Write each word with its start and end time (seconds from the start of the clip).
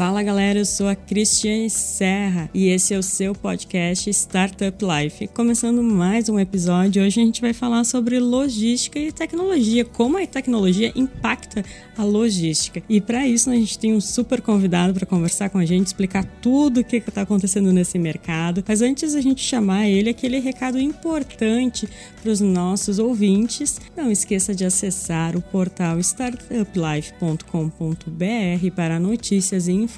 Fala 0.00 0.22
galera, 0.22 0.58
eu 0.58 0.64
sou 0.64 0.88
a 0.88 0.96
Cristiane 0.96 1.68
Serra 1.68 2.48
e 2.54 2.68
esse 2.68 2.94
é 2.94 2.98
o 2.98 3.02
seu 3.02 3.34
podcast 3.34 4.08
Startup 4.08 4.74
Life. 4.82 5.28
Começando 5.28 5.82
mais 5.82 6.30
um 6.30 6.40
episódio, 6.40 7.02
hoje 7.02 7.20
a 7.20 7.24
gente 7.26 7.42
vai 7.42 7.52
falar 7.52 7.84
sobre 7.84 8.18
logística 8.18 8.98
e 8.98 9.12
tecnologia, 9.12 9.84
como 9.84 10.16
a 10.16 10.26
tecnologia 10.26 10.90
impacta 10.96 11.62
a 11.98 12.02
logística. 12.02 12.82
E 12.88 12.98
para 12.98 13.26
isso 13.26 13.50
a 13.50 13.54
gente 13.54 13.78
tem 13.78 13.92
um 13.92 14.00
super 14.00 14.40
convidado 14.40 14.94
para 14.94 15.04
conversar 15.04 15.50
com 15.50 15.58
a 15.58 15.66
gente, 15.66 15.88
explicar 15.88 16.24
tudo 16.40 16.80
o 16.80 16.84
que 16.84 16.96
está 16.96 17.20
acontecendo 17.20 17.70
nesse 17.70 17.98
mercado. 17.98 18.64
Mas 18.66 18.80
antes 18.80 19.14
a 19.14 19.20
gente 19.20 19.44
chamar 19.44 19.86
ele, 19.86 20.08
aquele 20.08 20.38
recado 20.38 20.80
importante 20.80 21.86
para 22.22 22.32
os 22.32 22.40
nossos 22.40 22.98
ouvintes, 22.98 23.78
não 23.94 24.10
esqueça 24.10 24.54
de 24.54 24.64
acessar 24.64 25.36
o 25.36 25.42
portal 25.42 26.00
startuplife.com.br 26.00 28.74
para 28.74 28.98
notícias 28.98 29.68
e 29.68 29.72
informações 29.72 29.89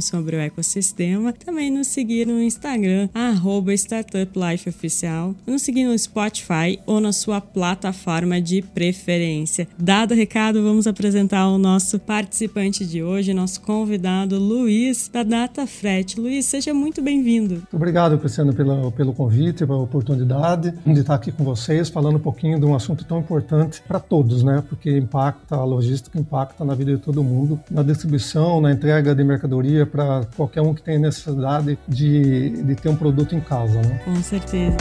sobre 0.00 0.36
o 0.36 0.40
ecossistema. 0.40 1.32
Também 1.32 1.70
nos 1.70 1.88
seguir 1.88 2.26
no 2.26 2.40
Instagram, 2.40 3.08
arroba 3.14 3.72
StartupLifeOficial. 3.72 5.34
Nos 5.46 5.62
seguir 5.62 5.84
no 5.84 5.98
Spotify 5.98 6.78
ou 6.86 7.00
na 7.00 7.12
sua 7.12 7.40
plataforma 7.40 8.40
de 8.40 8.62
preferência. 8.62 9.66
Dado 9.78 10.12
o 10.12 10.16
recado, 10.16 10.62
vamos 10.62 10.86
apresentar 10.86 11.48
o 11.48 11.58
nosso 11.58 11.98
participante 11.98 12.86
de 12.86 13.02
hoje, 13.02 13.32
nosso 13.32 13.60
convidado 13.60 14.38
Luiz, 14.38 15.08
da 15.12 15.22
Data 15.22 15.66
Fret. 15.66 16.20
Luiz, 16.20 16.46
seja 16.46 16.74
muito 16.74 17.00
bem-vindo. 17.00 17.62
Obrigado, 17.72 18.18
Cristiano, 18.18 18.54
pelo, 18.54 18.92
pelo 18.92 19.12
convite, 19.12 19.66
pela 19.66 19.78
oportunidade 19.78 20.72
de 20.86 21.00
estar 21.00 21.14
aqui 21.14 21.32
com 21.32 21.44
vocês, 21.44 21.88
falando 21.88 22.16
um 22.16 22.20
pouquinho 22.20 22.58
de 22.58 22.66
um 22.66 22.74
assunto 22.74 23.04
tão 23.04 23.18
importante 23.18 23.82
para 23.86 23.98
todos, 23.98 24.42
né? 24.42 24.62
Porque 24.68 24.96
impacta 24.96 25.56
a 25.56 25.64
logística, 25.64 26.18
impacta 26.18 26.64
na 26.64 26.74
vida 26.74 26.94
de 26.94 26.98
todo 26.98 27.24
mundo, 27.24 27.58
na 27.70 27.82
distribuição, 27.82 28.60
na 28.60 28.72
entrega 28.72 29.14
de 29.14 29.21
de 29.22 29.28
mercadoria 29.28 29.86
para 29.86 30.22
qualquer 30.36 30.60
um 30.60 30.74
que 30.74 30.82
tenha 30.82 30.98
necessidade 30.98 31.78
de, 31.88 32.50
de 32.62 32.74
ter 32.74 32.88
um 32.88 32.96
produto 32.96 33.34
em 33.34 33.40
casa. 33.40 33.80
Né? 33.80 34.00
Com 34.04 34.16
certeza. 34.22 34.76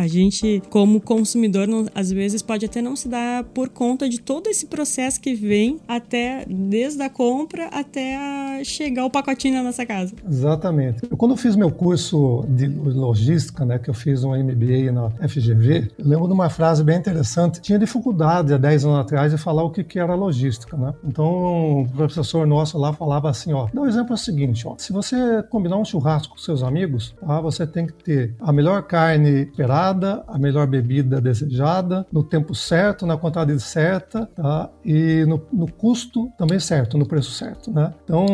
A 0.00 0.06
gente, 0.06 0.62
como 0.70 0.98
consumidor, 0.98 1.68
não, 1.68 1.86
às 1.94 2.10
vezes 2.10 2.40
pode 2.40 2.64
até 2.64 2.80
não 2.80 2.96
se 2.96 3.06
dar 3.06 3.44
por 3.44 3.68
conta 3.68 4.08
de 4.08 4.18
todo 4.18 4.46
esse 4.46 4.66
processo 4.66 5.20
que 5.20 5.34
vem 5.34 5.78
até 5.86 6.46
desde 6.48 7.02
a 7.02 7.10
compra 7.10 7.66
até 7.66 8.64
chegar 8.64 9.04
o 9.04 9.10
pacotinho 9.10 9.54
na 9.54 9.62
nossa 9.62 9.84
casa. 9.84 10.14
Exatamente. 10.26 11.02
Eu, 11.10 11.18
quando 11.18 11.32
eu 11.32 11.36
fiz 11.36 11.54
meu 11.54 11.70
curso 11.70 12.46
de 12.48 12.66
logística, 12.66 13.64
né, 13.66 13.78
que 13.78 13.90
eu 13.90 13.94
fiz 13.94 14.24
um 14.24 14.30
MBA 14.30 14.90
na 14.90 15.10
FGV, 15.28 15.90
eu 15.98 16.08
lembro 16.08 16.26
de 16.26 16.32
uma 16.32 16.48
frase 16.48 16.82
bem 16.82 16.96
interessante. 16.96 17.60
Tinha 17.60 17.78
dificuldade 17.78 18.54
há 18.54 18.58
10 18.58 18.86
anos 18.86 19.00
atrás 19.00 19.32
de 19.32 19.38
falar 19.38 19.64
o 19.64 19.70
que, 19.70 19.84
que 19.84 19.98
era 19.98 20.14
logística, 20.14 20.78
né? 20.78 20.94
Então, 21.04 21.82
o 21.82 21.88
professor 21.94 22.46
nosso 22.46 22.78
lá 22.78 22.94
falava 22.94 23.28
assim, 23.28 23.52
ó, 23.52 23.68
dá 23.72 23.82
o 23.82 23.84
um 23.84 23.86
exemplo 23.86 24.14
o 24.14 24.18
seguinte, 24.18 24.66
ó, 24.66 24.76
se 24.78 24.94
você 24.94 25.42
combinar 25.50 25.76
um 25.76 25.84
churrasco 25.84 26.34
com 26.34 26.38
seus 26.40 26.62
amigos, 26.62 27.14
tá, 27.20 27.40
você 27.40 27.66
tem 27.66 27.86
que 27.86 27.92
ter 27.92 28.34
a 28.40 28.50
melhor 28.50 28.82
carne 28.82 29.42
esperada 29.42 29.89
a 30.26 30.38
melhor 30.38 30.66
bebida 30.66 31.20
desejada, 31.20 32.06
no 32.12 32.22
tempo 32.22 32.54
certo, 32.54 33.06
na 33.06 33.16
quantidade 33.16 33.58
certa, 33.60 34.26
tá? 34.34 34.70
E 34.84 35.24
no, 35.26 35.40
no 35.52 35.70
custo 35.70 36.30
também 36.38 36.58
certo, 36.58 36.98
no 36.98 37.06
preço 37.06 37.32
certo, 37.32 37.70
né? 37.70 37.92
Então, 38.04 38.26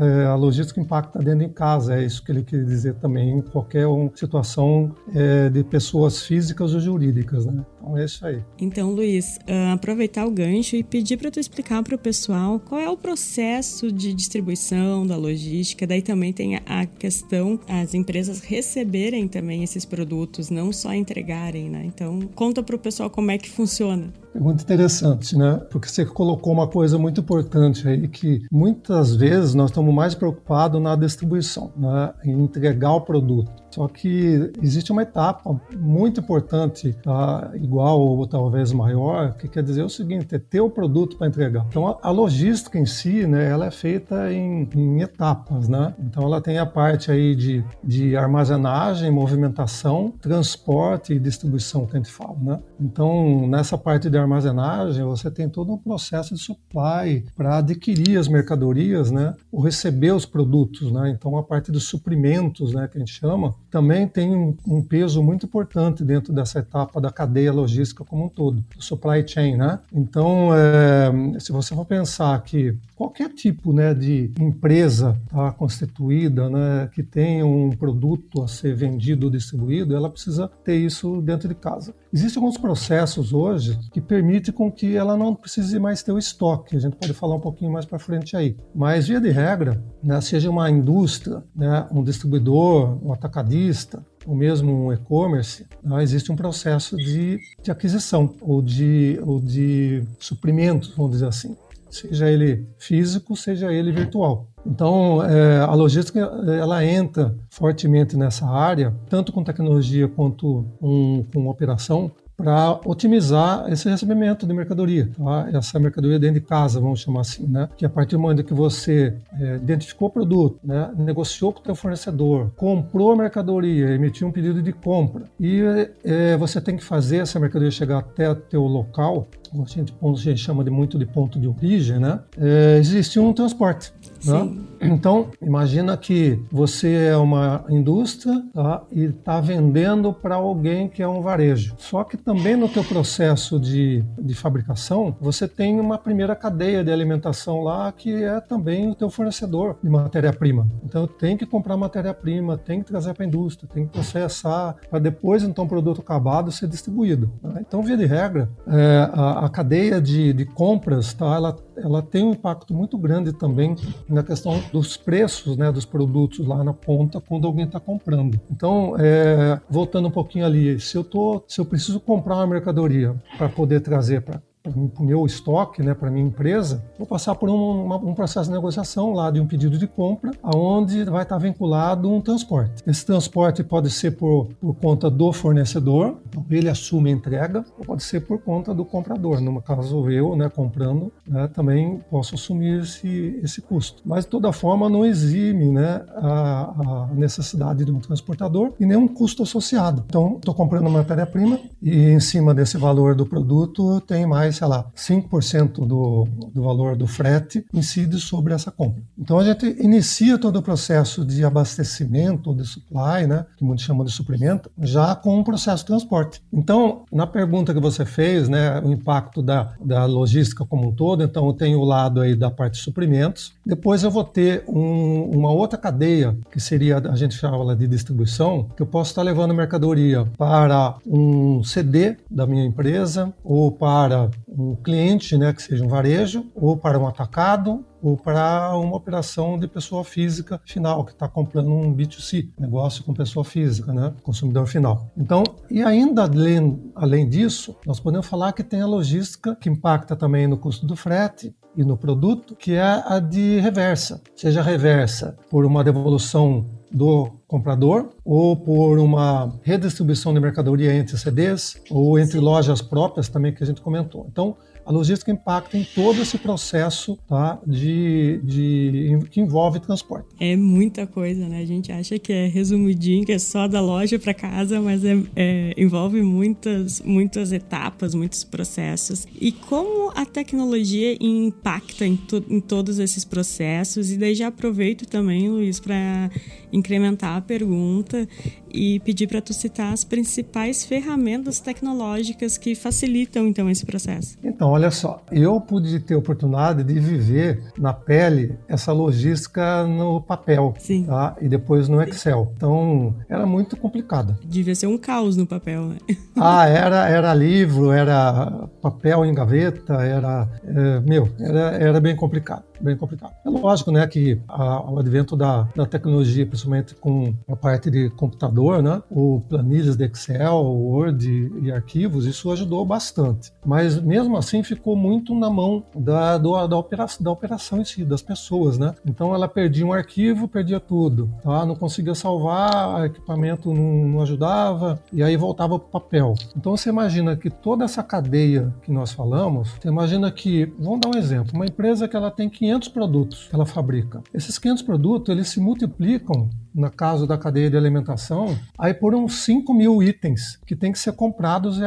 é, 0.00 0.26
a 0.26 0.34
logística 0.34 0.80
impacta 0.80 1.18
dentro 1.18 1.46
de 1.46 1.52
casa, 1.52 1.96
é 1.96 2.04
isso 2.04 2.24
que 2.24 2.32
ele 2.32 2.42
quer 2.42 2.64
dizer 2.64 2.94
também 2.94 3.38
em 3.38 3.42
qualquer 3.42 3.86
situação 4.14 4.94
é, 5.14 5.48
de 5.48 5.62
pessoas 5.64 6.22
físicas 6.22 6.74
ou 6.74 6.80
jurídicas, 6.80 7.46
né? 7.46 7.64
Então 7.84 7.98
é 7.98 8.04
isso 8.04 8.26
aí. 8.26 8.42
Então, 8.58 8.90
Luiz, 8.90 9.36
uh, 9.36 9.74
aproveitar 9.74 10.26
o 10.26 10.30
gancho 10.30 10.74
e 10.74 10.82
pedir 10.82 11.18
para 11.18 11.30
tu 11.30 11.38
explicar 11.38 11.82
para 11.82 11.94
o 11.94 11.98
pessoal 11.98 12.58
qual 12.58 12.80
é 12.80 12.88
o 12.88 12.96
processo 12.96 13.92
de 13.92 14.14
distribuição 14.14 15.06
da 15.06 15.16
logística. 15.16 15.86
Daí 15.86 16.00
também 16.00 16.32
tem 16.32 16.56
a 16.56 16.86
questão 16.86 17.60
as 17.68 17.92
empresas 17.92 18.40
receberem 18.40 19.28
também 19.28 19.62
esses 19.62 19.84
produtos, 19.84 20.48
não 20.48 20.72
só 20.72 20.83
entregarem, 20.92 21.70
né? 21.70 21.84
Então, 21.84 22.20
conta 22.34 22.62
para 22.62 22.76
o 22.76 22.78
pessoal 22.78 23.08
como 23.08 23.30
é 23.30 23.38
que 23.38 23.48
funciona. 23.48 24.12
Muito 24.34 24.62
interessante, 24.62 25.36
né? 25.36 25.60
Porque 25.70 25.88
você 25.88 26.04
colocou 26.04 26.52
uma 26.52 26.66
coisa 26.66 26.98
muito 26.98 27.20
importante 27.20 27.86
aí, 27.86 28.08
que 28.08 28.42
muitas 28.50 29.14
vezes 29.14 29.54
nós 29.54 29.70
estamos 29.70 29.94
mais 29.94 30.14
preocupados 30.14 30.80
na 30.80 30.96
distribuição, 30.96 31.72
né? 31.76 32.12
em 32.24 32.42
entregar 32.42 32.92
o 32.92 33.00
produto. 33.00 33.64
Só 33.74 33.88
que 33.88 34.52
existe 34.62 34.92
uma 34.92 35.02
etapa 35.02 35.60
muito 35.76 36.20
importante, 36.20 36.92
tá? 37.02 37.50
igual 37.54 38.00
ou 38.00 38.24
talvez 38.24 38.72
maior, 38.72 39.34
que 39.34 39.48
quer 39.48 39.64
dizer 39.64 39.82
o 39.82 39.88
seguinte, 39.88 40.32
é 40.32 40.38
ter 40.38 40.60
o 40.60 40.70
produto 40.70 41.16
para 41.16 41.26
entregar. 41.26 41.66
Então 41.68 41.88
a, 41.88 41.98
a, 42.00 42.10
logística 42.10 42.78
em 42.78 42.86
si, 42.86 43.26
né, 43.26 43.50
ela 43.50 43.66
é 43.66 43.70
feita 43.72 44.32
em, 44.32 44.68
em, 44.76 45.00
etapas, 45.02 45.68
né? 45.68 45.92
Então 45.98 46.22
ela 46.22 46.40
tem 46.40 46.58
a 46.58 46.66
parte 46.66 47.10
aí 47.10 47.34
de, 47.34 47.64
de 47.82 48.16
armazenagem, 48.16 49.10
movimentação, 49.10 50.12
transporte 50.20 51.12
e 51.12 51.18
distribuição 51.18 51.84
que 51.84 51.96
a 51.96 52.00
gente 52.00 52.12
fala, 52.12 52.36
né? 52.40 52.60
Então 52.84 53.46
nessa 53.48 53.78
parte 53.78 54.10
de 54.10 54.18
armazenagem 54.18 55.02
você 55.04 55.30
tem 55.30 55.48
todo 55.48 55.72
um 55.72 55.78
processo 55.78 56.34
de 56.34 56.40
supply 56.40 57.24
para 57.34 57.58
adquirir 57.58 58.18
as 58.18 58.28
mercadorias, 58.28 59.10
né? 59.10 59.34
Ou 59.50 59.62
receber 59.62 60.12
os 60.12 60.26
produtos, 60.26 60.92
né? 60.92 61.10
Então 61.10 61.36
a 61.38 61.42
parte 61.42 61.72
dos 61.72 61.84
suprimentos, 61.84 62.74
né, 62.74 62.86
que 62.86 62.98
a 62.98 63.00
gente 63.00 63.12
chama, 63.12 63.54
também 63.70 64.06
tem 64.06 64.34
um, 64.34 64.56
um, 64.66 64.82
peso 64.82 65.22
muito 65.22 65.46
importante 65.46 66.04
dentro 66.04 66.32
dessa 66.32 66.58
etapa 66.58 67.00
da 67.00 67.10
cadeia 67.10 67.52
logística 67.52 68.04
como 68.04 68.26
um 68.26 68.28
todo, 68.28 68.62
do 68.76 68.82
supply 68.82 69.26
chain, 69.26 69.56
né? 69.56 69.80
Então, 69.92 70.50
é, 70.54 71.40
se 71.40 71.50
você 71.50 71.74
for 71.74 71.84
pensar 71.84 72.40
que 72.42 72.76
qualquer 72.94 73.30
tipo 73.30 73.72
né, 73.72 73.94
de 73.94 74.30
empresa 74.38 75.18
tá, 75.28 75.50
constituída, 75.52 76.48
né, 76.48 76.88
que 76.92 77.02
tenha 77.02 77.44
um 77.44 77.70
produto 77.70 78.42
a 78.42 78.48
ser 78.48 78.74
vendido 78.74 79.26
ou 79.26 79.32
distribuído, 79.32 79.96
ela 79.96 80.10
precisa 80.10 80.48
ter 80.64 80.76
isso 80.76 81.20
dentro 81.20 81.48
de 81.48 81.54
casa. 81.54 81.94
Existem 82.12 82.40
alguns 82.40 82.56
processos 82.74 83.32
hoje 83.32 83.78
que 83.92 84.00
permitem 84.00 84.52
com 84.52 84.70
que 84.70 84.96
ela 84.96 85.16
não 85.16 85.32
precise 85.32 85.78
mais 85.78 86.02
ter 86.02 86.10
o 86.10 86.18
estoque. 86.18 86.76
A 86.76 86.80
gente 86.80 86.96
pode 86.96 87.14
falar 87.14 87.36
um 87.36 87.40
pouquinho 87.40 87.70
mais 87.70 87.86
para 87.86 88.00
frente 88.00 88.36
aí. 88.36 88.56
Mas, 88.74 89.06
via 89.06 89.20
de 89.20 89.30
regra, 89.30 89.80
né, 90.02 90.20
seja 90.20 90.50
uma 90.50 90.68
indústria, 90.68 91.40
né, 91.54 91.86
um 91.92 92.02
distribuidor, 92.02 92.98
um 93.00 93.12
atacadista, 93.12 94.04
ou 94.26 94.34
mesmo 94.34 94.86
um 94.86 94.92
e-commerce, 94.92 95.64
né, 95.84 96.02
existe 96.02 96.32
um 96.32 96.36
processo 96.36 96.96
de, 96.96 97.38
de 97.62 97.70
aquisição 97.70 98.34
ou 98.40 98.60
de, 98.60 99.20
ou 99.24 99.40
de 99.40 100.02
suprimentos, 100.18 100.92
vamos 100.96 101.12
dizer 101.12 101.28
assim 101.28 101.56
seja 101.94 102.28
ele 102.28 102.66
físico, 102.76 103.36
seja 103.36 103.72
ele 103.72 103.92
virtual. 103.92 104.48
Então, 104.66 105.22
é, 105.22 105.60
a 105.60 105.72
logística 105.74 106.18
ela 106.18 106.84
entra 106.84 107.36
fortemente 107.48 108.16
nessa 108.16 108.46
área, 108.46 108.92
tanto 109.08 109.32
com 109.32 109.44
tecnologia 109.44 110.08
quanto 110.08 110.66
com, 110.80 111.24
com 111.32 111.48
operação, 111.48 112.10
para 112.36 112.80
otimizar 112.84 113.70
esse 113.72 113.88
recebimento 113.88 114.46
de 114.46 114.52
mercadoria, 114.52 115.08
tá? 115.16 115.48
essa 115.52 115.78
mercadoria 115.78 116.18
dentro 116.18 116.40
de 116.40 116.46
casa, 116.46 116.80
vamos 116.80 117.00
chamar 117.00 117.20
assim, 117.20 117.46
né? 117.46 117.68
Que 117.76 117.86
a 117.86 117.88
partir 117.88 118.16
do 118.16 118.20
momento 118.20 118.42
que 118.42 118.54
você 118.54 119.16
é, 119.38 119.56
identificou 119.56 120.08
o 120.08 120.10
produto, 120.10 120.58
né? 120.64 120.90
negociou 120.96 121.52
com 121.52 121.60
o 121.60 121.64
seu 121.64 121.74
fornecedor, 121.74 122.50
comprou 122.56 123.12
a 123.12 123.16
mercadoria, 123.16 123.90
emitiu 123.90 124.26
um 124.26 124.32
pedido 124.32 124.62
de 124.62 124.72
compra 124.72 125.24
e 125.38 125.62
é, 126.04 126.36
você 126.36 126.60
tem 126.60 126.76
que 126.76 126.84
fazer 126.84 127.18
essa 127.18 127.38
mercadoria 127.38 127.70
chegar 127.70 127.98
até 127.98 128.30
o 128.30 128.34
teu 128.34 128.62
local, 128.62 129.28
a 129.62 129.66
gente, 129.66 129.94
a 130.02 130.14
gente 130.14 130.40
chama 130.40 130.64
de 130.64 130.70
muito 130.70 130.98
de 130.98 131.06
ponto 131.06 131.38
de 131.38 131.46
origem, 131.46 131.98
né? 131.98 132.20
É, 132.38 132.76
existe 132.78 133.18
um 133.18 133.32
transporte. 133.32 133.92
Né? 134.24 134.56
Então, 134.80 135.28
imagina 135.40 135.96
que 135.96 136.38
você 136.50 137.08
é 137.10 137.16
uma 137.16 137.64
indústria 137.68 138.42
tá? 138.52 138.82
e 138.90 139.04
está 139.04 139.40
vendendo 139.40 140.12
para 140.12 140.36
alguém 140.36 140.88
que 140.88 141.02
é 141.02 141.08
um 141.08 141.20
varejo. 141.20 141.74
Só 141.78 142.04
que 142.04 142.16
também 142.16 142.56
no 142.56 142.68
teu 142.68 142.84
processo 142.84 143.58
de, 143.58 144.04
de 144.18 144.34
fabricação, 144.34 145.14
você 145.20 145.46
tem 145.46 145.78
uma 145.78 145.98
primeira 145.98 146.34
cadeia 146.34 146.82
de 146.82 146.90
alimentação 146.90 147.62
lá 147.62 147.92
que 147.92 148.24
é 148.24 148.40
também 148.40 148.90
o 148.90 148.94
teu 148.94 149.10
fornecedor 149.10 149.76
de 149.82 149.88
matéria-prima. 149.88 150.68
Então, 150.84 151.06
tem 151.06 151.36
que 151.36 151.46
comprar 151.46 151.76
matéria-prima, 151.76 152.58
tem 152.58 152.80
que 152.80 152.86
trazer 152.86 153.14
para 153.14 153.24
a 153.24 153.28
indústria, 153.28 153.68
tem 153.72 153.86
que 153.86 153.92
processar, 153.92 154.76
para 154.90 154.98
depois, 154.98 155.42
então, 155.42 155.64
o 155.64 155.68
produto 155.68 156.00
acabado 156.00 156.50
ser 156.50 156.68
distribuído. 156.68 157.30
Né? 157.42 157.64
Então, 157.66 157.82
via 157.82 157.96
de 157.96 158.06
regra, 158.06 158.48
é, 158.66 159.08
a, 159.12 159.43
a, 159.44 159.48
cadeia 159.48 160.00
de, 160.00 160.32
de 160.32 160.44
compras, 160.44 161.12
tá, 161.14 161.34
ela, 161.34 161.56
ela 161.76 162.02
tem 162.02 162.24
um 162.24 162.32
impacto 162.32 162.74
muito 162.74 162.96
grande 162.98 163.32
também 163.32 163.76
na 164.08 164.22
questão 164.22 164.62
dos 164.72 164.96
preços 164.96 165.56
né, 165.56 165.70
dos 165.70 165.84
produtos 165.84 166.46
lá 166.46 166.62
na 166.62 166.72
ponta 166.72 167.20
quando 167.20 167.46
alguém 167.46 167.64
está 167.64 167.80
comprando. 167.80 168.40
Então, 168.50 168.94
é, 168.98 169.60
voltando 169.68 170.08
um 170.08 170.10
pouquinho 170.10 170.46
ali, 170.46 170.78
se 170.80 170.96
eu, 170.96 171.04
tô, 171.04 171.42
se 171.46 171.60
eu 171.60 171.64
preciso 171.64 172.00
comprar 172.00 172.36
uma 172.36 172.46
mercadoria 172.46 173.14
para 173.36 173.48
poder 173.48 173.80
trazer 173.80 174.22
para 174.22 174.40
para 174.64 174.72
o 175.02 175.04
meu 175.04 175.26
estoque, 175.26 175.82
né, 175.82 175.92
para 175.92 176.10
minha 176.10 176.24
empresa, 176.26 176.82
vou 176.96 177.06
passar 177.06 177.34
por 177.34 177.50
um, 177.50 177.84
uma, 177.84 177.96
um, 177.96 178.14
processo 178.14 178.48
de 178.48 178.56
negociação 178.56 179.12
lá 179.12 179.30
de 179.30 179.38
um 179.38 179.46
pedido 179.46 179.76
de 179.76 179.86
compra, 179.86 180.30
aonde 180.42 181.04
vai 181.04 181.22
estar 181.22 181.36
vinculado 181.36 182.10
um 182.10 182.18
transporte. 182.18 182.82
Esse 182.86 183.04
transporte 183.04 183.62
pode 183.62 183.90
ser 183.90 184.12
por, 184.12 184.48
por 184.58 184.74
conta 184.76 185.10
do 185.10 185.32
fornecedor, 185.34 186.16
então 186.26 186.42
ele 186.50 186.70
assume 186.70 187.10
a 187.10 187.12
entrega, 187.12 187.62
ou 187.78 187.84
pode 187.84 188.02
ser 188.02 188.20
por 188.20 188.38
conta 188.38 188.72
do 188.72 188.86
comprador. 188.86 189.38
No 189.38 189.60
caso 189.60 190.10
eu, 190.10 190.34
né, 190.34 190.48
comprando, 190.48 191.12
né, 191.26 191.46
também 191.48 192.00
posso 192.10 192.34
assumir 192.34 192.80
esse, 192.80 193.38
esse 193.42 193.60
custo. 193.60 194.02
Mas 194.06 194.24
de 194.24 194.30
toda 194.30 194.50
forma 194.50 194.88
não 194.88 195.04
exime, 195.04 195.70
né, 195.70 196.02
a, 196.16 197.06
a 197.10 197.14
necessidade 197.14 197.84
de 197.84 197.92
um 197.92 198.00
transportador 198.00 198.72
e 198.80 198.86
nenhum 198.86 199.06
custo 199.06 199.42
associado. 199.42 200.02
Então 200.06 200.36
estou 200.36 200.54
comprando 200.54 200.88
matéria-prima 200.88 201.60
e 201.82 202.08
em 202.08 202.20
cima 202.20 202.54
desse 202.54 202.78
valor 202.78 203.14
do 203.14 203.26
produto 203.26 204.00
tem 204.00 204.24
mais 204.24 204.53
sei 204.54 204.66
lá, 204.66 204.86
5% 204.96 205.86
do, 205.86 206.26
do 206.52 206.62
valor 206.62 206.96
do 206.96 207.06
frete 207.06 207.64
incide 207.72 208.18
sobre 208.18 208.54
essa 208.54 208.70
compra. 208.70 209.02
Então 209.18 209.38
a 209.38 209.44
gente 209.44 209.66
inicia 209.82 210.38
todo 210.38 210.56
o 210.56 210.62
processo 210.62 211.24
de 211.24 211.44
abastecimento, 211.44 212.54
de 212.54 212.66
supply, 212.66 213.26
né, 213.26 213.46
que 213.56 213.64
muitos 213.64 213.84
chamam 213.84 214.04
de 214.04 214.12
suprimento, 214.12 214.70
já 214.78 215.14
com 215.14 215.38
o 215.38 215.44
processo 215.44 215.82
de 215.82 215.86
transporte. 215.86 216.42
Então, 216.52 217.04
na 217.12 217.26
pergunta 217.26 217.74
que 217.74 217.80
você 217.80 218.04
fez, 218.04 218.48
né, 218.48 218.80
o 218.80 218.92
impacto 218.92 219.42
da, 219.42 219.74
da 219.84 220.04
logística 220.04 220.64
como 220.64 220.88
um 220.88 220.92
todo, 220.92 221.22
então 221.22 221.46
eu 221.46 221.52
tenho 221.52 221.78
o 221.78 221.84
lado 221.84 222.20
aí 222.20 222.34
da 222.34 222.50
parte 222.50 222.74
de 222.74 222.80
suprimentos, 222.80 223.52
depois 223.64 224.02
eu 224.02 224.10
vou 224.10 224.24
ter 224.24 224.64
um, 224.68 225.30
uma 225.30 225.50
outra 225.50 225.78
cadeia, 225.78 226.36
que 226.50 226.60
seria, 226.60 226.98
a 226.98 227.16
gente 227.16 227.38
fala 227.38 227.74
de 227.74 227.86
distribuição, 227.86 228.68
que 228.76 228.82
eu 228.82 228.86
posso 228.86 229.10
estar 229.10 229.22
levando 229.22 229.54
mercadoria 229.54 230.26
para 230.38 230.96
um 231.06 231.62
CD 231.64 232.16
da 232.30 232.46
minha 232.46 232.64
empresa 232.64 233.32
ou 233.42 233.72
para 233.72 234.30
um 234.56 234.76
cliente, 234.76 235.36
né, 235.36 235.52
que 235.52 235.62
seja 235.62 235.84
um 235.84 235.88
varejo, 235.88 236.46
ou 236.54 236.76
para 236.76 236.98
um 236.98 237.06
atacado, 237.06 237.84
ou 238.02 238.16
para 238.16 238.76
uma 238.76 238.96
operação 238.96 239.58
de 239.58 239.66
pessoa 239.66 240.04
física 240.04 240.60
final, 240.64 241.04
que 241.04 241.12
está 241.12 241.28
comprando 241.28 241.70
um 241.70 241.94
B2C, 241.94 242.50
negócio 242.58 243.02
com 243.02 243.14
pessoa 243.14 243.44
física, 243.44 243.92
né, 243.92 244.14
consumidor 244.22 244.66
final. 244.66 245.10
Então, 245.16 245.42
e 245.70 245.82
ainda 245.82 246.22
além, 246.22 246.92
além 246.94 247.28
disso, 247.28 247.76
nós 247.86 247.98
podemos 247.98 248.26
falar 248.26 248.52
que 248.52 248.62
tem 248.62 248.80
a 248.80 248.86
logística 248.86 249.56
que 249.56 249.68
impacta 249.68 250.14
também 250.14 250.46
no 250.46 250.58
custo 250.58 250.86
do 250.86 250.94
frete, 250.94 251.54
e 251.76 251.84
no 251.84 251.96
produto, 251.96 252.54
que 252.54 252.72
é 252.72 252.82
a 252.82 253.18
de 253.18 253.58
reversa. 253.60 254.20
Seja 254.36 254.62
reversa 254.62 255.36
por 255.50 255.64
uma 255.64 255.82
devolução 255.82 256.66
do 256.90 257.30
comprador 257.48 258.10
ou 258.24 258.56
por 258.56 258.98
uma 258.98 259.52
redistribuição 259.62 260.32
de 260.32 260.40
mercadoria 260.40 260.94
entre 260.94 261.18
CDs 261.18 261.80
ou 261.90 262.18
entre 262.18 262.38
lojas 262.38 262.80
próprias 262.80 263.28
também 263.28 263.52
que 263.52 263.64
a 263.64 263.66
gente 263.66 263.80
comentou. 263.80 264.26
Então, 264.30 264.56
a 264.86 264.92
logística 264.92 265.30
impacta 265.30 265.76
em 265.76 265.84
todo 265.84 266.20
esse 266.20 266.38
processo 266.38 267.18
tá, 267.28 267.58
de, 267.66 268.40
de, 268.44 269.18
que 269.30 269.40
envolve 269.40 269.80
transporte. 269.80 270.28
É 270.38 270.56
muita 270.56 271.06
coisa, 271.06 271.48
né? 271.48 271.60
A 271.60 271.66
gente 271.66 271.90
acha 271.90 272.18
que 272.18 272.32
é 272.32 272.46
resumidinho, 272.46 273.24
que 273.24 273.32
é 273.32 273.38
só 273.38 273.66
da 273.66 273.80
loja 273.80 274.18
para 274.18 274.34
casa, 274.34 274.80
mas 274.80 275.04
é, 275.04 275.16
é, 275.34 275.74
envolve 275.76 276.22
muitas, 276.22 277.00
muitas 277.00 277.52
etapas, 277.52 278.14
muitos 278.14 278.44
processos. 278.44 279.26
E 279.40 279.52
como 279.52 280.12
a 280.14 280.26
tecnologia 280.26 281.16
impacta 281.20 282.04
em, 282.06 282.16
to, 282.16 282.44
em 282.48 282.60
todos 282.60 282.98
esses 282.98 283.24
processos? 283.24 284.10
E 284.10 284.18
daí 284.18 284.34
já 284.34 284.48
aproveito 284.48 285.06
também, 285.06 285.48
Luiz, 285.48 285.80
para 285.80 286.30
incrementar 286.72 287.36
a 287.36 287.40
pergunta 287.40 288.28
e 288.74 288.98
pedir 289.00 289.28
para 289.28 289.40
tu 289.40 289.54
citar 289.54 289.92
as 289.92 290.02
principais 290.02 290.84
ferramentas 290.84 291.60
tecnológicas 291.60 292.58
que 292.58 292.74
facilitam 292.74 293.46
então 293.46 293.70
esse 293.70 293.86
processo. 293.86 294.36
Então, 294.42 294.73
olha 294.74 294.90
só, 294.90 295.22
eu 295.30 295.60
pude 295.60 296.00
ter 296.00 296.14
a 296.14 296.18
oportunidade 296.18 296.82
de 296.82 296.98
viver 296.98 297.62
na 297.78 297.92
pele 297.92 298.58
essa 298.68 298.92
logística 298.92 299.86
no 299.86 300.20
papel 300.20 300.74
Sim. 300.78 301.04
Tá? 301.04 301.36
e 301.40 301.48
depois 301.48 301.88
no 301.88 302.02
Excel. 302.02 302.52
Então, 302.56 303.14
era 303.28 303.46
muito 303.46 303.76
complicada. 303.76 304.36
Devia 304.44 304.74
ser 304.74 304.88
um 304.88 304.98
caos 304.98 305.36
no 305.36 305.46
papel, 305.46 305.86
né? 305.86 305.96
Ah, 306.36 306.66
era, 306.66 307.08
era 307.08 307.32
livro, 307.32 307.92
era 307.92 308.68
papel 308.82 309.24
em 309.24 309.32
gaveta, 309.32 309.94
era, 310.02 310.48
é, 310.64 311.00
meu, 311.00 311.28
era, 311.38 311.60
era 311.76 312.00
bem 312.00 312.16
complicado 312.16 312.64
bem 312.84 312.96
complicado. 312.96 313.32
É 313.44 313.48
lógico, 313.48 313.90
né, 313.90 314.06
que 314.06 314.40
a, 314.46 314.90
o 314.90 314.98
advento 314.98 315.36
da, 315.36 315.66
da 315.74 315.86
tecnologia, 315.86 316.46
principalmente 316.46 316.94
com 316.94 317.34
a 317.48 317.56
parte 317.56 317.90
de 317.90 318.10
computador, 318.10 318.82
né, 318.82 319.02
ou 319.10 319.40
planilhas 319.40 319.96
de 319.96 320.04
Excel, 320.04 320.54
Word 320.54 321.26
e, 321.26 321.66
e 321.66 321.72
arquivos, 321.72 322.26
isso 322.26 322.50
ajudou 322.52 322.84
bastante. 322.84 323.52
Mas 323.64 324.00
mesmo 324.00 324.36
assim 324.36 324.62
ficou 324.62 324.94
muito 324.96 325.34
na 325.34 325.48
mão 325.48 325.84
da, 325.94 326.36
do, 326.36 326.66
da, 326.66 326.76
operação, 326.76 327.24
da 327.24 327.30
operação 327.30 327.80
em 327.80 327.84
si, 327.84 328.04
das 328.04 328.22
pessoas, 328.22 328.78
né? 328.78 328.94
Então 329.06 329.34
ela 329.34 329.48
perdia 329.48 329.86
um 329.86 329.92
arquivo, 329.92 330.46
perdia 330.46 330.78
tudo, 330.78 331.30
tá? 331.42 331.64
Não 331.64 331.74
conseguia 331.74 332.14
salvar, 332.14 333.00
o 333.00 333.04
equipamento 333.04 333.72
não, 333.72 334.08
não 334.08 334.20
ajudava 334.22 335.00
e 335.12 335.22
aí 335.22 335.36
voltava 335.36 335.78
para 335.78 335.88
o 335.88 335.90
papel. 335.90 336.34
Então 336.56 336.76
você 336.76 336.90
imagina 336.90 337.36
que 337.36 337.48
toda 337.48 337.84
essa 337.84 338.02
cadeia 338.02 338.74
que 338.82 338.92
nós 338.92 339.12
falamos, 339.12 339.70
você 339.80 339.88
imagina 339.88 340.30
que, 340.30 340.72
vamos 340.78 341.00
dar 341.00 341.08
um 341.08 341.18
exemplo, 341.18 341.52
uma 341.54 341.66
empresa 341.66 342.06
que 342.06 342.16
ela 342.16 342.30
tem 342.30 342.48
500 342.48 342.73
500 342.74 342.88
produtos 342.88 343.46
que 343.48 343.54
ela 343.54 343.66
fabrica. 343.66 344.22
Esses 344.32 344.58
500 344.58 344.82
produtos, 344.82 345.28
eles 345.28 345.48
se 345.48 345.60
multiplicam, 345.60 346.48
na 346.74 346.90
caso 346.90 347.26
da 347.26 347.38
cadeia 347.38 347.70
de 347.70 347.76
alimentação, 347.76 348.56
aí 348.76 348.92
por 348.92 349.14
uns 349.14 349.44
5 349.44 349.72
mil 349.72 350.02
itens 350.02 350.58
que 350.66 350.74
tem 350.74 350.90
que 350.90 350.98
ser 350.98 351.12
comprados 351.12 351.78
e, 351.78 351.82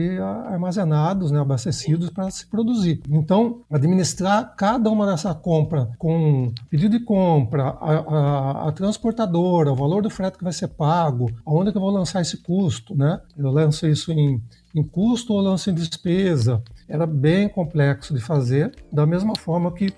e 0.00 0.18
armazenados, 0.18 1.30
né, 1.30 1.40
abastecidos 1.40 2.10
para 2.10 2.30
se 2.30 2.46
produzir. 2.46 3.02
Então, 3.08 3.60
administrar 3.70 4.54
cada 4.56 4.90
uma 4.90 5.06
dessa 5.06 5.32
compra 5.34 5.90
com 5.98 6.52
pedido 6.68 6.98
de 6.98 7.04
compra, 7.04 7.68
a, 7.80 7.92
a, 7.92 8.68
a, 8.68 8.72
transportadora, 8.72 9.72
o 9.72 9.76
valor 9.76 10.02
do 10.02 10.10
frete 10.10 10.38
que 10.38 10.44
vai 10.44 10.52
ser 10.52 10.68
pago, 10.68 11.30
aonde 11.44 11.70
que 11.70 11.76
eu 11.76 11.82
vou 11.82 11.90
lançar 11.90 12.20
esse 12.20 12.38
custo, 12.38 12.96
né? 12.96 13.20
Eu 13.36 13.50
lanço 13.50 13.86
isso 13.86 14.10
em 14.12 14.40
em 14.76 14.82
custo 14.82 15.32
ou 15.32 15.40
lanço 15.40 15.70
em 15.70 15.74
despesa. 15.74 16.62
Era 16.86 17.06
bem 17.06 17.48
complexo 17.48 18.12
de 18.12 18.20
fazer, 18.20 18.74
da 18.92 19.06
mesma 19.06 19.34
forma 19.34 19.72
que 19.72 19.90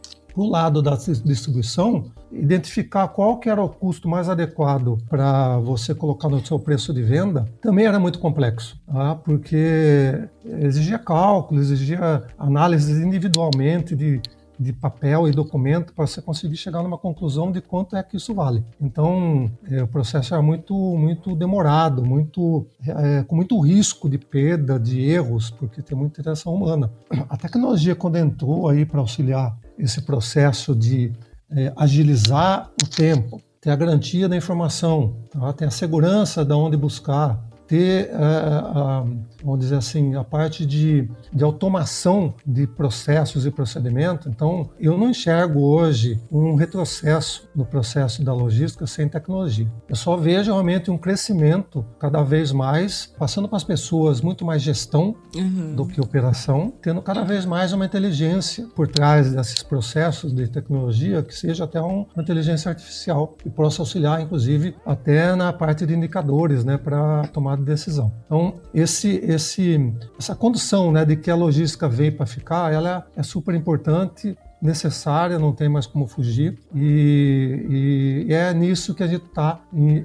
o 0.43 0.49
lado 0.49 0.83
da 0.83 0.95
distribuição, 0.95 2.05
identificar 2.31 3.09
qual 3.09 3.39
que 3.39 3.49
era 3.49 3.63
o 3.63 3.69
custo 3.69 4.09
mais 4.09 4.29
adequado 4.29 4.99
para 5.09 5.59
você 5.59 5.95
colocar 5.95 6.29
no 6.29 6.45
seu 6.45 6.59
preço 6.59 6.93
de 6.93 7.03
venda, 7.03 7.47
também 7.61 7.87
era 7.87 7.99
muito 7.99 8.19
complexo, 8.19 8.79
tá? 8.87 9.15
porque 9.15 10.29
exigia 10.45 10.99
cálculo, 10.99 11.61
exigia 11.61 12.25
análise 12.39 12.93
individualmente 13.03 13.97
de 13.97 14.21
de 14.59 14.73
papel 14.73 15.29
e 15.29 15.31
documento 15.31 15.95
para 15.95 16.07
você 16.07 16.21
conseguir 16.21 16.57
chegar 16.57 16.83
numa 16.83 16.99
conclusão 16.99 17.53
de 17.53 17.61
quanto 17.61 17.95
é 17.95 18.03
que 18.03 18.17
isso 18.17 18.35
vale. 18.35 18.65
Então, 18.81 19.51
é, 19.71 19.83
o 19.83 19.87
processo 19.87 20.35
é 20.35 20.43
muito, 20.43 20.75
muito 20.75 21.37
demorado, 21.37 22.05
muito, 22.05 22.67
é, 22.85 23.23
com 23.23 23.37
muito 23.37 23.59
risco 23.61 24.09
de 24.09 24.19
perda, 24.19 24.79
de 24.79 25.01
erros, 25.01 25.51
porque 25.51 25.81
tem 25.81 25.97
muita 25.97 26.21
interação 26.21 26.53
humana. 26.53 26.91
A 27.29 27.37
tecnologia, 27.37 27.95
quando 27.95 28.17
entrou 28.17 28.69
aí 28.69 28.85
para 28.85 29.01
auxiliar 29.01 29.57
esse 29.79 30.03
processo 30.03 30.75
de 30.75 31.13
é, 31.51 31.73
agilizar 31.77 32.71
o 32.83 32.87
tempo, 32.87 33.41
ter 33.61 33.71
a 33.71 33.77
garantia 33.77 34.29
da 34.29 34.37
informação, 34.37 35.17
tá? 35.31 35.53
tem 35.53 35.69
a 35.69 35.71
segurança 35.71 36.45
de 36.45 36.53
onde 36.53 36.77
buscar, 36.77 37.48
ter, 37.69 38.11
uh, 38.11 39.05
uh, 39.05 39.19
vamos 39.45 39.61
dizer 39.61 39.77
assim, 39.77 40.17
a 40.17 40.25
parte 40.25 40.65
de, 40.65 41.09
de 41.33 41.45
automação 41.45 42.35
de 42.45 42.67
processos 42.67 43.45
e 43.45 43.51
procedimentos. 43.51 44.27
Então, 44.27 44.71
eu 44.81 44.97
não 44.97 45.11
enxergo 45.11 45.61
hoje 45.61 46.19
um 46.33 46.55
retrocesso 46.55 47.49
no 47.55 47.67
processo 47.67 48.25
da 48.25 48.33
logística 48.33 48.87
sem 48.87 49.07
tecnologia. 49.07 49.71
Eu 49.89 49.97
só 49.97 50.17
vejo 50.17 50.51
realmente 50.51 50.91
um 50.91 50.97
crescimento 50.97 51.85
cada 52.01 52.23
vez 52.23 52.53
mais, 52.53 53.13
passando 53.19 53.47
para 53.47 53.59
as 53.59 53.65
pessoas 53.65 54.23
muito 54.23 54.45
mais 54.47 54.63
gestão 54.63 55.15
uhum. 55.37 55.75
do 55.75 55.87
que 55.87 56.01
operação, 56.01 56.73
tendo 56.81 57.03
cada 57.03 57.23
vez 57.23 57.45
mais 57.45 57.73
uma 57.75 57.85
inteligência 57.85 58.67
por 58.75 58.89
trás 58.89 59.33
desses 59.33 59.63
processos 59.63 60.33
de 60.33 60.49
tecnologia, 60.49 61.23
que 61.23 61.35
seja 61.35 61.65
até 61.65 61.81
uma 61.81 62.07
inteligência 62.17 62.71
artificial, 62.71 63.37
que 63.39 63.51
possa 63.51 63.83
auxiliar, 63.83 64.23
inclusive, 64.23 64.75
até 64.87 65.35
na 65.37 65.53
parte 65.53 65.85
de 65.85 65.95
indicadores, 65.95 66.65
né, 66.65 66.79
para 66.79 67.23
tomar 67.29 67.58
tomada 67.59 67.65
de 67.65 67.65
decisão. 67.65 68.13
Então, 68.27 68.55
esse, 68.73 69.17
esse, 69.25 69.93
essa 70.19 70.35
condição 70.35 70.93
né, 70.93 71.05
de 71.05 71.17
que 71.17 71.31
a 71.31 71.35
logística 71.35 71.89
veio 71.89 72.17
para 72.17 72.27
ficar, 72.27 72.73
ela 72.73 73.07
é 73.17 73.23
super 73.23 73.55
importante 73.55 74.37
necessária, 74.61 75.39
não 75.39 75.53
tem 75.53 75.69
mais 75.69 75.87
como 75.87 76.07
fugir, 76.07 76.59
e, 76.75 78.27
e 78.29 78.33
é 78.33 78.53
nisso 78.53 78.95
que 78.95 79.03
a 79.03 79.07
gente 79.07 79.25
está 79.25 79.61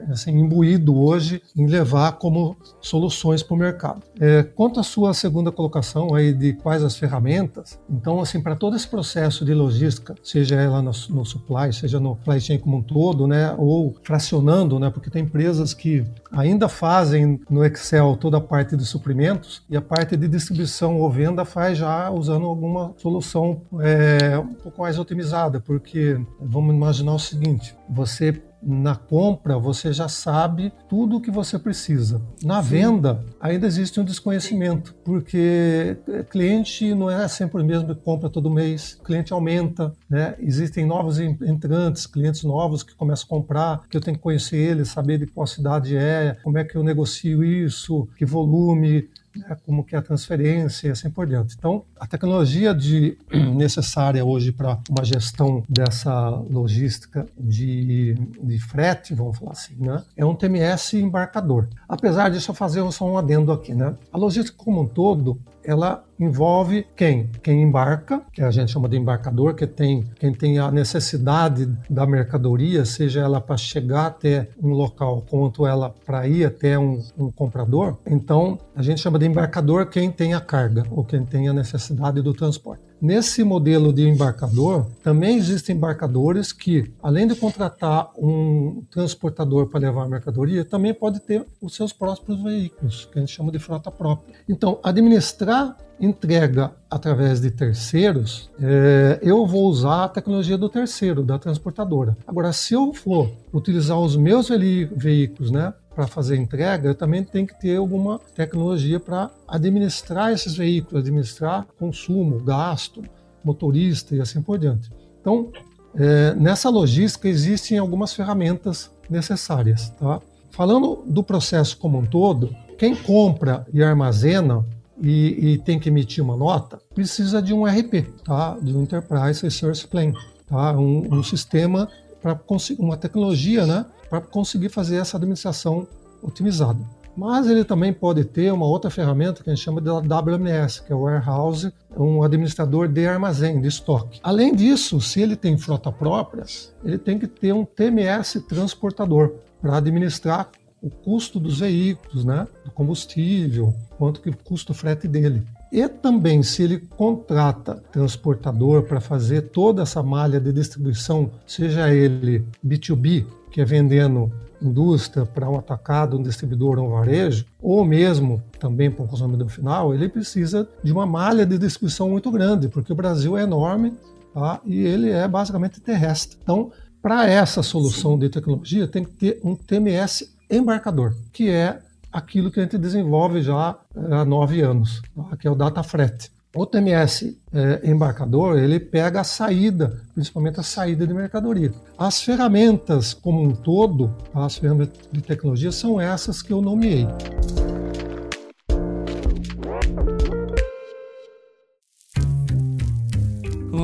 assim, 0.10 0.32
imbuído 0.32 0.98
hoje 0.98 1.42
em 1.56 1.66
levar 1.66 2.14
como 2.14 2.56
soluções 2.82 3.42
para 3.42 3.56
o 3.56 3.58
mercado. 3.58 4.02
É, 4.20 4.44
quanto 4.44 4.80
à 4.80 4.84
sua 4.84 5.14
segunda 5.14 5.52
colocação 5.52 6.14
aí 6.14 6.34
de 6.34 6.54
quais 6.54 6.84
as 6.84 6.96
ferramentas, 6.98 7.80
então 7.90 8.20
assim 8.20 8.42
para 8.42 8.56
todo 8.56 8.76
esse 8.76 8.88
processo 8.88 9.44
de 9.44 9.54
logística, 9.54 10.16
seja 10.24 10.56
ela 10.56 10.82
no, 10.82 10.92
no 11.10 11.26
supply, 11.26 11.74
seja 11.74 12.00
no 12.00 12.16
supply 12.16 12.40
chain 12.40 12.60
como 12.60 12.78
um 12.78 12.82
todo, 12.82 13.28
né, 13.28 13.54
ou 13.58 13.96
fracionando, 14.04 14.80
né, 14.80 14.90
porque 14.90 15.10
tem 15.10 15.24
empresas 15.24 15.74
que 15.74 16.04
ainda 16.32 16.68
fazem 16.68 17.40
no 17.50 17.64
Excel 17.66 18.18
toda 18.18 18.38
a 18.38 18.42
parte 18.42 18.76
de 18.76 18.86
suprimentos 18.86 19.64
e 19.70 19.76
a 19.78 19.82
parte 19.82 20.16
de 20.16 20.28
distribuição 20.28 21.00
ou 21.00 21.10
venda 21.10 21.46
faz 21.46 21.78
já 21.78 22.10
usando 22.12 22.46
alguma 22.46 22.94
solução 22.98 23.62
é, 23.80 24.43
um 24.44 24.54
pouco 24.56 24.82
mais 24.82 25.00
otimizada, 25.00 25.60
porque 25.60 26.20
vamos 26.40 26.76
imaginar 26.76 27.14
o 27.14 27.20
seguinte: 27.20 27.76
você 27.90 28.42
na 28.66 28.96
compra 28.96 29.58
você 29.58 29.92
já 29.92 30.08
sabe 30.08 30.72
tudo 30.88 31.18
o 31.18 31.22
que 31.22 31.30
você 31.30 31.60
precisa. 31.60 32.22
Na 32.42 32.62
venda 32.62 33.24
ainda 33.40 33.68
existe 33.68 34.00
um 34.00 34.06
desconhecimento, 34.06 34.96
porque 35.04 35.98
cliente 36.30 36.96
não 36.96 37.10
é 37.10 37.28
sempre 37.28 37.62
o 37.62 37.66
mesmo 37.66 37.94
que 37.94 38.02
compra 38.02 38.30
todo 38.30 38.50
mês, 38.50 39.00
cliente 39.04 39.34
aumenta, 39.34 39.94
né? 40.10 40.36
Existem 40.40 40.86
novos 40.86 41.20
entrantes, 41.20 42.08
clientes 42.08 42.44
novos 42.44 42.84
que 42.84 42.96
começam 42.96 43.26
a 43.26 43.30
comprar, 43.30 43.82
que 43.90 43.98
eu 43.98 44.02
tenho 44.02 44.18
que 44.18 44.24
conhecer 44.24 44.58
eles, 44.58 44.90
saber 44.90 45.18
de 45.18 45.28
qual 45.28 45.46
cidade 45.46 45.98
é, 45.98 46.38
como 46.44 46.58
é 46.58 46.64
que 46.64 46.78
eu 46.78 46.84
negocio 46.84 47.44
isso, 47.44 48.08
que 48.18 48.26
volume, 48.26 49.10
né, 49.36 49.58
como 49.66 49.84
que 49.84 49.96
é 49.96 50.00
a 50.00 50.02
transferência 50.02 50.88
e 50.88 50.92
assim 50.92 51.10
por 51.10 51.28
diante. 51.28 51.56
Então, 51.58 51.84
a 52.00 52.06
tecnologia 52.06 52.74
de, 52.74 53.18
necessária 53.56 54.24
hoje 54.24 54.52
para 54.52 54.80
uma 54.90 55.04
gestão 55.04 55.64
dessa 55.68 56.30
logística 56.30 57.28
de, 57.38 58.16
de 58.42 58.60
frete, 58.60 59.14
vamos 59.14 59.38
falar 59.38 59.52
assim, 59.52 59.76
né, 59.78 60.04
é 60.16 60.26
um 60.26 60.36
TMS 60.36 60.94
embarcador. 60.98 61.68
Apesar 61.88 62.30
disso, 62.30 62.52
eu 62.52 62.56
fazer 62.56 62.84
só 62.92 63.06
um 63.06 63.18
adendo 63.18 63.52
aqui. 63.52 63.74
Né? 63.74 63.96
A 64.12 64.18
logística 64.18 64.58
como 64.58 64.82
um 64.82 64.88
todo, 64.88 65.40
ela 65.66 66.04
envolve 66.20 66.86
quem? 66.96 67.30
Quem 67.42 67.62
embarca, 67.62 68.22
que 68.32 68.42
a 68.42 68.52
gente 68.52 68.72
chama 68.72 68.88
de 68.88 68.98
embarcador, 68.98 69.56
que 69.56 69.68
tem 69.68 70.04
quem 70.20 70.34
tem 70.34 70.60
a 70.60 70.72
necessidade 70.72 71.66
da 71.90 72.06
mercadoria, 72.06 72.86
seja 72.86 73.22
ela 73.22 73.42
para 73.42 73.58
chegar 73.58 74.08
até 74.08 74.48
um 74.62 74.70
local, 74.70 75.24
quanto 75.30 75.66
ela 75.66 75.90
para 75.90 76.28
ir 76.28 76.46
até 76.46 76.78
um, 76.78 77.02
um, 77.18 77.32
comprador. 77.32 77.98
Então, 78.06 78.58
a 78.76 78.82
gente 78.82 79.02
chama 79.02 79.20
de 79.20 79.26
embarcador 79.26 79.88
quem 79.88 80.12
tem 80.12 80.34
a 80.34 80.42
carga 80.42 80.84
ou 80.92 81.04
quem 81.04 81.26
tem 81.26 81.48
a 81.50 81.54
necessidade 81.54 82.22
do 82.22 82.34
transporte. 82.34 82.93
Nesse 83.04 83.44
modelo 83.44 83.92
de 83.92 84.08
embarcador, 84.08 84.88
também 85.04 85.36
existem 85.36 85.76
embarcadores 85.76 86.54
que, 86.54 86.90
além 87.04 87.28
de 87.28 87.36
contratar 87.36 88.10
um 88.18 88.82
transportador 88.90 89.68
para 89.68 89.82
levar 89.82 90.06
a 90.06 90.08
mercadoria, 90.08 90.64
também 90.64 90.94
pode 90.94 91.20
ter 91.20 91.46
os 91.62 91.76
seus 91.76 91.92
próprios 91.92 92.42
veículos, 92.42 93.10
que 93.12 93.20
a 93.20 93.22
gente 93.22 93.34
chama 93.34 93.52
de 93.52 93.60
frota 93.60 93.92
própria. 93.92 94.34
Então, 94.48 94.80
administrar 94.82 95.76
entrega 96.00 96.72
através 96.90 97.42
de 97.42 97.52
terceiros, 97.52 98.50
é, 98.62 99.20
eu 99.22 99.46
vou 99.46 99.66
usar 99.66 100.06
a 100.06 100.10
tecnologia 100.10 100.58
do 100.58 100.70
terceiro, 100.70 101.24
da 101.24 101.38
transportadora. 101.38 102.16
Agora, 102.26 102.54
se 102.54 102.74
eu 102.74 102.94
for 102.94 103.30
utilizar 103.54 104.00
os 104.00 104.16
meus 104.16 104.50
veículos, 104.50 105.52
né, 105.52 105.74
para 105.96 106.08
fazer 106.08 106.38
entrega, 106.38 106.90
eu 106.90 106.96
também 106.96 107.24
tenho 107.24 107.46
que 107.46 107.60
ter 107.60 107.78
alguma 107.78 108.20
tecnologia 108.36 109.00
para 109.00 109.30
administrar 109.48 110.32
esses 110.32 110.56
veículos, 110.56 111.02
administrar 111.04 111.68
consumo, 111.78 112.40
gasto, 112.40 113.04
motorista 113.44 114.16
e 114.16 114.22
assim 114.22 114.42
por 114.42 114.58
diante. 114.58 114.92
Então, 115.22 115.52
é, 115.96 116.34
nessa 116.36 116.70
logística 116.70 117.28
existem 117.28 117.78
algumas 117.78 118.14
ferramentas 118.14 118.92
necessárias. 119.10 119.90
Tá? 119.92 120.20
Falando 120.52 121.04
do 121.06 121.24
processo 121.24 121.78
como 121.78 122.00
um 122.00 122.06
todo, 122.06 122.56
quem 122.78 122.96
compra 122.96 123.66
e 123.72 123.84
armazena 123.84 124.66
e, 125.02 125.54
e 125.54 125.58
tem 125.60 125.80
que 125.80 125.90
emitir 125.90 126.24
uma 126.24 126.36
nota 126.36 126.80
precisa 126.94 127.42
de 127.42 127.54
um 127.54 127.66
RP, 127.66 128.08
tá? 128.24 128.58
de 128.62 128.76
um 128.76 128.84
Enterprise 128.84 129.44
Resource 129.44 129.88
Plan, 129.88 130.14
tá? 130.48 130.74
um, 130.74 131.20
um 131.20 131.24
sistema 131.24 131.88
para 132.22 132.36
conseguir 132.36 132.82
uma 132.82 132.96
tecnologia, 132.96 133.66
né, 133.66 133.86
para 134.14 134.22
conseguir 134.22 134.70
fazer 134.70 134.98
essa 134.98 135.18
administração 135.18 135.88
otimizada. 136.22 136.80
Mas 137.18 137.48
ele 137.48 137.64
também 137.64 137.92
pode 137.92 138.24
ter 138.24 138.54
uma 138.54 138.68
outra 138.68 138.92
ferramenta 138.92 139.44
que 139.44 139.50
a 139.50 139.56
gente 139.56 139.64
chama 139.64 139.82
de 139.82 139.90
WMS, 139.90 140.84
que 140.84 140.94
é 140.94 140.96
o 140.96 141.02
Warehouse, 141.02 141.74
um 141.98 142.22
administrador 142.22 142.88
de 142.88 143.08
armazém, 143.08 143.60
de 143.60 143.68
estoque. 143.68 144.20
Além 144.22 144.56
disso, 144.56 145.02
se 145.02 145.20
ele 145.20 145.36
tem 145.36 145.58
frota 145.58 145.92
própria, 145.92 146.44
ele 146.84 147.00
tem 147.00 147.18
que 147.18 147.26
ter 147.26 147.54
um 147.54 147.66
TMS 147.66 148.40
transportador 148.42 149.34
para 149.60 149.78
administrar 149.78 150.50
o 150.80 150.92
custo 150.92 151.40
dos 151.40 151.60
veículos, 151.60 152.24
né, 152.24 152.48
do 152.64 152.70
combustível, 152.70 153.74
quanto 153.98 154.22
que 154.22 154.32
custa 154.32 154.74
o 154.74 154.76
frete 154.76 155.08
dele. 155.08 155.42
E 155.72 155.88
também, 155.88 156.44
se 156.44 156.62
ele 156.62 156.78
contrata 156.78 157.82
transportador 157.92 158.84
para 158.84 159.02
fazer 159.02 159.50
toda 159.50 159.82
essa 159.82 160.04
malha 160.04 160.40
de 160.40 160.54
distribuição, 160.54 161.32
seja 161.48 161.92
ele 161.92 162.46
B2B, 162.64 163.26
que 163.54 163.62
é 163.62 163.66
vendendo 163.66 164.32
indústria 164.60 165.28
para 165.28 165.48
um 165.48 165.60
atacado, 165.60 166.18
um 166.18 166.24
distribuidor 166.24 166.80
ou 166.80 166.88
um 166.88 166.92
varejo, 166.92 167.46
ou 167.62 167.86
mesmo 167.86 168.42
também 168.60 168.90
para 168.90 169.06
o 169.06 169.08
consumidor 169.08 169.48
final, 169.48 169.94
ele 169.94 170.10
precisa 170.10 170.68
de 170.84 170.92
uma 170.92 171.06
malha 171.06 171.46
de 171.46 171.60
distribuição 171.60 172.10
muito 172.10 172.32
grande, 172.32 172.68
porque 172.68 172.92
o 172.92 172.96
Brasil 172.96 173.38
é 173.38 173.44
enorme 173.44 173.94
tá? 174.34 174.60
e 174.66 174.80
ele 174.80 175.12
é 175.12 175.28
basicamente 175.28 175.80
terrestre. 175.80 176.38
Então, 176.42 176.72
para 177.00 177.30
essa 177.30 177.62
solução 177.62 178.18
de 178.18 178.28
tecnologia, 178.28 178.88
tem 178.88 179.04
que 179.04 179.12
ter 179.12 179.40
um 179.44 179.56
TMS 179.56 180.36
embarcador, 180.50 181.16
que 181.32 181.48
é 181.50 181.80
aquilo 182.12 182.50
que 182.50 182.60
a 182.60 182.64
gente 182.64 182.78
desenvolve 182.80 183.44
já 183.44 183.78
há 183.96 184.26
nove 184.26 184.62
anos, 184.62 185.00
tá? 185.16 185.38
que 185.38 185.48
é 185.48 185.52
o 185.52 185.56
Data 185.56 185.84
Fret. 185.84 186.32
O 186.56 186.68
TMS 186.68 187.36
é, 187.52 187.90
embarcador, 187.90 188.60
ele 188.60 188.80
pega 188.80 189.22
a 189.22 189.24
saída, 189.24 190.00
principalmente 190.14 190.60
a 190.60 190.64
saída 190.64 191.08
de 191.08 191.12
mercadoria. 191.12 191.74
As 191.98 192.22
ferramentas 192.22 193.12
como 193.12 193.42
um 193.42 193.50
todo, 193.50 194.14
as 194.36 194.60
ferramentas 194.60 195.00
de 195.12 195.20
tecnologia, 195.20 195.72
são 195.72 196.00
essas 196.00 196.44
que 196.44 196.54
eu 196.54 196.62
nomeei. 196.62 197.08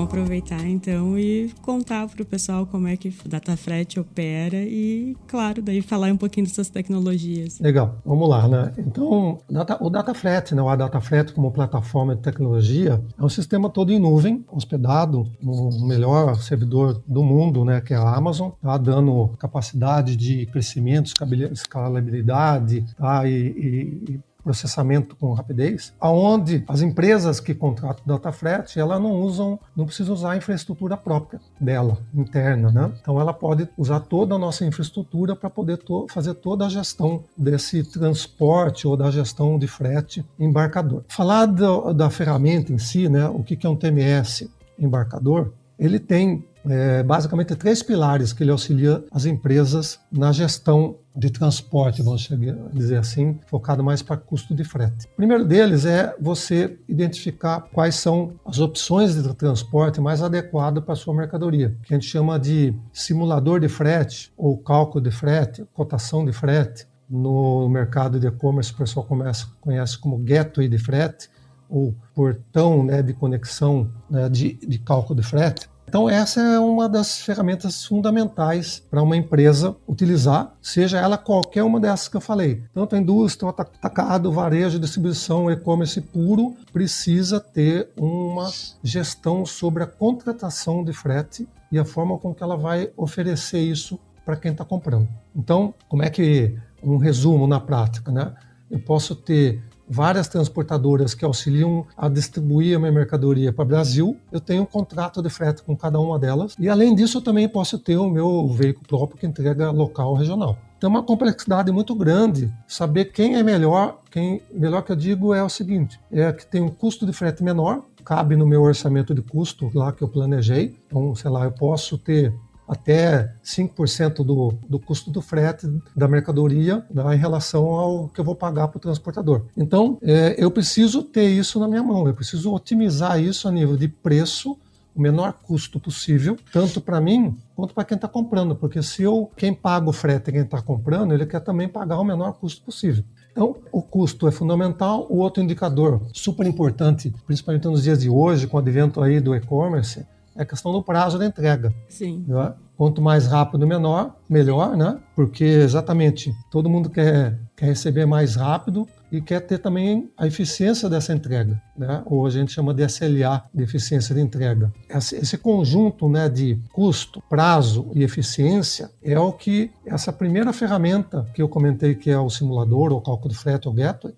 Aproveitar 0.10 0.68
então 0.68 1.20
e 1.20 1.54
contar 1.62 2.08
para 2.08 2.24
o 2.24 2.26
pessoal 2.26 2.66
como 2.66 2.88
é 2.88 2.98
que 2.98 3.14
DataFret 3.26 4.00
opera 4.00 4.58
e, 4.58 5.16
claro, 5.28 5.62
daí 5.62 5.84
falar 5.84 6.12
um 6.12 6.18
pouquinho 6.18 6.48
dessas 6.48 6.68
tecnologias. 6.68 7.60
Legal, 7.60 8.00
vamos 8.04 8.28
lá, 8.28 8.48
né? 8.48 8.74
Então, 8.80 9.38
o 9.80 9.90
DataFret, 9.90 10.56
né, 10.56 10.62
o 10.64 10.76
DataFret 10.76 11.32
como 11.32 11.52
plataforma 11.52 12.16
de 12.16 12.24
tecnologia, 12.24 13.00
é 13.18 13.24
um 13.24 13.30
sistema 13.30 13.70
todo 13.70 13.94
em 13.94 14.00
nuvem, 14.00 14.44
hospedado 14.52 15.30
no 15.40 15.88
melhor 15.88 16.36
servidor 16.38 17.04
do 17.08 17.24
mundo, 17.24 17.64
né, 17.64 17.80
que 17.80 17.94
é 17.94 17.98
a 17.98 18.16
Amazon, 18.16 18.50
tá 18.62 18.78
dando 18.78 19.30
capacidade 19.38 20.16
de 20.16 20.48
crescimento, 20.48 21.12
escalabilidade, 21.52 22.84
tá, 22.98 23.28
e, 23.28 24.16
e 24.16 24.20
processamento 24.44 25.16
com 25.16 25.34
rapidez, 25.34 25.94
aonde 26.00 26.64
as 26.68 26.82
empresas 26.82 27.40
que 27.40 27.54
contratam 27.54 28.04
data 28.06 28.32
frete, 28.32 28.80
ela 28.80 29.00
não 29.00 29.12
usam, 29.12 29.60
não 29.76 29.86
precisa 29.86 30.12
usar 30.12 30.32
a 30.32 30.38
infraestrutura 30.38 30.98
própria 30.98 31.40
dela, 31.60 31.98
interna, 32.14 32.72
né? 32.72 32.92
Então 33.02 33.20
ela 33.20 33.34
pode 33.34 33.68
usar 33.78 34.00
toda 34.02 34.36
a 34.36 34.40
nossa 34.40 34.66
infraestrutura 34.66 35.36
para 35.36 35.50
poder 35.50 35.78
to 35.78 36.08
fazer 36.10 36.34
toda 36.36 36.66
a 36.66 36.70
gestão 36.70 37.24
desse 37.38 37.84
transporte 37.84 38.88
ou 38.88 38.96
da 38.96 39.12
gestão 39.12 39.58
de 39.58 39.68
frete 39.68 40.26
embarcador. 40.40 41.04
Falar 41.08 41.46
do, 41.46 41.94
da 41.94 42.10
ferramenta 42.10 42.72
em 42.72 42.78
si, 42.78 43.10
né? 43.10 43.28
O 43.28 43.44
que, 43.44 43.56
que 43.56 43.68
é 43.68 43.70
um 43.70 43.76
TMS 43.76 44.50
embarcador? 44.78 45.54
Ele 45.80 45.98
tem 45.98 46.44
é, 46.68 47.02
basicamente 47.04 47.56
três 47.56 47.82
pilares 47.82 48.34
que 48.34 48.44
ele 48.44 48.52
auxilia 48.52 49.04
as 49.12 49.26
empresas 49.26 50.00
na 50.12 50.32
gestão 50.32 50.98
de 51.16 51.30
transporte, 51.30 52.02
vamos 52.02 52.30
dizer 52.74 52.98
assim, 52.98 53.40
focado 53.48 53.84
mais 53.84 54.02
para 54.02 54.16
custo 54.18 54.56
de 54.56 54.64
frete. 54.64 55.06
O 55.06 55.16
primeiro 55.18 55.44
deles 55.46 55.86
é 55.86 56.16
você 56.20 56.78
identificar 56.88 57.62
quais 57.74 57.96
são 57.96 58.34
as 58.46 58.60
opções 58.60 59.16
de 59.16 59.34
transporte 59.36 60.00
mais 60.00 60.22
adequadas 60.22 60.84
para 60.84 60.94
a 60.94 60.98
sua 60.98 61.14
mercadoria, 61.14 61.76
que 61.84 61.94
a 61.94 61.98
gente 61.98 62.10
chama 62.10 62.40
de 62.40 62.74
simulador 62.94 63.60
de 63.60 63.68
frete 63.68 64.32
ou 64.38 64.58
cálculo 64.58 65.04
de 65.04 65.12
frete, 65.12 65.66
cotação 65.74 66.26
de 66.26 66.32
frete. 66.32 66.88
No 67.10 67.68
mercado 67.68 68.20
de 68.20 68.28
e-commerce, 68.28 68.72
o 68.72 68.78
pessoal 68.78 69.06
começa, 69.06 69.48
conhece 69.60 69.98
como 69.98 70.18
gateway 70.20 70.70
de 70.70 70.78
frete 70.78 71.28
ou 71.70 71.96
portão 72.16 72.84
né, 72.84 73.02
de 73.02 73.14
conexão 73.14 73.92
né, 74.10 74.28
de, 74.28 74.54
de 74.56 74.80
cálculo 74.80 75.20
de 75.20 75.26
frete. 75.26 75.69
Então, 75.90 76.08
essa 76.08 76.40
é 76.40 76.60
uma 76.60 76.88
das 76.88 77.20
ferramentas 77.20 77.84
fundamentais 77.84 78.80
para 78.92 79.02
uma 79.02 79.18
empresa 79.18 79.76
utilizar, 79.88 80.56
seja 80.62 81.00
ela 81.00 81.18
qualquer 81.18 81.64
uma 81.64 81.80
dessas 81.80 82.08
que 82.08 82.16
eu 82.16 82.22
falei. 82.22 82.62
Tanto 82.72 82.96
a 82.96 83.00
indústria, 83.00 83.48
o 83.48 83.50
atacado, 83.50 84.32
varejo, 84.32 84.78
distribuição, 84.78 85.50
e-commerce 85.50 86.00
puro, 86.00 86.56
precisa 86.72 87.40
ter 87.40 87.90
uma 87.98 88.52
gestão 88.84 89.44
sobre 89.48 89.82
a 89.82 89.88
contratação 89.88 90.84
de 90.84 90.94
frete 90.94 91.50
e 91.72 91.80
a 91.80 91.84
forma 91.84 92.20
com 92.20 92.36
que 92.36 92.44
ela 92.44 92.56
vai 92.56 92.92
oferecer 92.96 93.60
isso 93.60 94.00
para 94.24 94.36
quem 94.36 94.52
está 94.52 94.64
comprando. 94.64 95.08
Então, 95.36 95.74
como 95.88 96.04
é 96.04 96.10
que 96.12 96.56
um 96.84 96.98
resumo 96.98 97.48
na 97.48 97.60
prática, 97.60 98.12
né? 98.12 98.36
Eu 98.70 98.80
posso 98.80 99.16
ter 99.16 99.64
várias 99.90 100.28
transportadoras 100.28 101.14
que 101.14 101.26
auxiliam 101.26 101.86
a 101.98 102.08
distribuir 102.08 102.76
a 102.76 102.80
minha 102.80 102.92
mercadoria 102.92 103.52
para 103.52 103.64
o 103.64 103.68
Brasil. 103.68 104.18
Eu 104.32 104.40
tenho 104.40 104.62
um 104.62 104.66
contrato 104.66 105.22
de 105.22 105.30
frete 105.30 105.64
com 105.64 105.76
cada 105.76 106.00
uma 106.00 106.20
delas. 106.20 106.56
E 106.60 106.70
além 106.70 106.94
disso, 106.94 107.18
eu 107.18 107.22
também 107.22 107.50
posso 107.50 107.80
ter 107.80 107.98
o 107.98 108.10
meu 108.10 108.48
veículo 108.50 108.86
próprio 108.88 109.18
que 109.18 109.26
entrega 109.26 109.72
local 109.72 110.14
regional. 110.14 110.58
Tem 110.80 110.90
uma 110.90 111.04
complexidade 111.04 111.72
muito 111.72 111.94
grande. 111.94 112.54
Saber 112.66 113.06
quem 113.06 113.36
é 113.36 113.44
melhor, 113.44 114.00
quem 114.10 114.42
melhor 114.54 114.82
que 114.82 114.92
eu 114.92 114.96
digo 114.96 115.34
é 115.34 115.44
o 115.44 115.50
seguinte: 115.50 116.00
é 116.12 116.32
que 116.32 116.46
tem 116.46 116.62
um 116.62 116.70
custo 116.70 117.06
de 117.06 117.12
frete 117.12 117.44
menor, 117.44 117.84
cabe 118.06 118.36
no 118.38 118.48
meu 118.48 118.62
orçamento 118.62 119.14
de 119.14 119.22
custo 119.22 119.70
lá 119.74 119.92
que 119.92 120.02
eu 120.02 120.08
planejei. 120.08 120.78
Então, 120.88 121.14
sei 121.16 121.30
lá, 121.30 121.44
eu 121.44 121.52
posso 121.52 121.98
ter 121.98 122.34
até 122.70 123.34
5% 123.44 124.24
do, 124.24 124.54
do 124.70 124.80
custo 124.80 125.10
do 125.10 125.22
frete 125.22 125.68
da 125.96 126.08
mercadoria 126.08 126.86
né, 126.94 127.16
em 127.16 127.18
relação 127.18 127.66
ao 127.66 128.08
que 128.10 128.22
eu 128.22 128.24
vou 128.24 128.36
pagar 128.36 128.68
para 128.68 128.78
o 128.78 128.82
transportador. 128.82 129.48
Então, 129.58 129.98
é, 130.04 130.36
eu 130.38 130.52
preciso 130.52 131.02
ter 131.02 131.28
isso 131.28 131.60
na 131.60 131.68
minha 131.68 131.82
mão, 131.82 132.08
eu 132.08 132.14
preciso 132.14 132.54
otimizar 132.54 133.20
isso 133.20 133.48
a 133.48 133.52
nível 133.52 133.76
de 133.76 133.88
preço, 133.88 134.56
o 134.96 135.02
menor 135.02 135.34
custo 135.34 135.80
possível, 135.80 136.38
tanto 136.52 136.80
para 136.80 137.02
mim 137.02 137.38
quanto 137.56 137.74
para 137.74 137.86
quem 137.86 137.96
está 137.96 138.08
comprando, 138.08 138.56
porque 138.56 138.84
se 138.84 139.02
eu, 139.02 139.32
quem 139.36 139.54
paga 139.54 139.90
o 139.90 139.94
frete 139.94 140.30
e 140.30 140.34
quem 140.34 140.42
está 140.42 140.62
comprando, 140.62 141.14
ele 141.14 141.26
quer 141.26 141.40
também 141.40 141.68
pagar 141.68 142.00
o 142.00 142.04
menor 142.04 142.34
custo 142.34 142.62
possível. 142.64 143.04
Então, 143.32 143.56
o 143.72 143.82
custo 143.82 144.28
é 144.28 144.32
fundamental. 144.32 145.08
O 145.10 145.18
outro 145.18 145.42
indicador 145.42 146.02
super 146.12 146.46
importante, 146.46 147.14
principalmente 147.26 147.68
nos 147.68 147.84
dias 147.84 148.00
de 148.00 148.10
hoje, 148.10 148.48
com 148.48 148.58
o 148.58 148.60
advento 148.60 149.02
aí 149.02 149.20
do 149.20 149.34
e-commerce, 149.36 150.06
é 150.40 150.44
a 150.44 150.46
questão 150.46 150.72
do 150.72 150.82
prazo 150.82 151.20
da 151.20 151.26
entrega. 151.26 151.74
Sim. 151.90 152.24
Né? 152.26 152.54
Quanto 152.78 153.02
mais 153.02 153.28
rápido, 153.28 153.68
menor, 153.68 154.16
melhor, 154.30 154.78
né? 154.78 154.98
Porque 155.14 155.44
exatamente 155.44 156.34
todo 156.50 156.70
mundo 156.70 156.90
quer, 156.90 157.38
quer 157.58 157.66
receber 157.66 158.06
mais 158.06 158.38
rápido 158.38 158.88
e 159.12 159.20
quer 159.20 159.42
ter 159.42 159.58
também 159.58 160.10
a 160.18 160.26
eficiência 160.26 160.90
dessa 160.90 161.12
entrega, 161.12 161.62
né? 161.78 162.02
Ou 162.06 162.26
a 162.26 162.30
gente 162.30 162.54
chama 162.54 162.74
de 162.74 162.86
SLA, 162.86 163.44
de 163.54 163.64
eficiência 163.64 164.16
de 164.16 164.22
entrega. 164.22 164.72
Esse 164.90 165.38
conjunto, 165.38 166.08
né, 166.08 166.30
de 166.30 166.58
custo, 166.72 167.22
prazo 167.30 167.92
e 167.94 168.02
eficiência 168.02 168.90
é 169.04 169.20
o 169.20 169.34
que 169.34 169.72
essa 169.86 170.14
primeira 170.14 170.54
ferramenta 170.54 171.28
que 171.34 171.42
eu 171.42 171.50
comentei 171.50 171.96
que 171.96 172.10
é 172.10 172.18
o 172.18 172.30
simulador, 172.30 172.94
ou 172.94 173.02
cálculo 173.02 173.34
de 173.34 173.38
frete, 173.38 173.68
ou 173.68 173.74
gateway, 173.74 174.16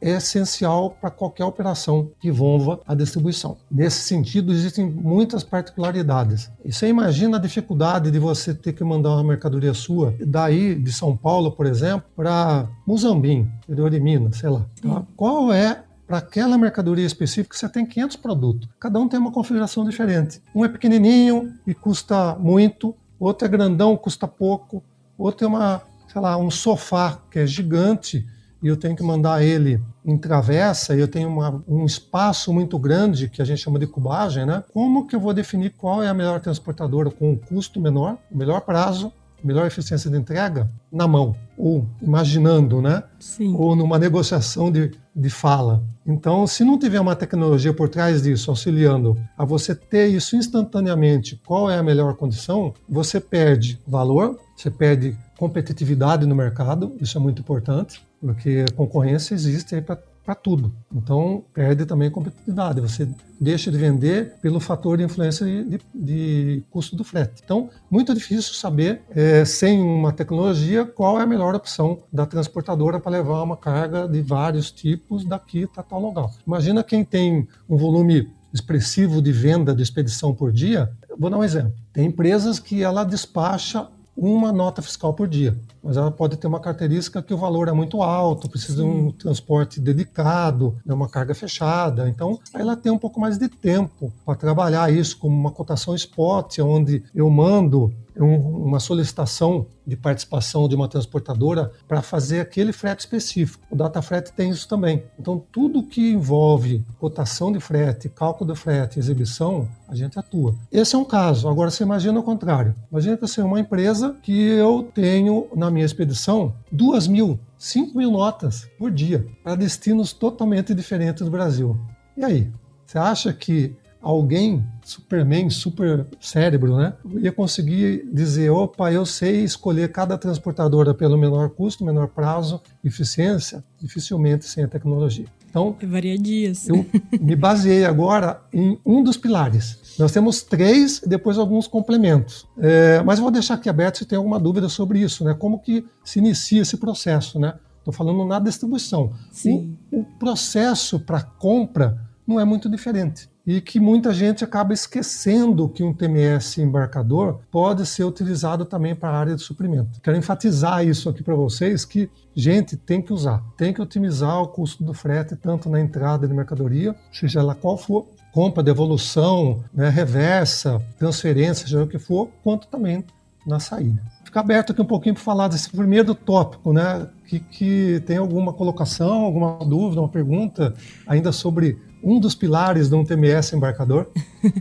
é 0.00 0.10
essencial 0.10 0.90
para 1.00 1.10
qualquer 1.10 1.44
operação 1.44 2.10
que 2.20 2.28
envolva 2.28 2.80
a 2.86 2.94
distribuição. 2.94 3.56
Nesse 3.70 4.00
sentido, 4.02 4.52
existem 4.52 4.88
muitas 4.88 5.42
particularidades. 5.42 6.50
E 6.64 6.72
você 6.72 6.88
imagina 6.88 7.36
a 7.38 7.40
dificuldade 7.40 8.10
de 8.10 8.18
você 8.18 8.54
ter 8.54 8.72
que 8.72 8.84
mandar 8.84 9.10
uma 9.10 9.24
mercadoria 9.24 9.74
sua 9.74 10.14
daí 10.20 10.74
de 10.74 10.92
São 10.92 11.16
Paulo, 11.16 11.52
por 11.52 11.66
exemplo, 11.66 12.04
para 12.14 12.68
Muzambim, 12.86 13.50
interior 13.64 13.90
de 13.90 14.00
Minas, 14.00 14.36
sei 14.36 14.50
lá. 14.50 14.66
Tá? 14.82 15.02
Qual 15.16 15.52
é 15.52 15.82
para 16.06 16.18
aquela 16.18 16.56
mercadoria 16.56 17.04
específica, 17.04 17.56
você 17.56 17.68
tem 17.68 17.84
500 17.84 18.16
produtos. 18.16 18.68
Cada 18.78 18.98
um 19.00 19.08
tem 19.08 19.18
uma 19.18 19.32
configuração 19.32 19.84
diferente. 19.84 20.40
Um 20.54 20.64
é 20.64 20.68
pequenininho 20.68 21.52
e 21.66 21.74
custa 21.74 22.36
muito, 22.36 22.94
outro 23.18 23.46
é 23.46 23.50
grandão, 23.50 23.96
custa 23.96 24.28
pouco, 24.28 24.82
outro 25.18 25.46
é 25.46 25.48
uma, 25.48 25.82
sei 26.06 26.20
lá, 26.20 26.36
um 26.36 26.50
sofá 26.50 27.20
que 27.28 27.40
é 27.40 27.46
gigante 27.46 28.24
e 28.66 28.68
eu 28.68 28.76
tenho 28.76 28.96
que 28.96 29.02
mandar 29.02 29.44
ele 29.44 29.80
em 30.04 30.18
travessa 30.18 30.96
e 30.96 30.98
eu 30.98 31.06
tenho 31.06 31.28
uma, 31.28 31.62
um 31.68 31.84
espaço 31.84 32.52
muito 32.52 32.76
grande 32.80 33.28
que 33.28 33.40
a 33.40 33.44
gente 33.44 33.62
chama 33.62 33.78
de 33.78 33.86
cubagem, 33.86 34.44
né? 34.44 34.64
Como 34.72 35.06
que 35.06 35.14
eu 35.14 35.20
vou 35.20 35.32
definir 35.32 35.70
qual 35.70 36.02
é 36.02 36.08
a 36.08 36.14
melhor 36.14 36.40
transportadora 36.40 37.08
com 37.08 37.32
o 37.32 37.38
custo 37.38 37.80
menor, 37.80 38.18
o 38.28 38.36
melhor 38.36 38.60
prazo, 38.62 39.12
melhor 39.40 39.68
eficiência 39.68 40.10
de 40.10 40.16
entrega 40.18 40.68
na 40.90 41.06
mão 41.06 41.36
ou 41.56 41.86
imaginando, 42.02 42.82
né? 42.82 43.04
Sim. 43.20 43.54
Ou 43.56 43.76
numa 43.76 44.00
negociação 44.00 44.68
de, 44.72 44.90
de 45.14 45.30
fala. 45.30 45.84
Então, 46.04 46.44
se 46.44 46.64
não 46.64 46.76
tiver 46.76 47.00
uma 47.00 47.14
tecnologia 47.14 47.72
por 47.72 47.88
trás 47.88 48.22
disso 48.22 48.50
auxiliando 48.50 49.16
a 49.38 49.44
você 49.44 49.76
ter 49.76 50.08
isso 50.08 50.34
instantaneamente, 50.34 51.40
qual 51.46 51.70
é 51.70 51.78
a 51.78 51.84
melhor 51.84 52.16
condição, 52.16 52.74
você 52.88 53.20
perde 53.20 53.80
valor, 53.86 54.40
você 54.56 54.70
perde 54.70 55.16
competitividade 55.38 56.26
no 56.26 56.34
mercado, 56.34 56.96
isso 57.00 57.16
é 57.16 57.20
muito 57.20 57.40
importante, 57.40 58.04
porque 58.26 58.64
a 58.68 58.74
concorrência 58.74 59.34
existe 59.34 59.80
para 59.80 60.34
tudo. 60.34 60.74
Então, 60.92 61.44
perde 61.54 61.86
também 61.86 62.10
competitividade. 62.10 62.80
Você 62.80 63.08
deixa 63.40 63.70
de 63.70 63.78
vender 63.78 64.34
pelo 64.42 64.58
fator 64.58 64.98
de 64.98 65.04
influência 65.04 65.46
de, 65.46 65.64
de, 65.64 65.80
de 65.94 66.64
custo 66.68 66.96
do 66.96 67.04
frete. 67.04 67.42
Então, 67.44 67.70
muito 67.88 68.12
difícil 68.12 68.54
saber, 68.54 69.02
é, 69.10 69.44
sem 69.44 69.80
uma 69.80 70.12
tecnologia, 70.12 70.84
qual 70.84 71.20
é 71.20 71.22
a 71.22 71.26
melhor 71.26 71.54
opção 71.54 72.02
da 72.12 72.26
transportadora 72.26 72.98
para 72.98 73.12
levar 73.12 73.42
uma 73.42 73.56
carga 73.56 74.08
de 74.08 74.20
vários 74.20 74.72
tipos 74.72 75.24
daqui 75.24 75.64
até 75.64 75.82
tal 75.82 76.00
lugar. 76.00 76.28
Imagina 76.44 76.82
quem 76.82 77.04
tem 77.04 77.46
um 77.68 77.76
volume 77.76 78.28
expressivo 78.52 79.22
de 79.22 79.30
venda 79.30 79.74
de 79.74 79.82
expedição 79.82 80.34
por 80.34 80.50
dia. 80.50 80.90
Vou 81.16 81.30
dar 81.30 81.38
um 81.38 81.44
exemplo. 81.44 81.72
Tem 81.92 82.06
empresas 82.06 82.58
que 82.58 82.82
ela 82.82 83.04
despacha 83.04 83.88
uma 84.16 84.50
nota 84.50 84.80
fiscal 84.80 85.12
por 85.12 85.28
dia, 85.28 85.56
mas 85.86 85.96
ela 85.96 86.10
pode 86.10 86.36
ter 86.36 86.48
uma 86.48 86.58
característica 86.58 87.22
que 87.22 87.32
o 87.32 87.38
valor 87.38 87.68
é 87.68 87.72
muito 87.72 88.02
alto, 88.02 88.48
precisa 88.48 88.82
Sim. 88.82 88.90
de 88.90 88.96
um 88.96 89.12
transporte 89.12 89.80
dedicado, 89.80 90.76
é 90.86 90.92
uma 90.92 91.08
carga 91.08 91.34
fechada. 91.34 92.08
Então, 92.08 92.38
ela 92.52 92.76
tem 92.76 92.90
um 92.90 92.98
pouco 92.98 93.20
mais 93.20 93.38
de 93.38 93.48
tempo 93.48 94.12
para 94.24 94.34
trabalhar 94.34 94.92
isso 94.92 95.16
como 95.18 95.36
uma 95.36 95.52
cotação 95.52 95.94
spot, 95.94 96.58
onde 96.58 97.04
eu 97.14 97.30
mando 97.30 97.94
um, 98.18 98.64
uma 98.64 98.80
solicitação 98.80 99.66
de 99.86 99.96
participação 99.96 100.68
de 100.68 100.74
uma 100.74 100.88
transportadora 100.88 101.70
para 101.86 102.02
fazer 102.02 102.40
aquele 102.40 102.72
frete 102.72 103.00
específico. 103.00 103.64
O 103.70 103.76
data 103.76 104.02
frete 104.02 104.32
tem 104.32 104.50
isso 104.50 104.68
também. 104.68 105.04
Então, 105.18 105.40
tudo 105.52 105.82
que 105.82 106.10
envolve 106.10 106.84
cotação 106.98 107.52
de 107.52 107.60
frete, 107.60 108.08
cálculo 108.08 108.52
de 108.52 108.58
frete, 108.58 108.98
exibição, 108.98 109.68
a 109.88 109.94
gente 109.94 110.18
atua. 110.18 110.56
Esse 110.72 110.96
é 110.96 110.98
um 110.98 111.04
caso. 111.04 111.48
Agora, 111.48 111.70
você 111.70 111.84
imagina 111.84 112.18
o 112.18 112.22
contrário. 112.22 112.74
Imagina 112.90 113.16
que 113.16 113.40
é 113.40 113.44
uma 113.44 113.60
empresa 113.60 114.16
que 114.22 114.36
eu 114.36 114.90
tenho 114.92 115.46
na 115.54 115.70
minha 115.76 115.86
expedição 115.86 116.54
duas 116.72 117.06
mil, 117.06 117.38
cinco 117.58 117.96
mil 117.98 118.10
notas 118.10 118.66
por 118.78 118.90
dia 118.90 119.26
para 119.44 119.54
destinos 119.54 120.12
totalmente 120.12 120.74
diferentes 120.74 121.22
do 121.22 121.30
Brasil. 121.30 121.78
E 122.16 122.24
aí? 122.24 122.50
Você 122.84 122.98
acha 122.98 123.32
que 123.32 123.76
alguém, 124.00 124.64
Superman, 124.84 125.50
super 125.50 126.06
cérebro, 126.20 126.76
né? 126.76 126.94
Ia 127.16 127.32
conseguir 127.32 128.08
dizer, 128.12 128.50
opa, 128.50 128.92
eu 128.92 129.04
sei 129.04 129.42
escolher 129.42 129.90
cada 129.90 130.16
transportadora 130.16 130.94
pelo 130.94 131.18
menor 131.18 131.50
custo, 131.50 131.84
menor 131.84 132.08
prazo, 132.08 132.62
eficiência, 132.84 133.64
dificilmente 133.80 134.44
sem 134.44 134.62
a 134.64 134.68
tecnologia. 134.68 135.26
Então, 135.56 135.74
varia 135.88 136.18
dias. 136.18 136.68
Eu 136.68 136.84
me 137.18 137.34
baseei 137.34 137.86
agora 137.86 138.42
em 138.52 138.78
um 138.84 139.02
dos 139.02 139.16
pilares. 139.16 139.78
Nós 139.98 140.12
temos 140.12 140.42
três 140.42 140.98
e 140.98 141.08
depois 141.08 141.38
alguns 141.38 141.66
complementos. 141.66 142.46
É, 142.58 143.02
mas 143.02 143.18
vou 143.18 143.30
deixar 143.30 143.54
aqui 143.54 143.70
aberto 143.70 143.96
se 143.96 144.04
tem 144.04 144.18
alguma 144.18 144.38
dúvida 144.38 144.68
sobre 144.68 145.00
isso, 145.00 145.24
né? 145.24 145.32
Como 145.32 145.58
que 145.58 145.82
se 146.04 146.18
inicia 146.18 146.60
esse 146.60 146.76
processo, 146.76 147.38
né? 147.38 147.54
Estou 147.78 147.94
falando 147.94 148.22
na 148.26 148.38
distribuição. 148.38 149.14
Sim. 149.32 149.78
O, 149.90 150.00
o 150.00 150.04
processo 150.18 151.00
para 151.00 151.22
compra 151.22 152.02
não 152.26 152.38
é 152.38 152.44
muito 152.44 152.68
diferente 152.68 153.26
e 153.46 153.60
que 153.60 153.78
muita 153.78 154.12
gente 154.12 154.42
acaba 154.42 154.74
esquecendo 154.74 155.68
que 155.68 155.84
um 155.84 155.92
TMS 155.92 156.60
embarcador 156.60 157.38
pode 157.50 157.86
ser 157.86 158.02
utilizado 158.02 158.64
também 158.64 158.94
para 158.94 159.10
a 159.10 159.20
área 159.20 159.36
de 159.36 159.42
suprimento. 159.42 160.00
Quero 160.02 160.16
enfatizar 160.16 160.84
isso 160.84 161.08
aqui 161.08 161.22
para 161.22 161.34
vocês 161.34 161.84
que 161.84 162.10
gente 162.34 162.76
tem 162.76 163.00
que 163.00 163.12
usar, 163.12 163.42
tem 163.56 163.72
que 163.72 163.80
otimizar 163.80 164.42
o 164.42 164.48
custo 164.48 164.82
do 164.82 164.92
frete 164.92 165.36
tanto 165.36 165.70
na 165.70 165.80
entrada 165.80 166.26
de 166.26 166.34
mercadoria, 166.34 166.94
seja 167.12 167.40
lá 167.40 167.54
qual 167.54 167.78
for, 167.78 168.06
compra, 168.32 168.62
devolução, 168.62 169.62
né, 169.72 169.88
reversa, 169.88 170.82
transferência, 170.98 171.66
seja 171.66 171.84
o 171.84 171.86
que 171.86 171.98
for, 171.98 172.28
quanto 172.42 172.66
também 172.66 173.04
na 173.46 173.60
saída. 173.60 174.02
Ficar 174.24 174.40
aberto 174.40 174.72
aqui 174.72 174.82
um 174.82 174.86
pouquinho 174.86 175.14
para 175.14 175.22
falar 175.22 175.46
desse 175.46 175.70
primeiro 175.70 176.14
tópico, 176.14 176.72
né? 176.72 177.06
Que, 177.26 177.38
que 177.38 178.02
tem 178.04 178.16
alguma 178.16 178.52
colocação, 178.52 179.24
alguma 179.24 179.64
dúvida, 179.64 180.00
uma 180.00 180.08
pergunta 180.08 180.74
ainda 181.06 181.30
sobre 181.30 181.78
um 182.06 182.20
dos 182.20 182.36
pilares 182.36 182.88
de 182.88 182.94
um 182.94 183.04
TMS 183.04 183.52
embarcador? 183.52 184.08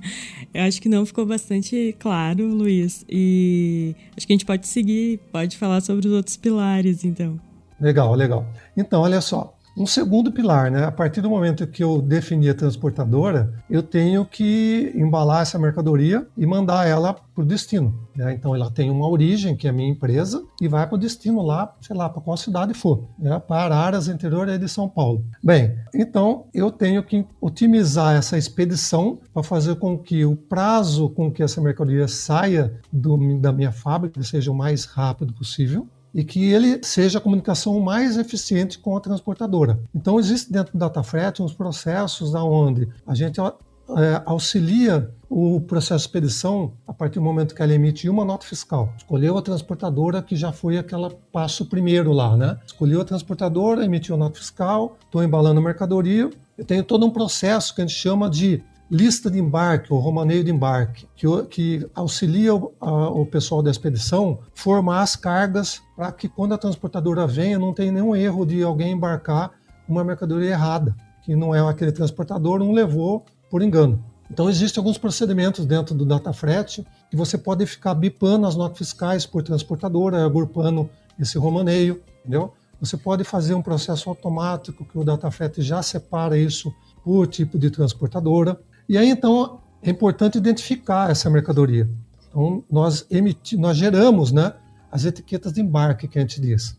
Eu 0.51 0.63
acho 0.63 0.81
que 0.81 0.89
não 0.89 1.05
ficou 1.05 1.27
bastante 1.27 1.95
claro, 1.99 2.47
Luiz. 2.47 3.05
E 3.07 3.95
acho 4.17 4.25
que 4.25 4.33
a 4.33 4.35
gente 4.35 4.45
pode 4.45 4.67
seguir, 4.67 5.19
pode 5.31 5.55
falar 5.55 5.79
sobre 5.81 6.07
os 6.07 6.13
outros 6.13 6.35
pilares, 6.37 7.03
então. 7.05 7.39
Legal, 7.79 8.15
legal. 8.15 8.47
Então, 8.75 9.01
olha 9.01 9.21
só. 9.21 9.54
Um 9.77 9.85
segundo 9.85 10.31
pilar, 10.31 10.71
né? 10.71 10.85
A 10.85 10.91
partir 10.91 11.19
do 11.19 11.29
momento 11.29 11.67
que 11.67 11.83
eu 11.83 12.01
defini 12.01 12.49
a 12.49 12.55
transportadora, 12.55 13.53
eu 13.69 13.83
tenho 13.83 14.25
que 14.25 14.93
embalar 14.95 15.41
essa 15.41 15.59
mercadoria 15.59 16.25
e 16.37 16.45
mandar 16.45 16.87
ela 16.87 17.13
para 17.13 17.43
o 17.43 17.45
destino. 17.45 17.93
Né? 18.15 18.33
Então 18.33 18.55
ela 18.55 18.71
tem 18.71 18.89
uma 18.89 19.05
origem, 19.09 19.53
que 19.53 19.67
é 19.67 19.69
a 19.69 19.73
minha 19.73 19.89
empresa, 19.89 20.41
e 20.61 20.67
vai 20.69 20.87
para 20.87 20.95
o 20.95 20.97
destino 20.97 21.41
lá, 21.41 21.75
sei 21.81 21.93
lá, 21.93 22.07
para 22.07 22.21
qual 22.21 22.37
cidade 22.37 22.73
for, 22.73 23.03
né? 23.19 23.37
para 23.37 23.75
Aras, 23.75 24.07
interior 24.07 24.47
de 24.57 24.69
São 24.69 24.87
Paulo. 24.87 25.25
Bem, 25.43 25.75
então 25.93 26.45
eu 26.53 26.71
tenho 26.71 27.03
que 27.03 27.25
otimizar 27.41 28.15
essa 28.15 28.37
expedição 28.37 29.19
para 29.33 29.43
fazer 29.43 29.75
com 29.75 29.97
que 29.97 30.23
o 30.23 30.37
prazo 30.37 31.09
com 31.09 31.29
que 31.29 31.43
essa 31.43 31.59
mercadoria 31.59 32.07
saia 32.07 32.79
do, 32.91 33.37
da 33.39 33.51
minha 33.51 33.73
fábrica 33.73 34.23
seja 34.23 34.49
o 34.49 34.55
mais 34.55 34.85
rápido 34.85 35.33
possível 35.33 35.85
e 36.15 36.23
que 36.23 36.45
ele 36.45 36.79
seja 36.81 37.17
a 37.17 37.21
comunicação 37.21 37.77
mais 37.81 38.17
eficiente 38.17 38.79
com 38.79 38.95
a 38.95 39.01
transportadora. 39.01 39.77
Então, 39.93 40.17
existe 40.17 40.49
dentro 40.49 40.71
do 40.71 40.79
DataFret 40.79 41.41
uns 41.41 41.53
processos 41.53 42.33
onde 42.33 42.87
a 43.05 43.13
gente 43.13 43.37
é, 43.41 44.21
auxilia 44.25 45.11
o 45.29 45.59
processo 45.59 45.97
de 45.97 46.07
expedição 46.07 46.71
a 46.87 46.93
partir 46.93 47.15
do 47.15 47.21
momento 47.21 47.53
que 47.53 47.61
ela 47.61 47.73
emite 47.73 48.07
uma 48.07 48.23
nota 48.23 48.45
fiscal. 48.45 48.93
Escolheu 48.97 49.37
a 49.37 49.41
transportadora 49.41 50.21
que 50.21 50.37
já 50.37 50.53
foi 50.53 50.77
aquele 50.77 51.09
passo 51.33 51.65
primeiro 51.65 52.13
lá, 52.13 52.37
né? 52.37 52.57
Escolheu 52.65 53.01
a 53.01 53.05
transportadora, 53.05 53.83
emitiu 53.83 54.15
a 54.15 54.17
nota 54.17 54.39
fiscal, 54.39 54.97
estou 55.03 55.21
embalando 55.21 55.59
a 55.59 55.63
mercadoria. 55.63 56.29
Eu 56.57 56.63
tenho 56.63 56.83
todo 56.85 57.05
um 57.05 57.11
processo 57.11 57.75
que 57.75 57.81
a 57.81 57.85
gente 57.85 57.97
chama 57.97 58.29
de 58.29 58.63
lista 58.89 59.31
de 59.31 59.39
embarque, 59.39 59.91
ou 59.91 59.99
romaneio 59.99 60.43
de 60.43 60.51
embarque, 60.51 61.07
que, 61.15 61.27
que 61.49 61.89
auxilia 61.95 62.53
o, 62.53 62.73
a, 62.79 63.09
o, 63.09 63.25
pessoal 63.25 63.61
da 63.63 63.71
expedição 63.71 64.39
formar 64.53 65.01
as 65.01 65.15
cargas 65.15 65.81
para 65.95 66.11
que 66.11 66.29
quando 66.29 66.53
a 66.53 66.57
transportadora 66.57 67.25
venha 67.25 67.57
não 67.57 67.73
tenha 67.73 67.91
nenhum 67.91 68.15
erro 68.15 68.45
de 68.45 68.61
alguém 68.61 68.91
embarcar 68.91 69.51
uma 69.87 70.03
mercadoria 70.03 70.51
errada, 70.51 70.95
que 71.23 71.35
não 71.35 71.53
é 71.53 71.67
aquele 71.67 71.91
transportador, 71.91 72.59
não 72.59 72.71
levou 72.71 73.25
por 73.49 73.61
engano. 73.61 74.03
Então 74.29 74.49
existem 74.49 74.81
alguns 74.81 74.97
procedimentos 74.97 75.65
dentro 75.65 75.93
do 75.93 76.05
DataFret 76.05 76.85
que 77.09 77.15
você 77.15 77.37
pode 77.37 77.65
ficar 77.65 77.93
bipando 77.93 78.47
as 78.47 78.55
notas 78.55 78.77
fiscais 78.77 79.25
por 79.25 79.43
transportadora, 79.43 80.25
agrupando 80.25 80.89
esse 81.19 81.37
romaneio, 81.37 82.01
entendeu? 82.19 82.53
Você 82.79 82.97
pode 82.97 83.23
fazer 83.23 83.53
um 83.53 83.61
processo 83.61 84.09
automático 84.09 84.83
que 84.85 84.97
o 84.97 85.03
DataFret 85.03 85.61
já 85.61 85.81
separa 85.81 86.37
isso 86.37 86.73
por 87.03 87.27
tipo 87.27 87.57
de 87.57 87.69
transportadora. 87.69 88.59
E 88.87 88.97
aí, 88.97 89.09
então, 89.09 89.59
é 89.81 89.89
importante 89.89 90.37
identificar 90.37 91.09
essa 91.09 91.29
mercadoria. 91.29 91.89
Então, 92.29 92.63
nós, 92.69 93.05
emiti, 93.09 93.57
nós 93.57 93.77
geramos 93.77 94.31
né, 94.31 94.53
as 94.91 95.05
etiquetas 95.05 95.53
de 95.53 95.61
embarque, 95.61 96.07
que 96.07 96.17
a 96.17 96.21
gente 96.21 96.39
diz. 96.39 96.77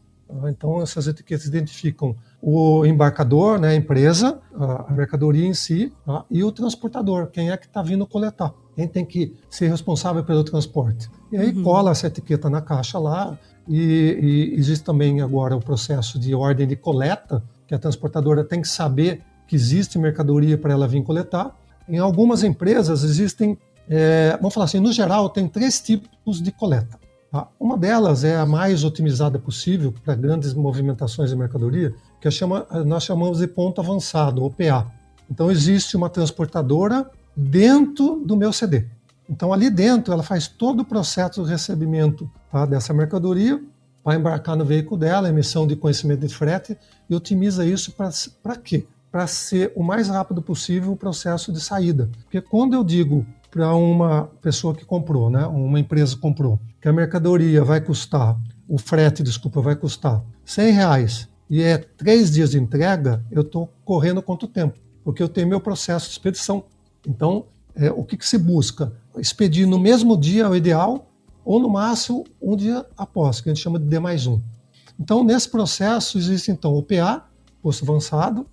Então, 0.48 0.82
essas 0.82 1.06
etiquetas 1.06 1.46
identificam 1.46 2.16
o 2.42 2.84
embarcador, 2.84 3.58
né, 3.58 3.68
a 3.68 3.74
empresa, 3.74 4.40
a 4.54 4.92
mercadoria 4.92 5.46
em 5.46 5.54
si, 5.54 5.92
tá? 6.04 6.24
e 6.30 6.42
o 6.42 6.50
transportador, 6.50 7.28
quem 7.28 7.50
é 7.50 7.56
que 7.56 7.66
está 7.66 7.80
vindo 7.82 8.06
coletar. 8.06 8.52
Quem 8.74 8.86
tem 8.86 9.04
que 9.04 9.34
ser 9.48 9.68
responsável 9.68 10.22
pelo 10.24 10.44
transporte. 10.44 11.08
E 11.32 11.36
aí 11.36 11.52
uhum. 11.52 11.62
cola 11.62 11.92
essa 11.92 12.08
etiqueta 12.08 12.50
na 12.50 12.60
caixa 12.60 12.98
lá, 12.98 13.38
e, 13.68 14.52
e 14.52 14.54
existe 14.58 14.84
também 14.84 15.20
agora 15.20 15.56
o 15.56 15.60
processo 15.60 16.18
de 16.18 16.34
ordem 16.34 16.66
de 16.66 16.76
coleta, 16.76 17.42
que 17.66 17.74
a 17.74 17.78
transportadora 17.78 18.44
tem 18.44 18.60
que 18.60 18.68
saber 18.68 19.22
que 19.46 19.56
existe 19.56 19.98
mercadoria 19.98 20.58
para 20.58 20.72
ela 20.72 20.86
vir 20.86 21.02
coletar. 21.02 21.56
Em 21.88 21.98
algumas 21.98 22.42
empresas 22.42 23.04
existem, 23.04 23.56
é, 23.88 24.36
vamos 24.38 24.54
falar 24.54 24.64
assim, 24.64 24.80
no 24.80 24.92
geral, 24.92 25.30
tem 25.30 25.48
três 25.48 25.80
tipos 25.80 26.42
de 26.42 26.50
coleta. 26.50 26.98
Tá? 27.30 27.48
Uma 27.58 27.76
delas 27.76 28.24
é 28.24 28.36
a 28.36 28.46
mais 28.46 28.84
otimizada 28.84 29.38
possível 29.38 29.92
para 30.04 30.14
grandes 30.14 30.54
movimentações 30.54 31.30
de 31.30 31.36
mercadoria, 31.36 31.94
que 32.20 32.30
chama, 32.30 32.66
nós 32.84 33.04
chamamos 33.04 33.38
de 33.38 33.46
ponto 33.46 33.80
avançado, 33.80 34.42
ou 34.42 34.50
PA. 34.50 34.86
Então 35.30 35.50
existe 35.50 35.96
uma 35.96 36.08
transportadora 36.08 37.08
dentro 37.36 38.22
do 38.24 38.36
meu 38.36 38.52
CD. 38.52 38.86
Então 39.28 39.52
ali 39.52 39.68
dentro 39.68 40.12
ela 40.12 40.22
faz 40.22 40.46
todo 40.46 40.80
o 40.80 40.84
processo 40.84 41.44
de 41.44 41.50
recebimento 41.50 42.30
tá, 42.50 42.64
dessa 42.64 42.94
mercadoria, 42.94 43.60
vai 44.04 44.16
embarcar 44.16 44.56
no 44.56 44.64
veículo 44.64 44.98
dela, 45.00 45.28
emissão 45.28 45.66
de 45.66 45.74
conhecimento 45.74 46.26
de 46.26 46.32
frete 46.32 46.76
e 47.10 47.14
otimiza 47.14 47.66
isso 47.66 47.92
para 48.42 48.56
quê? 48.56 48.86
Para 49.16 49.26
ser 49.26 49.72
o 49.74 49.82
mais 49.82 50.08
rápido 50.08 50.42
possível 50.42 50.92
o 50.92 50.96
processo 50.96 51.50
de 51.50 51.58
saída. 51.58 52.10
Porque 52.24 52.38
quando 52.38 52.74
eu 52.74 52.84
digo 52.84 53.24
para 53.50 53.74
uma 53.74 54.24
pessoa 54.42 54.74
que 54.74 54.84
comprou, 54.84 55.30
né, 55.30 55.46
uma 55.46 55.80
empresa 55.80 56.14
comprou, 56.18 56.60
que 56.82 56.86
a 56.86 56.92
mercadoria 56.92 57.64
vai 57.64 57.80
custar, 57.80 58.38
o 58.68 58.76
frete, 58.76 59.22
desculpa, 59.22 59.62
vai 59.62 59.74
custar 59.74 60.22
100 60.44 60.70
reais 60.70 61.28
e 61.48 61.62
é 61.62 61.78
três 61.78 62.30
dias 62.30 62.50
de 62.50 62.58
entrega, 62.58 63.24
eu 63.30 63.40
estou 63.40 63.72
correndo 63.86 64.20
quanto 64.20 64.46
tempo? 64.46 64.78
Porque 65.02 65.22
eu 65.22 65.30
tenho 65.30 65.48
meu 65.48 65.62
processo 65.62 66.08
de 66.08 66.12
expedição. 66.12 66.64
Então, 67.08 67.46
é, 67.74 67.90
o 67.90 68.04
que, 68.04 68.18
que 68.18 68.28
se 68.28 68.36
busca? 68.36 68.92
Expedir 69.16 69.66
no 69.66 69.78
mesmo 69.78 70.14
dia 70.14 70.42
é 70.42 70.48
o 70.50 70.54
ideal, 70.54 71.10
ou 71.42 71.58
no 71.58 71.70
máximo 71.70 72.22
um 72.38 72.54
dia 72.54 72.84
após, 72.98 73.40
que 73.40 73.48
a 73.48 73.54
gente 73.54 73.62
chama 73.62 73.78
de 73.78 73.86
D 73.86 73.98
mais 73.98 74.26
um. 74.26 74.42
Então, 75.00 75.24
nesse 75.24 75.48
processo 75.48 76.18
existe 76.18 76.50
então 76.50 76.74
o 76.74 76.82
PA, 76.82 77.26
posto 77.62 77.82
avançado, 77.82 78.46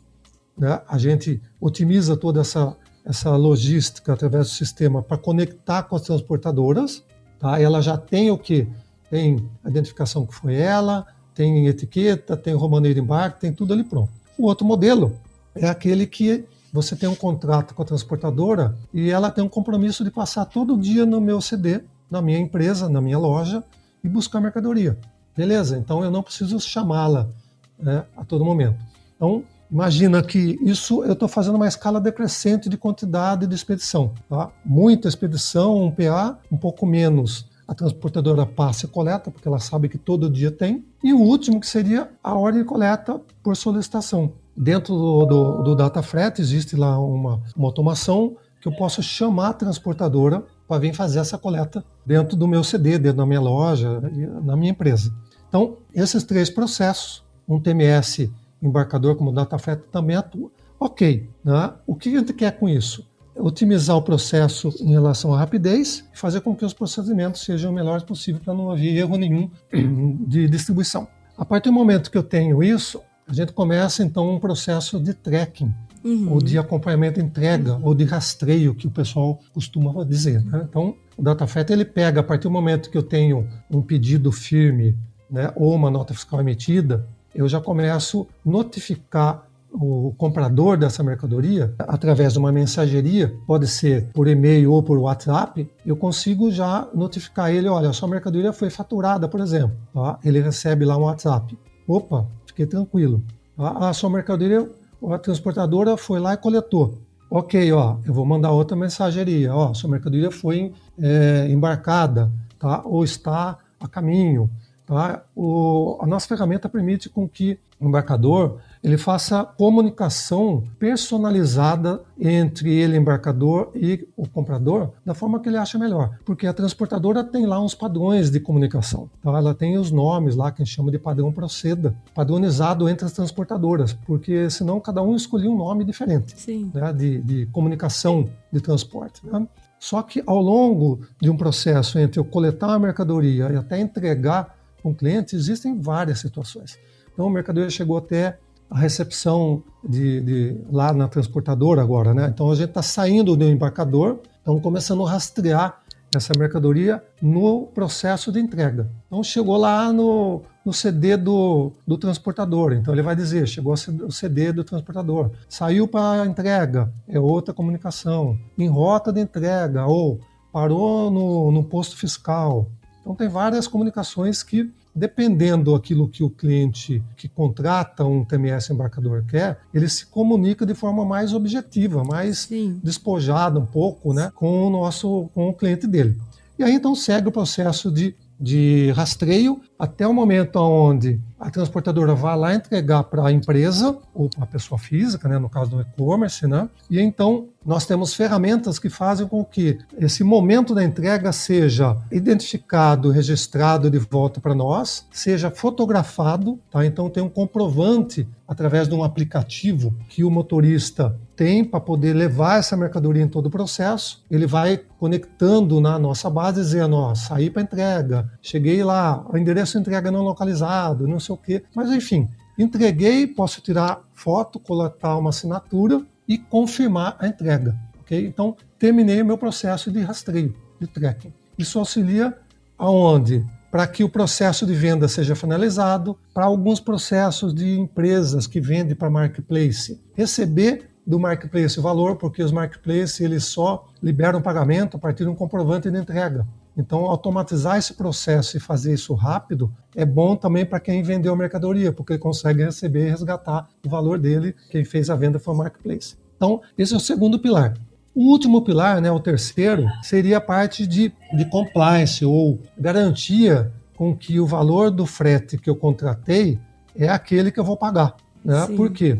né? 0.57 0.81
A 0.87 0.97
gente 0.97 1.41
otimiza 1.59 2.15
toda 2.15 2.41
essa, 2.41 2.75
essa 3.05 3.35
logística 3.35 4.13
através 4.13 4.47
do 4.47 4.53
sistema 4.53 5.01
para 5.01 5.17
conectar 5.17 5.83
com 5.83 5.95
as 5.95 6.03
transportadoras. 6.03 7.03
Tá? 7.39 7.59
Ela 7.59 7.81
já 7.81 7.97
tem 7.97 8.31
o 8.31 8.37
que? 8.37 8.67
Tem 9.09 9.49
a 9.63 9.69
identificação 9.69 10.25
que 10.25 10.33
foi 10.33 10.55
ela, 10.55 11.05
tem 11.33 11.67
etiqueta, 11.67 12.37
tem 12.37 12.53
romaneiro 12.53 12.99
embarque, 12.99 13.41
tem 13.41 13.53
tudo 13.53 13.73
ali 13.73 13.83
pronto. 13.83 14.11
O 14.37 14.45
outro 14.45 14.65
modelo 14.65 15.17
é 15.55 15.67
aquele 15.67 16.07
que 16.07 16.45
você 16.71 16.95
tem 16.95 17.07
um 17.07 17.15
contrato 17.15 17.75
com 17.75 17.83
a 17.83 17.85
transportadora 17.85 18.75
e 18.91 19.11
ela 19.11 19.29
tem 19.29 19.43
um 19.43 19.49
compromisso 19.49 20.03
de 20.03 20.09
passar 20.09 20.45
todo 20.45 20.77
dia 20.77 21.05
no 21.05 21.21
meu 21.21 21.39
CD, 21.39 21.81
na 22.09 22.21
minha 22.21 22.39
empresa, 22.39 22.89
na 22.89 22.99
minha 22.99 23.17
loja 23.17 23.63
e 24.03 24.09
buscar 24.09 24.41
mercadoria. 24.41 24.97
Beleza, 25.37 25.77
então 25.77 26.03
eu 26.03 26.09
não 26.09 26.23
preciso 26.23 26.59
chamá-la 26.59 27.29
né, 27.77 28.05
a 28.17 28.23
todo 28.23 28.43
momento. 28.43 28.77
Então, 29.15 29.43
Imagina 29.73 30.21
que 30.21 30.59
isso 30.61 31.03
eu 31.03 31.13
estou 31.13 31.27
fazendo 31.27 31.55
uma 31.55 31.67
escala 31.67 31.99
decrescente 31.99 32.69
de 32.69 32.77
quantidade 32.77 33.47
de 33.47 33.55
expedição. 33.55 34.13
Tá? 34.29 34.51
Muita 34.63 35.07
expedição, 35.07 35.85
um 35.85 35.89
PA, 35.89 36.37
um 36.51 36.57
pouco 36.57 36.85
menos 36.85 37.51
a 37.67 37.73
transportadora 37.73 38.45
passa 38.45 38.85
e 38.85 38.89
coleta, 38.89 39.31
porque 39.31 39.47
ela 39.47 39.57
sabe 39.57 39.89
que 39.89 39.97
todo 39.97 40.29
dia 40.29 40.51
tem. 40.51 40.85
E 41.03 41.11
o 41.11 41.19
último, 41.19 41.59
que 41.59 41.65
seria 41.65 42.07
a 42.23 42.35
ordem 42.35 42.61
de 42.61 42.67
coleta 42.67 43.19
por 43.41 43.55
solicitação. 43.57 44.33
Dentro 44.55 44.93
do, 44.93 45.25
do, 45.25 45.63
do 45.63 45.75
DataFret 45.75 46.39
existe 46.39 46.75
lá 46.75 46.99
uma, 46.99 47.41
uma 47.57 47.67
automação 47.67 48.35
que 48.61 48.67
eu 48.67 48.73
posso 48.73 49.01
chamar 49.01 49.49
a 49.49 49.53
transportadora 49.53 50.45
para 50.67 50.77
vir 50.77 50.93
fazer 50.93 51.17
essa 51.17 51.37
coleta 51.37 51.83
dentro 52.05 52.37
do 52.37 52.47
meu 52.47 52.63
CD, 52.63 52.99
dentro 52.99 53.17
da 53.17 53.25
minha 53.25 53.41
loja, 53.41 53.99
na 54.43 54.55
minha 54.55 54.71
empresa. 54.71 55.11
Então, 55.49 55.77
esses 55.95 56.23
três 56.23 56.51
processos, 56.51 57.23
um 57.49 57.59
TMS 57.59 58.31
embarcador 58.63 59.15
como 59.15 59.31
DataFet 59.31 59.81
também 59.91 60.15
atua. 60.15 60.51
Ok, 60.79 61.29
né? 61.43 61.73
o 61.85 61.95
que 61.95 62.15
a 62.15 62.19
gente 62.19 62.33
quer 62.33 62.51
com 62.57 62.67
isso? 62.67 63.07
Otimizar 63.35 63.95
o 63.95 64.01
processo 64.01 64.69
em 64.79 64.91
relação 64.91 65.33
à 65.33 65.39
rapidez 65.39 66.07
e 66.13 66.17
fazer 66.17 66.41
com 66.41 66.55
que 66.55 66.65
os 66.65 66.73
procedimentos 66.73 67.41
sejam 67.41 67.71
o 67.71 67.73
melhor 67.73 68.01
possível 68.03 68.41
para 68.43 68.53
não 68.53 68.69
haver 68.69 68.95
erro 68.95 69.17
nenhum 69.17 69.49
de 70.27 70.47
distribuição. 70.47 71.07
A 71.37 71.43
partir 71.43 71.69
do 71.69 71.73
momento 71.73 72.11
que 72.11 72.17
eu 72.17 72.23
tenho 72.23 72.61
isso, 72.61 73.01
a 73.27 73.33
gente 73.33 73.53
começa 73.53 74.03
então 74.03 74.29
um 74.29 74.39
processo 74.39 74.99
de 74.99 75.13
tracking, 75.13 75.73
uhum. 76.03 76.33
ou 76.33 76.39
de 76.39 76.57
acompanhamento 76.57 77.19
entrega, 77.19 77.79
ou 77.81 77.95
de 77.95 78.03
rastreio, 78.03 78.75
que 78.75 78.87
o 78.87 78.91
pessoal 78.91 79.39
costuma 79.53 80.03
dizer. 80.03 80.43
Né? 80.43 80.65
Então, 80.69 80.95
o 81.17 81.23
DataFet 81.23 81.71
ele 81.71 81.85
pega 81.85 82.19
a 82.19 82.23
partir 82.23 82.43
do 82.43 82.51
momento 82.51 82.89
que 82.89 82.97
eu 82.97 83.03
tenho 83.03 83.47
um 83.71 83.81
pedido 83.81 84.31
firme 84.31 84.97
né, 85.29 85.51
ou 85.55 85.73
uma 85.73 85.89
nota 85.89 86.13
fiscal 86.13 86.39
emitida, 86.39 87.07
eu 87.33 87.47
já 87.47 87.59
começo 87.59 88.27
a 88.45 88.49
notificar 88.49 89.47
o 89.73 90.13
comprador 90.17 90.77
dessa 90.77 91.03
mercadoria 91.03 91.73
através 91.79 92.33
de 92.33 92.39
uma 92.39 92.51
mensageria, 92.51 93.33
pode 93.47 93.67
ser 93.67 94.05
por 94.13 94.27
e-mail 94.27 94.71
ou 94.71 94.83
por 94.83 94.99
WhatsApp, 94.99 95.67
eu 95.85 95.95
consigo 95.95 96.51
já 96.51 96.87
notificar 96.93 97.51
ele, 97.51 97.67
olha, 97.67 97.91
sua 97.91 98.07
mercadoria 98.07 98.53
foi 98.53 98.69
faturada, 98.69 99.27
por 99.27 99.39
exemplo. 99.39 99.75
Tá? 99.93 100.19
Ele 100.23 100.39
recebe 100.39 100.85
lá 100.85 100.95
um 100.95 101.01
WhatsApp. 101.01 101.57
Opa, 101.87 102.27
fiquei 102.45 102.67
tranquilo. 102.67 103.23
Tá? 103.57 103.89
A 103.89 103.93
sua 103.93 104.09
mercadoria, 104.09 104.69
a 105.09 105.17
transportadora 105.17 105.97
foi 105.97 106.19
lá 106.19 106.33
e 106.33 106.37
coletou. 106.37 106.99
Ok, 107.29 107.71
ó, 107.73 107.97
eu 108.05 108.13
vou 108.13 108.25
mandar 108.25 108.51
outra 108.51 108.77
mensageria. 108.77 109.55
Ó, 109.55 109.73
sua 109.73 109.89
mercadoria 109.89 110.29
foi 110.29 110.71
é, 111.01 111.47
embarcada, 111.49 112.31
tá? 112.59 112.83
Ou 112.85 113.03
está 113.03 113.57
a 113.79 113.87
caminho. 113.87 114.47
Tá? 114.93 115.23
O, 115.35 115.97
a 115.99 116.05
nossa 116.05 116.27
ferramenta 116.27 116.69
permite 116.69 117.09
com 117.09 117.27
que 117.27 117.57
o 117.79 117.87
embarcador 117.87 118.59
ele 118.83 118.95
faça 118.95 119.43
comunicação 119.43 120.63
personalizada 120.77 122.03
entre 122.19 122.71
ele, 122.71 122.95
embarcador, 122.95 123.71
e 123.73 124.07
o 124.15 124.29
comprador, 124.29 124.91
da 125.03 125.15
forma 125.15 125.39
que 125.39 125.49
ele 125.49 125.57
acha 125.57 125.79
melhor. 125.79 126.11
Porque 126.23 126.45
a 126.45 126.53
transportadora 126.53 127.23
tem 127.23 127.47
lá 127.47 127.59
uns 127.59 127.73
padrões 127.73 128.29
de 128.29 128.39
comunicação. 128.39 129.09
Então 129.19 129.35
ela 129.35 129.55
tem 129.55 129.79
os 129.79 129.89
nomes 129.89 130.35
lá 130.35 130.51
que 130.51 130.61
a 130.61 130.65
gente 130.65 130.75
chama 130.75 130.91
de 130.91 130.99
padrão 130.99 131.31
proceda, 131.31 131.95
padronizado 132.13 132.87
entre 132.87 133.07
as 133.07 133.13
transportadoras, 133.13 133.93
porque 133.93 134.47
senão 134.51 134.79
cada 134.79 135.01
um 135.01 135.15
escolhia 135.15 135.49
um 135.49 135.57
nome 135.57 135.83
diferente 135.83 136.35
né, 136.71 136.93
de, 136.93 137.19
de 137.19 137.45
comunicação 137.47 138.29
de 138.51 138.61
transporte. 138.61 139.25
Né? 139.25 139.47
Só 139.79 140.03
que 140.03 140.21
ao 140.27 140.39
longo 140.39 141.01
de 141.19 141.31
um 141.31 141.35
processo 141.35 141.97
entre 141.97 142.19
eu 142.19 142.23
coletar 142.23 142.75
a 142.75 142.79
mercadoria 142.79 143.49
e 143.51 143.55
até 143.57 143.79
entregar 143.81 144.55
com 144.83 144.91
o 144.91 144.95
cliente, 144.95 145.35
existem 145.35 145.79
várias 145.79 146.19
situações. 146.19 146.77
Então, 147.11 147.27
a 147.27 147.31
mercadoria 147.31 147.69
chegou 147.69 147.97
até 147.97 148.37
a 148.69 148.77
recepção 148.77 149.63
de, 149.87 150.19
de, 150.21 150.57
lá 150.71 150.91
na 150.93 151.07
transportadora 151.07 151.81
agora, 151.81 152.11
né? 152.11 152.27
Então 152.33 152.49
a 152.49 152.55
gente 152.55 152.69
está 152.69 152.81
saindo 152.81 153.35
do 153.35 153.45
embarcador, 153.45 154.19
estamos 154.39 154.63
começando 154.63 155.05
a 155.05 155.11
rastrear 155.11 155.83
essa 156.15 156.33
mercadoria 156.37 157.03
no 157.21 157.67
processo 157.67 158.31
de 158.31 158.39
entrega. 158.39 158.89
Então 159.05 159.23
chegou 159.23 159.57
lá 159.57 159.93
no, 159.93 160.41
no 160.65 160.73
CD 160.73 161.15
do, 161.15 161.71
do 161.85 161.97
transportador, 161.99 162.73
então 162.73 162.93
ele 162.93 163.03
vai 163.03 163.15
dizer, 163.15 163.47
chegou 163.47 163.73
o 163.73 164.11
CD 164.11 164.51
do 164.51 164.63
transportador, 164.63 165.31
saiu 165.47 165.87
para 165.87 166.25
entrega, 166.25 166.91
é 167.07 167.19
outra 167.19 167.53
comunicação, 167.53 168.37
em 168.57 168.67
rota 168.67 169.13
de 169.13 169.21
entrega 169.21 169.85
ou 169.85 170.19
parou 170.51 171.11
no, 171.11 171.51
no 171.51 171.63
posto 171.63 171.95
fiscal. 171.95 172.67
Então 173.03 173.13
tem 173.13 173.27
várias 173.27 173.67
comunicações 173.67 174.41
que 174.41 174.71
dependendo 174.95 175.73
daquilo 175.73 176.07
que 176.07 176.23
o 176.23 176.29
cliente 176.29 177.03
que 177.17 177.27
contrata 177.27 178.05
um 178.05 178.23
TMS 178.23 178.71
embarcador 178.71 179.23
quer, 179.27 179.59
ele 179.73 179.89
se 179.89 180.05
comunica 180.05 180.65
de 180.65 180.73
forma 180.73 181.03
mais 181.03 181.33
objetiva, 181.33 182.03
mais 182.03 182.39
Sim. 182.39 182.79
despojada 182.83 183.59
um 183.59 183.65
pouco, 183.65 184.13
né, 184.13 184.31
com 184.35 184.67
o 184.67 184.69
nosso 184.69 185.29
com 185.33 185.49
o 185.49 185.53
cliente 185.53 185.87
dele. 185.87 186.19
E 186.57 186.63
aí 186.63 186.73
então 186.73 186.95
segue 186.95 187.27
o 187.27 187.31
processo 187.31 187.91
de 187.91 188.15
de 188.43 188.91
rastreio 188.91 189.61
até 189.79 190.05
o 190.05 190.13
momento 190.13 190.57
onde 190.57 191.17
a 191.39 191.49
transportadora 191.49 192.13
vai 192.13 192.37
lá 192.37 192.53
entregar 192.53 193.03
para 193.05 193.27
a 193.27 193.31
empresa 193.31 193.97
ou 194.13 194.29
para 194.29 194.43
a 194.43 194.47
pessoa 194.47 194.77
física, 194.77 195.29
né, 195.29 195.39
no 195.39 195.49
caso 195.49 195.71
do 195.71 195.81
e-commerce, 195.81 196.45
né? 196.45 196.69
E 196.89 196.99
então 196.99 197.47
nós 197.65 197.85
temos 197.85 198.13
ferramentas 198.13 198.77
que 198.79 198.89
fazem 198.89 199.27
com 199.27 199.45
que 199.45 199.77
esse 199.97 200.25
momento 200.25 200.75
da 200.75 200.83
entrega 200.83 201.31
seja 201.31 201.97
identificado, 202.11 203.11
registrado 203.11 203.89
de 203.89 203.97
volta 203.97 204.41
para 204.41 204.53
nós, 204.53 205.07
seja 205.09 205.49
fotografado, 205.49 206.59
tá? 206.69 206.85
Então 206.85 207.09
tem 207.09 207.23
um 207.23 207.29
comprovante 207.29 208.27
através 208.45 208.89
de 208.89 208.93
um 208.93 209.03
aplicativo 209.03 209.95
que 210.09 210.23
o 210.23 210.29
motorista 210.29 211.17
tem 211.35 211.63
para 211.63 211.79
poder 211.79 212.13
levar 212.13 212.59
essa 212.59 212.77
mercadoria 212.77 213.23
em 213.23 213.27
todo 213.27 213.47
o 213.47 213.51
processo. 213.51 214.23
Ele 214.29 214.45
vai 214.45 214.81
conectando 214.99 215.79
na 215.81 215.97
nossa 215.97 216.29
base, 216.29 216.61
dizendo: 216.61 216.95
ó, 216.95 217.15
saí 217.15 217.49
para 217.49 217.61
entrega, 217.61 218.31
cheguei 218.41 218.83
lá, 218.83 219.25
o 219.31 219.37
endereço 219.37 219.73
de 219.73 219.79
entrega 219.79 220.11
não 220.11 220.21
localizado, 220.21 221.07
não 221.07 221.19
sei 221.19 221.35
o 221.35 221.37
quê. 221.37 221.63
Mas 221.75 221.91
enfim, 221.91 222.29
entreguei, 222.57 223.27
posso 223.27 223.61
tirar 223.61 224.01
foto, 224.13 224.59
coletar 224.59 225.17
uma 225.17 225.29
assinatura 225.29 226.01
e 226.27 226.37
confirmar 226.37 227.15
a 227.19 227.27
entrega. 227.27 227.75
ok? 227.99 228.25
Então, 228.25 228.55
terminei 228.79 229.21
o 229.21 229.25
meu 229.25 229.37
processo 229.37 229.91
de 229.91 230.01
rastreio, 230.01 230.55
de 230.79 230.87
tracking. 230.87 231.33
Isso 231.57 231.79
auxilia 231.79 232.37
aonde? 232.77 233.45
Para 233.71 233.87
que 233.87 234.03
o 234.03 234.09
processo 234.09 234.67
de 234.67 234.73
venda 234.73 235.07
seja 235.07 235.35
finalizado, 235.35 236.17
para 236.31 236.45
alguns 236.45 236.79
processos 236.79 237.53
de 237.53 237.77
empresas 237.79 238.45
que 238.45 238.61
vendem 238.61 238.95
para 238.95 239.09
marketplace 239.09 239.99
receber 240.13 240.92
do 241.05 241.19
marketplace 241.19 241.77
o 241.77 241.81
valor, 241.81 242.15
porque 242.15 242.41
os 242.41 242.51
marketplaces 242.51 243.19
eles 243.19 243.45
só 243.45 243.87
liberam 244.01 244.41
pagamento 244.41 244.97
a 244.97 244.99
partir 244.99 245.23
de 245.23 245.29
um 245.29 245.35
comprovante 245.35 245.89
de 245.91 245.97
entrega. 245.97 246.45
Então, 246.75 247.05
automatizar 247.05 247.77
esse 247.77 247.93
processo 247.93 248.57
e 248.57 248.59
fazer 248.59 248.93
isso 248.93 249.13
rápido 249.13 249.71
é 249.95 250.05
bom 250.05 250.35
também 250.35 250.65
para 250.65 250.79
quem 250.79 251.03
vendeu 251.03 251.33
a 251.33 251.37
mercadoria, 251.37 251.93
porque 251.93 252.13
ele 252.13 252.19
consegue 252.19 252.63
receber 252.63 253.07
e 253.07 253.11
resgatar 253.11 253.69
o 253.85 253.89
valor 253.89 254.17
dele, 254.17 254.55
quem 254.71 254.83
fez 254.83 255.09
a 255.09 255.15
venda 255.15 255.37
foi 255.37 255.53
o 255.53 255.57
marketplace. 255.57 256.15
Então, 256.35 256.61
esse 256.77 256.93
é 256.93 256.97
o 256.97 256.99
segundo 256.99 257.37
pilar. 257.37 257.75
O 258.15 258.31
último 258.31 258.61
pilar, 258.63 259.01
né, 259.01 259.11
o 259.11 259.19
terceiro, 259.19 259.87
seria 260.01 260.37
a 260.37 260.41
parte 260.41 260.85
de, 260.87 261.11
de 261.35 261.45
compliance 261.49 262.25
ou 262.25 262.59
garantia 262.77 263.71
com 263.95 264.15
que 264.15 264.39
o 264.39 264.45
valor 264.45 264.89
do 264.89 265.05
frete 265.05 265.57
que 265.57 265.69
eu 265.69 265.75
contratei 265.75 266.59
é 266.95 267.07
aquele 267.07 267.51
que 267.51 267.59
eu 267.59 267.63
vou 267.63 267.77
pagar. 267.77 268.15
Né? 268.43 268.67
Por 268.75 268.91
quê? 268.91 269.17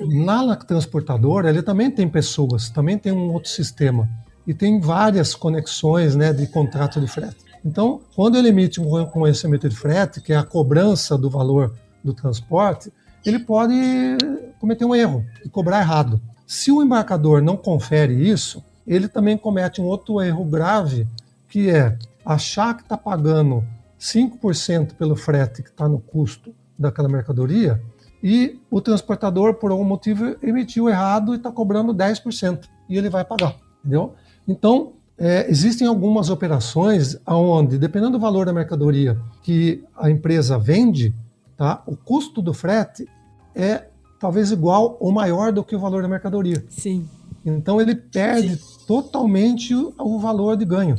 Na 0.00 0.56
transportadora, 0.56 1.48
ele 1.50 1.62
também 1.62 1.90
tem 1.90 2.08
pessoas, 2.08 2.70
também 2.70 2.98
tem 2.98 3.12
um 3.12 3.32
outro 3.32 3.50
sistema 3.50 4.08
e 4.46 4.52
tem 4.52 4.80
várias 4.80 5.34
conexões 5.34 6.14
né, 6.14 6.32
de 6.32 6.46
contrato 6.46 7.00
de 7.00 7.06
frete. 7.06 7.36
Então, 7.64 8.00
quando 8.14 8.36
ele 8.36 8.48
emite 8.48 8.80
um 8.80 8.92
reconhecimento 8.92 9.68
de 9.68 9.74
frete, 9.74 10.20
que 10.20 10.32
é 10.32 10.36
a 10.36 10.42
cobrança 10.42 11.16
do 11.16 11.30
valor 11.30 11.74
do 12.02 12.12
transporte, 12.12 12.92
ele 13.24 13.38
pode 13.38 13.74
cometer 14.60 14.84
um 14.84 14.94
erro 14.94 15.24
e 15.44 15.48
cobrar 15.48 15.80
errado. 15.80 16.20
Se 16.46 16.70
o 16.70 16.82
embarcador 16.82 17.40
não 17.40 17.56
confere 17.56 18.12
isso, 18.12 18.62
ele 18.86 19.08
também 19.08 19.38
comete 19.38 19.80
um 19.80 19.84
outro 19.84 20.20
erro 20.20 20.44
grave, 20.44 21.08
que 21.48 21.70
é 21.70 21.96
achar 22.24 22.76
que 22.76 22.82
está 22.82 22.98
pagando 22.98 23.64
5% 23.98 24.94
pelo 24.94 25.16
frete 25.16 25.62
que 25.62 25.70
está 25.70 25.88
no 25.88 25.98
custo 25.98 26.54
daquela 26.78 27.08
mercadoria 27.08 27.80
e 28.24 28.58
o 28.70 28.80
transportador, 28.80 29.52
por 29.52 29.70
algum 29.70 29.84
motivo, 29.84 30.34
emitiu 30.42 30.88
errado 30.88 31.34
e 31.34 31.36
está 31.36 31.52
cobrando 31.52 31.92
10% 31.92 32.64
e 32.88 32.96
ele 32.96 33.10
vai 33.10 33.22
pagar, 33.22 33.54
entendeu? 33.80 34.14
Então, 34.48 34.94
é, 35.18 35.48
existem 35.50 35.86
algumas 35.86 36.30
operações 36.30 37.18
onde, 37.26 37.76
dependendo 37.76 38.12
do 38.12 38.18
valor 38.18 38.46
da 38.46 38.52
mercadoria 38.52 39.20
que 39.42 39.84
a 39.94 40.10
empresa 40.10 40.58
vende, 40.58 41.14
tá, 41.54 41.82
o 41.86 41.94
custo 41.94 42.40
do 42.40 42.54
frete 42.54 43.06
é 43.54 43.88
talvez 44.18 44.50
igual 44.50 44.96
ou 45.00 45.12
maior 45.12 45.52
do 45.52 45.62
que 45.62 45.76
o 45.76 45.78
valor 45.78 46.00
da 46.00 46.08
mercadoria. 46.08 46.64
Sim. 46.70 47.06
Então 47.44 47.78
ele 47.78 47.94
perde 47.94 48.56
Sim. 48.56 48.86
totalmente 48.86 49.74
o, 49.74 49.92
o 49.98 50.18
valor 50.18 50.56
de 50.56 50.64
ganho. 50.64 50.96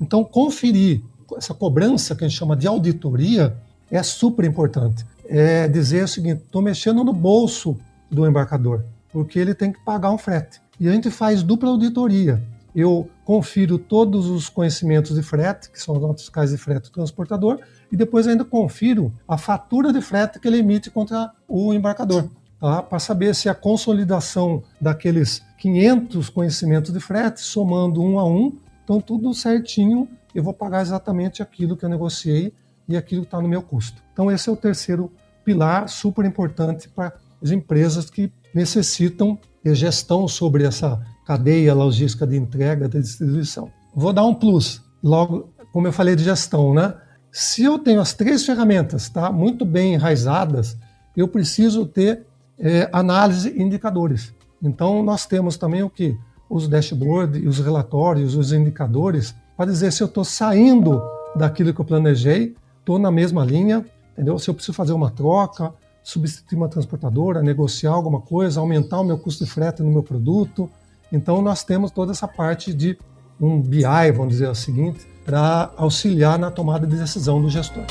Então 0.00 0.24
conferir 0.24 1.00
essa 1.36 1.54
cobrança 1.54 2.16
que 2.16 2.24
a 2.24 2.28
gente 2.28 2.36
chama 2.36 2.56
de 2.56 2.66
auditoria 2.66 3.56
é 3.88 4.02
super 4.02 4.44
importante. 4.44 5.06
É 5.28 5.68
dizer 5.68 6.04
o 6.04 6.08
seguinte: 6.08 6.42
estou 6.44 6.62
mexendo 6.62 7.02
no 7.04 7.12
bolso 7.12 7.76
do 8.10 8.26
embarcador, 8.26 8.84
porque 9.12 9.38
ele 9.38 9.54
tem 9.54 9.72
que 9.72 9.84
pagar 9.84 10.10
um 10.10 10.18
frete. 10.18 10.60
E 10.78 10.88
a 10.88 10.92
gente 10.92 11.10
faz 11.10 11.42
dupla 11.42 11.70
auditoria 11.70 12.42
eu 12.76 13.08
confiro 13.24 13.78
todos 13.78 14.26
os 14.26 14.50
conhecimentos 14.50 15.16
de 15.16 15.22
frete, 15.22 15.70
que 15.70 15.80
são 15.80 15.96
os 15.96 16.02
notas 16.02 16.20
fiscais 16.20 16.50
de 16.50 16.58
frete 16.58 16.90
do 16.90 16.90
transportador, 16.90 17.58
e 17.90 17.96
depois 17.96 18.28
ainda 18.28 18.44
confiro 18.44 19.10
a 19.26 19.38
fatura 19.38 19.90
de 19.94 20.02
frete 20.02 20.38
que 20.38 20.46
ele 20.46 20.58
emite 20.58 20.90
contra 20.90 21.32
o 21.48 21.72
embarcador, 21.72 22.28
tá? 22.60 22.82
para 22.82 22.98
saber 22.98 23.34
se 23.34 23.48
a 23.48 23.54
consolidação 23.54 24.62
daqueles 24.78 25.42
500 25.56 26.28
conhecimentos 26.28 26.92
de 26.92 27.00
frete, 27.00 27.40
somando 27.40 28.02
um 28.02 28.18
a 28.18 28.28
um, 28.28 28.54
então 28.84 29.00
tudo 29.00 29.32
certinho, 29.32 30.06
eu 30.34 30.42
vou 30.42 30.52
pagar 30.52 30.82
exatamente 30.82 31.42
aquilo 31.42 31.78
que 31.78 31.84
eu 31.86 31.88
negociei 31.88 32.52
e 32.88 32.96
aquilo 32.96 33.22
está 33.22 33.40
no 33.40 33.48
meu 33.48 33.62
custo. 33.62 34.02
Então 34.12 34.30
esse 34.30 34.48
é 34.48 34.52
o 34.52 34.56
terceiro 34.56 35.10
pilar 35.44 35.88
super 35.88 36.24
importante 36.24 36.88
para 36.88 37.12
as 37.42 37.50
empresas 37.50 38.10
que 38.10 38.32
necessitam 38.54 39.38
ter 39.62 39.74
gestão 39.74 40.26
sobre 40.26 40.64
essa 40.64 41.00
cadeia 41.26 41.74
logística 41.74 42.26
de 42.26 42.36
entrega, 42.36 42.88
de 42.88 43.00
distribuição. 43.00 43.70
Vou 43.94 44.12
dar 44.12 44.24
um 44.24 44.34
plus, 44.34 44.82
logo, 45.02 45.50
como 45.72 45.86
eu 45.86 45.92
falei 45.92 46.16
de 46.16 46.24
gestão, 46.24 46.72
né? 46.72 46.94
Se 47.30 47.64
eu 47.64 47.78
tenho 47.78 48.00
as 48.00 48.14
três 48.14 48.46
ferramentas 48.46 49.08
tá, 49.08 49.30
muito 49.30 49.64
bem 49.64 49.94
enraizadas, 49.94 50.76
eu 51.16 51.28
preciso 51.28 51.84
ter 51.84 52.24
é, 52.58 52.88
análise 52.92 53.50
e 53.50 53.62
indicadores. 53.62 54.32
Então, 54.62 55.02
nós 55.02 55.26
temos 55.26 55.56
também 55.56 55.82
o 55.82 55.90
que? 55.90 56.16
Os 56.48 56.68
dashboards, 56.68 57.44
os 57.46 57.58
relatórios, 57.58 58.34
os 58.36 58.52
indicadores, 58.52 59.34
para 59.56 59.66
dizer 59.66 59.92
se 59.92 60.02
eu 60.02 60.06
estou 60.06 60.24
saindo 60.24 61.02
daquilo 61.34 61.74
que 61.74 61.80
eu 61.80 61.84
planejei, 61.84 62.54
estou 62.86 62.98
na 62.98 63.10
mesma 63.10 63.44
linha, 63.44 63.84
entendeu? 64.12 64.38
Se 64.38 64.48
eu 64.48 64.54
preciso 64.54 64.72
fazer 64.72 64.92
uma 64.92 65.10
troca, 65.10 65.74
substituir 66.02 66.56
uma 66.56 66.68
transportadora, 66.68 67.42
negociar 67.42 67.90
alguma 67.90 68.20
coisa, 68.20 68.60
aumentar 68.60 69.00
o 69.00 69.04
meu 69.04 69.18
custo 69.18 69.44
de 69.44 69.50
frete 69.50 69.82
no 69.82 69.90
meu 69.90 70.04
produto, 70.04 70.70
então, 71.12 71.40
nós 71.40 71.62
temos 71.62 71.90
toda 71.90 72.12
essa 72.12 72.26
parte 72.26 72.72
de 72.74 72.98
um 73.40 73.60
BI, 73.60 73.82
vamos 74.14 74.28
dizer 74.28 74.48
o 74.48 74.54
seguinte, 74.54 75.06
para 75.24 75.70
auxiliar 75.76 76.38
na 76.38 76.50
tomada 76.50 76.86
de 76.86 76.96
decisão 76.96 77.40
do 77.40 77.48
gestor. 77.48 77.84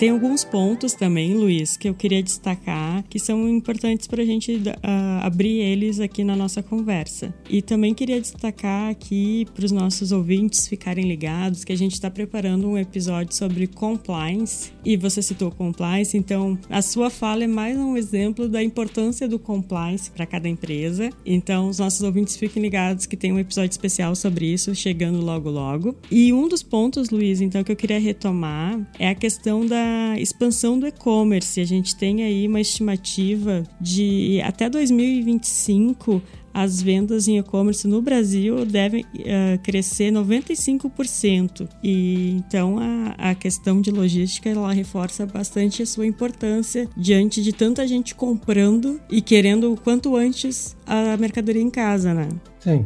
Tem 0.00 0.08
alguns 0.08 0.44
pontos 0.44 0.94
também, 0.94 1.34
Luiz, 1.34 1.76
que 1.76 1.86
eu 1.86 1.92
queria 1.92 2.22
destacar 2.22 3.04
que 3.06 3.18
são 3.18 3.46
importantes 3.46 4.06
para 4.06 4.22
a 4.22 4.24
gente 4.24 4.50
uh, 4.54 5.20
abrir 5.20 5.58
eles 5.58 6.00
aqui 6.00 6.24
na 6.24 6.34
nossa 6.34 6.62
conversa. 6.62 7.34
E 7.50 7.60
também 7.60 7.92
queria 7.92 8.18
destacar 8.18 8.88
aqui 8.88 9.46
para 9.54 9.62
os 9.62 9.70
nossos 9.70 10.10
ouvintes 10.10 10.66
ficarem 10.66 11.06
ligados 11.06 11.64
que 11.64 11.72
a 11.74 11.76
gente 11.76 11.92
está 11.92 12.10
preparando 12.10 12.66
um 12.66 12.78
episódio 12.78 13.36
sobre 13.36 13.66
compliance 13.66 14.72
e 14.82 14.96
você 14.96 15.20
citou 15.20 15.50
compliance, 15.50 16.16
então 16.16 16.58
a 16.70 16.80
sua 16.80 17.10
fala 17.10 17.44
é 17.44 17.46
mais 17.46 17.76
um 17.76 17.94
exemplo 17.94 18.48
da 18.48 18.62
importância 18.62 19.28
do 19.28 19.38
compliance 19.38 20.10
para 20.10 20.24
cada 20.24 20.48
empresa. 20.48 21.10
Então 21.26 21.68
os 21.68 21.78
nossos 21.78 22.00
ouvintes 22.00 22.38
fiquem 22.38 22.62
ligados 22.62 23.04
que 23.04 23.18
tem 23.18 23.34
um 23.34 23.38
episódio 23.38 23.72
especial 23.72 24.16
sobre 24.16 24.46
isso 24.46 24.74
chegando 24.74 25.20
logo 25.20 25.50
logo. 25.50 25.94
E 26.10 26.32
um 26.32 26.48
dos 26.48 26.62
pontos, 26.62 27.10
Luiz, 27.10 27.42
então 27.42 27.62
que 27.62 27.70
eu 27.70 27.76
queria 27.76 28.00
retomar 28.00 28.80
é 28.98 29.06
a 29.06 29.14
questão 29.14 29.66
da 29.66 29.89
expansão 30.18 30.78
do 30.78 30.86
e-commerce. 30.86 31.60
A 31.60 31.64
gente 31.64 31.96
tem 31.96 32.22
aí 32.22 32.46
uma 32.46 32.60
estimativa 32.60 33.62
de 33.80 34.40
até 34.44 34.68
2025 34.68 36.22
as 36.52 36.82
vendas 36.82 37.28
em 37.28 37.38
e-commerce 37.38 37.86
no 37.86 38.02
Brasil 38.02 38.64
devem 38.66 39.02
uh, 39.04 39.58
crescer 39.62 40.12
95%. 40.12 41.68
E 41.82 42.36
então 42.36 42.78
a, 42.78 43.30
a 43.30 43.34
questão 43.34 43.80
de 43.80 43.90
logística 43.90 44.48
ela 44.48 44.72
reforça 44.72 45.24
bastante 45.26 45.82
a 45.82 45.86
sua 45.86 46.06
importância 46.06 46.88
diante 46.96 47.42
de 47.42 47.52
tanta 47.52 47.86
gente 47.86 48.14
comprando 48.14 49.00
e 49.08 49.22
querendo 49.22 49.72
o 49.72 49.76
quanto 49.80 50.16
antes 50.16 50.76
a 50.86 51.16
mercadoria 51.16 51.62
em 51.62 51.70
casa, 51.70 52.12
né? 52.12 52.28
Sim. 52.58 52.84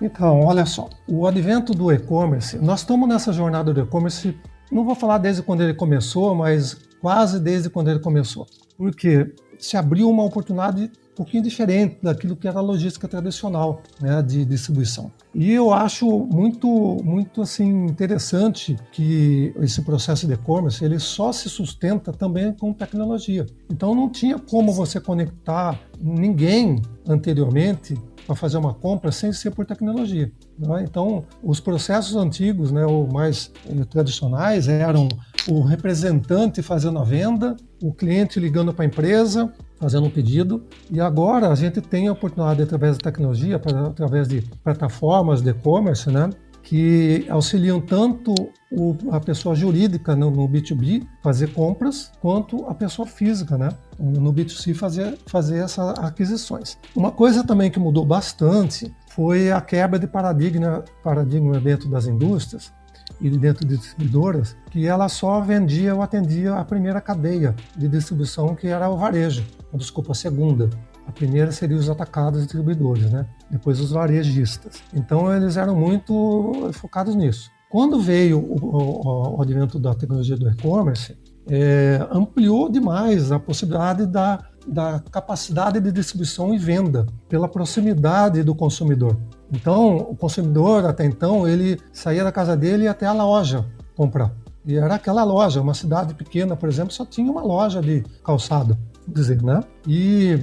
Então, 0.00 0.40
olha 0.40 0.66
só, 0.66 0.90
o 1.06 1.26
advento 1.28 1.72
do 1.72 1.92
e-commerce, 1.92 2.58
nós 2.58 2.80
estamos 2.80 3.08
nessa 3.08 3.32
jornada 3.32 3.72
do 3.72 3.80
e-commerce, 3.82 4.36
não 4.72 4.84
vou 4.84 4.94
falar 4.94 5.18
desde 5.18 5.42
quando 5.42 5.62
ele 5.62 5.74
começou, 5.74 6.34
mas 6.34 6.76
quase 7.00 7.38
desde 7.38 7.68
quando 7.68 7.90
ele 7.90 8.00
começou. 8.00 8.46
Porque 8.76 9.32
se 9.58 9.76
abriu 9.76 10.08
uma 10.08 10.24
oportunidade 10.24 10.90
um 11.12 11.14
pouquinho 11.14 11.42
diferente 11.42 11.98
daquilo 12.02 12.34
que 12.34 12.48
era 12.48 12.58
a 12.58 12.62
logística 12.62 13.06
tradicional 13.06 13.82
né, 14.00 14.22
de 14.22 14.46
distribuição. 14.46 15.12
E 15.34 15.52
eu 15.52 15.72
acho 15.72 16.08
muito, 16.08 16.68
muito 17.04 17.42
assim 17.42 17.84
interessante 17.84 18.78
que 18.92 19.52
esse 19.60 19.82
processo 19.82 20.26
de 20.26 20.32
e-commerce 20.32 20.82
ele 20.82 20.98
só 20.98 21.30
se 21.30 21.50
sustenta 21.50 22.12
também 22.12 22.52
com 22.54 22.72
tecnologia. 22.72 23.44
Então 23.70 23.94
não 23.94 24.08
tinha 24.08 24.38
como 24.38 24.72
você 24.72 24.98
conectar 24.98 25.78
ninguém 26.00 26.80
anteriormente 27.06 27.94
para 28.26 28.36
fazer 28.36 28.56
uma 28.56 28.74
compra 28.74 29.10
sem 29.10 29.32
ser 29.32 29.50
por 29.50 29.66
tecnologia. 29.66 30.30
Né? 30.58 30.84
Então, 30.84 31.24
os 31.42 31.60
processos 31.60 32.16
antigos, 32.16 32.70
né, 32.70 32.84
ou 32.84 33.06
mais 33.10 33.50
eh, 33.68 33.84
tradicionais, 33.84 34.68
eram 34.68 35.08
o 35.48 35.60
representante 35.60 36.62
fazendo 36.62 36.98
a 36.98 37.04
venda, 37.04 37.56
o 37.82 37.92
cliente 37.92 38.38
ligando 38.38 38.72
para 38.72 38.84
a 38.84 38.86
empresa, 38.86 39.52
fazendo 39.80 40.06
um 40.06 40.10
pedido. 40.10 40.64
E 40.90 41.00
agora 41.00 41.48
a 41.48 41.54
gente 41.54 41.80
tem 41.80 42.08
a 42.08 42.12
oportunidade, 42.12 42.62
através 42.62 42.96
da 42.96 43.10
tecnologia, 43.10 43.56
através 43.56 44.28
de 44.28 44.42
plataformas 44.62 45.42
de 45.42 45.50
e-commerce, 45.50 46.10
né, 46.10 46.30
que 46.62 47.26
auxiliam 47.28 47.80
tanto 47.80 48.34
o, 48.70 48.96
a 49.10 49.20
pessoa 49.20 49.54
jurídica 49.54 50.14
no, 50.16 50.30
no, 50.30 50.48
B2B 50.48 51.06
fazer 51.22 51.52
compras, 51.52 52.10
quanto 52.20 52.64
a 52.66 52.74
pessoa 52.74 53.06
física, 53.06 53.58
né, 53.58 53.68
no 53.98 54.32
B2C 54.32 54.74
fazer, 54.74 55.18
fazer 55.26 55.58
essas 55.58 55.98
aquisições. 55.98 56.78
Uma 56.94 57.10
coisa 57.10 57.44
também 57.44 57.70
que 57.70 57.78
mudou 57.78 58.04
bastante 58.04 58.94
foi 59.10 59.50
a 59.50 59.60
quebra 59.60 59.98
de 59.98 60.06
paradigma, 60.06 60.84
paradigma 61.02 61.60
dentro 61.60 61.88
das 61.90 62.06
indústrias, 62.06 62.72
e 63.20 63.30
dentro 63.30 63.66
de 63.66 63.76
distribuidoras, 63.76 64.56
que 64.70 64.86
ela 64.86 65.08
só 65.08 65.40
vendia 65.40 65.94
ou 65.94 66.02
atendia 66.02 66.54
a 66.54 66.64
primeira 66.64 67.00
cadeia 67.00 67.54
de 67.76 67.86
distribuição, 67.86 68.54
que 68.54 68.66
era 68.66 68.88
o 68.88 68.96
varejo, 68.96 69.44
desculpa, 69.74 70.12
a 70.12 70.14
segunda. 70.14 70.68
A 71.06 71.12
primeira 71.12 71.50
seria 71.52 71.76
os 71.76 71.90
atacados 71.90 72.42
distribuidores, 72.42 73.10
né? 73.10 73.26
depois 73.50 73.80
os 73.80 73.90
varejistas. 73.90 74.82
Então 74.94 75.34
eles 75.34 75.56
eram 75.56 75.76
muito 75.76 76.70
focados 76.72 77.14
nisso. 77.14 77.50
Quando 77.70 78.00
veio 78.00 78.38
o, 78.38 78.56
o, 78.62 79.36
o 79.38 79.42
advento 79.42 79.78
da 79.78 79.94
tecnologia 79.94 80.36
do 80.36 80.48
e-commerce, 80.48 81.16
é, 81.48 82.06
ampliou 82.10 82.68
demais 82.68 83.32
a 83.32 83.38
possibilidade 83.38 84.06
da, 84.06 84.44
da 84.66 85.02
capacidade 85.10 85.80
de 85.80 85.90
distribuição 85.90 86.54
e 86.54 86.58
venda 86.58 87.06
pela 87.28 87.48
proximidade 87.48 88.42
do 88.42 88.54
consumidor. 88.54 89.16
Então, 89.52 89.96
o 89.96 90.16
consumidor, 90.16 90.84
até 90.86 91.04
então, 91.04 91.48
ele 91.48 91.78
saía 91.92 92.24
da 92.24 92.32
casa 92.32 92.56
dele 92.56 92.84
e 92.84 92.88
até 92.88 93.06
a 93.06 93.12
loja 93.12 93.64
comprar. 93.96 94.32
E 94.64 94.76
era 94.76 94.94
aquela 94.94 95.24
loja, 95.24 95.60
uma 95.60 95.74
cidade 95.74 96.14
pequena, 96.14 96.54
por 96.54 96.68
exemplo, 96.68 96.92
só 96.92 97.04
tinha 97.04 97.30
uma 97.30 97.42
loja 97.42 97.82
de 97.82 98.04
calçado, 98.24 98.78
dizer, 99.08 99.42
né? 99.42 99.60
E 99.86 100.38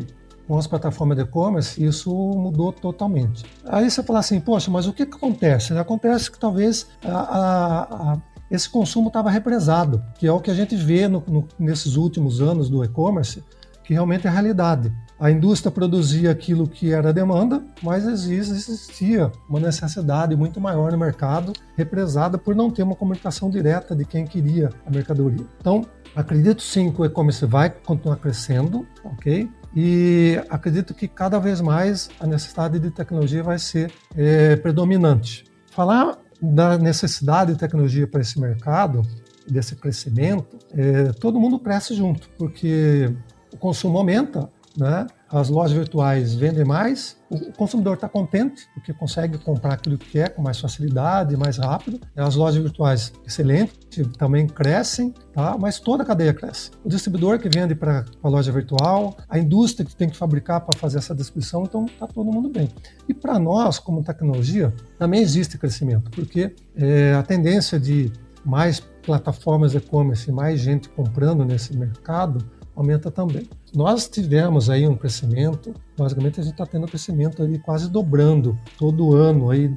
com 0.49 0.57
as 0.57 0.65
plataformas 0.65 1.15
de 1.15 1.21
e-commerce, 1.21 1.85
isso 1.85 2.11
mudou 2.11 2.73
totalmente. 2.73 3.45
Aí 3.67 3.87
você 3.87 4.01
fala 4.01 4.17
assim, 4.17 4.39
poxa, 4.39 4.71
mas 4.71 4.87
o 4.87 4.93
que, 4.93 5.05
que 5.05 5.15
acontece? 5.15 5.77
Acontece 5.77 6.31
que 6.31 6.39
talvez 6.39 6.87
a, 7.05 7.19
a, 7.19 7.81
a, 7.83 8.17
esse 8.49 8.67
consumo 8.67 9.09
estava 9.09 9.29
represado, 9.29 10.03
que 10.17 10.25
é 10.25 10.31
o 10.31 10.39
que 10.39 10.49
a 10.49 10.55
gente 10.55 10.75
vê 10.75 11.07
no, 11.07 11.23
no, 11.27 11.47
nesses 11.59 11.95
últimos 11.95 12.41
anos 12.41 12.67
do 12.67 12.83
e-commerce, 12.83 13.43
que 13.83 13.93
realmente 13.93 14.25
é 14.25 14.29
a 14.31 14.33
realidade. 14.33 14.91
A 15.19 15.29
indústria 15.29 15.71
produzia 15.71 16.31
aquilo 16.31 16.67
que 16.67 16.91
era 16.91 17.13
demanda, 17.13 17.63
mas 17.83 18.07
existia 18.07 19.31
uma 19.47 19.59
necessidade 19.59 20.35
muito 20.35 20.59
maior 20.59 20.91
no 20.91 20.97
mercado, 20.97 21.53
represada 21.77 22.39
por 22.39 22.55
não 22.55 22.71
ter 22.71 22.81
uma 22.81 22.95
comunicação 22.95 23.51
direta 23.51 23.95
de 23.95 24.03
quem 24.03 24.25
queria 24.25 24.71
a 24.83 24.89
mercadoria. 24.89 25.45
Então, 25.59 25.85
acredito 26.15 26.63
sim 26.63 26.91
que 26.91 26.99
o 26.99 27.05
e-commerce 27.05 27.45
vai 27.45 27.69
continuar 27.69 28.15
crescendo, 28.15 28.87
ok? 29.03 29.47
E 29.75 30.41
acredito 30.49 30.93
que 30.93 31.07
cada 31.07 31.39
vez 31.39 31.61
mais 31.61 32.09
a 32.19 32.25
necessidade 32.25 32.79
de 32.79 32.89
tecnologia 32.91 33.43
vai 33.43 33.59
ser 33.59 33.91
é, 34.15 34.55
predominante. 34.55 35.45
Falar 35.71 36.17
da 36.41 36.77
necessidade 36.77 37.53
de 37.53 37.59
tecnologia 37.59 38.07
para 38.07 38.21
esse 38.21 38.39
mercado, 38.39 39.01
desse 39.47 39.75
crescimento, 39.75 40.57
é, 40.71 41.11
todo 41.13 41.39
mundo 41.39 41.59
cresce 41.59 41.93
junto, 41.93 42.29
porque 42.37 43.11
o 43.53 43.57
consumo 43.57 43.97
aumenta, 43.97 44.49
né? 44.77 45.07
As 45.31 45.49
lojas 45.49 45.77
virtuais 45.77 46.33
vendem 46.33 46.65
mais, 46.65 47.17
o 47.29 47.51
consumidor 47.53 47.93
está 47.93 48.09
contente 48.09 48.67
porque 48.73 48.91
consegue 48.91 49.37
comprar 49.37 49.73
aquilo 49.73 49.97
que 49.97 50.09
quer 50.11 50.29
com 50.29 50.41
mais 50.41 50.59
facilidade, 50.59 51.37
mais 51.37 51.57
rápido. 51.57 51.99
As 52.15 52.35
lojas 52.35 52.61
virtuais, 52.61 53.13
excelente, 53.25 54.03
também 54.17 54.47
crescem, 54.47 55.13
tá? 55.31 55.55
mas 55.59 55.79
toda 55.79 56.01
a 56.01 56.05
cadeia 56.05 56.33
cresce. 56.33 56.71
O 56.83 56.89
distribuidor 56.89 57.37
que 57.37 57.47
vende 57.47 57.75
para 57.75 58.05
a 58.23 58.27
loja 58.27 58.51
virtual, 58.51 59.15
a 59.29 59.37
indústria 59.37 59.85
que 59.85 59.95
tem 59.95 60.09
que 60.09 60.17
fabricar 60.17 60.61
para 60.61 60.77
fazer 60.79 60.97
essa 60.97 61.13
distribuição, 61.13 61.63
então 61.63 61.85
está 61.85 62.07
todo 62.07 62.31
mundo 62.31 62.49
bem. 62.49 62.69
E 63.07 63.13
para 63.13 63.37
nós, 63.37 63.77
como 63.77 64.03
tecnologia, 64.03 64.73
também 64.97 65.21
existe 65.21 65.57
crescimento, 65.57 66.09
porque 66.09 66.55
é, 66.75 67.13
a 67.13 67.21
tendência 67.21 67.79
de 67.79 68.11
mais 68.43 68.79
plataformas 68.79 69.75
e-commerce, 69.75 70.31
mais 70.31 70.59
gente 70.59 70.89
comprando 70.89 71.45
nesse 71.45 71.75
mercado, 71.77 72.43
aumenta 72.75 73.11
também. 73.11 73.47
Nós 73.73 74.07
tivemos 74.07 74.69
aí 74.69 74.87
um 74.87 74.95
crescimento, 74.95 75.73
basicamente 75.97 76.39
a 76.39 76.43
gente 76.43 76.53
está 76.53 76.65
tendo 76.65 76.85
um 76.85 76.87
crescimento 76.87 77.43
aí 77.43 77.59
quase 77.59 77.89
dobrando 77.89 78.57
todo 78.77 79.15
ano 79.15 79.51
aí 79.51 79.75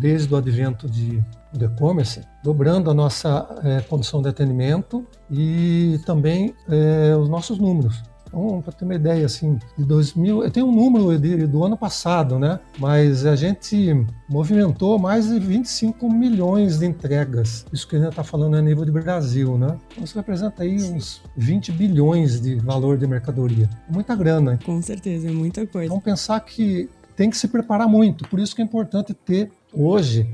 desde 0.00 0.32
o 0.32 0.36
advento 0.36 0.88
de 0.88 1.22
do 1.52 1.66
e-commerce, 1.66 2.20
dobrando 2.42 2.90
a 2.90 2.94
nossa 2.94 3.60
é, 3.62 3.80
condição 3.82 4.20
de 4.20 4.28
atendimento 4.28 5.06
e 5.30 6.00
também 6.04 6.54
é, 6.68 7.14
os 7.16 7.28
nossos 7.28 7.58
números. 7.58 8.02
Então, 8.34 8.60
para 8.60 8.72
ter 8.72 8.84
uma 8.84 8.94
ideia, 8.96 9.24
assim, 9.24 9.58
de 9.78 9.84
2000, 9.84 10.42
eu 10.42 10.50
tenho 10.50 10.66
um 10.66 10.74
número 10.74 11.16
de, 11.16 11.46
do 11.46 11.64
ano 11.64 11.76
passado, 11.76 12.36
né? 12.36 12.58
Mas 12.78 13.24
a 13.24 13.36
gente 13.36 14.04
movimentou 14.28 14.98
mais 14.98 15.28
de 15.28 15.38
25 15.38 16.10
milhões 16.10 16.80
de 16.80 16.86
entregas. 16.86 17.64
Isso 17.72 17.86
que 17.86 17.94
a 17.94 18.00
gente 18.00 18.08
está 18.08 18.24
falando 18.24 18.56
a 18.56 18.62
nível 18.62 18.84
de 18.84 18.90
Brasil, 18.90 19.56
né? 19.56 19.76
Então, 19.92 20.02
isso 20.02 20.16
representa 20.16 20.64
aí 20.64 20.74
uns 20.74 21.22
20 21.36 21.70
bilhões 21.70 22.40
de 22.40 22.56
valor 22.56 22.98
de 22.98 23.06
mercadoria. 23.06 23.70
Muita 23.88 24.16
grana. 24.16 24.58
Com 24.64 24.82
certeza, 24.82 25.28
é 25.28 25.32
muita 25.32 25.64
coisa. 25.64 25.88
Vamos 25.88 26.02
pensar 26.02 26.40
que 26.40 26.90
tem 27.14 27.30
que 27.30 27.36
se 27.36 27.46
preparar 27.46 27.86
muito. 27.86 28.28
Por 28.28 28.40
isso 28.40 28.56
que 28.56 28.62
é 28.62 28.64
importante 28.64 29.14
ter 29.14 29.52
hoje 29.72 30.28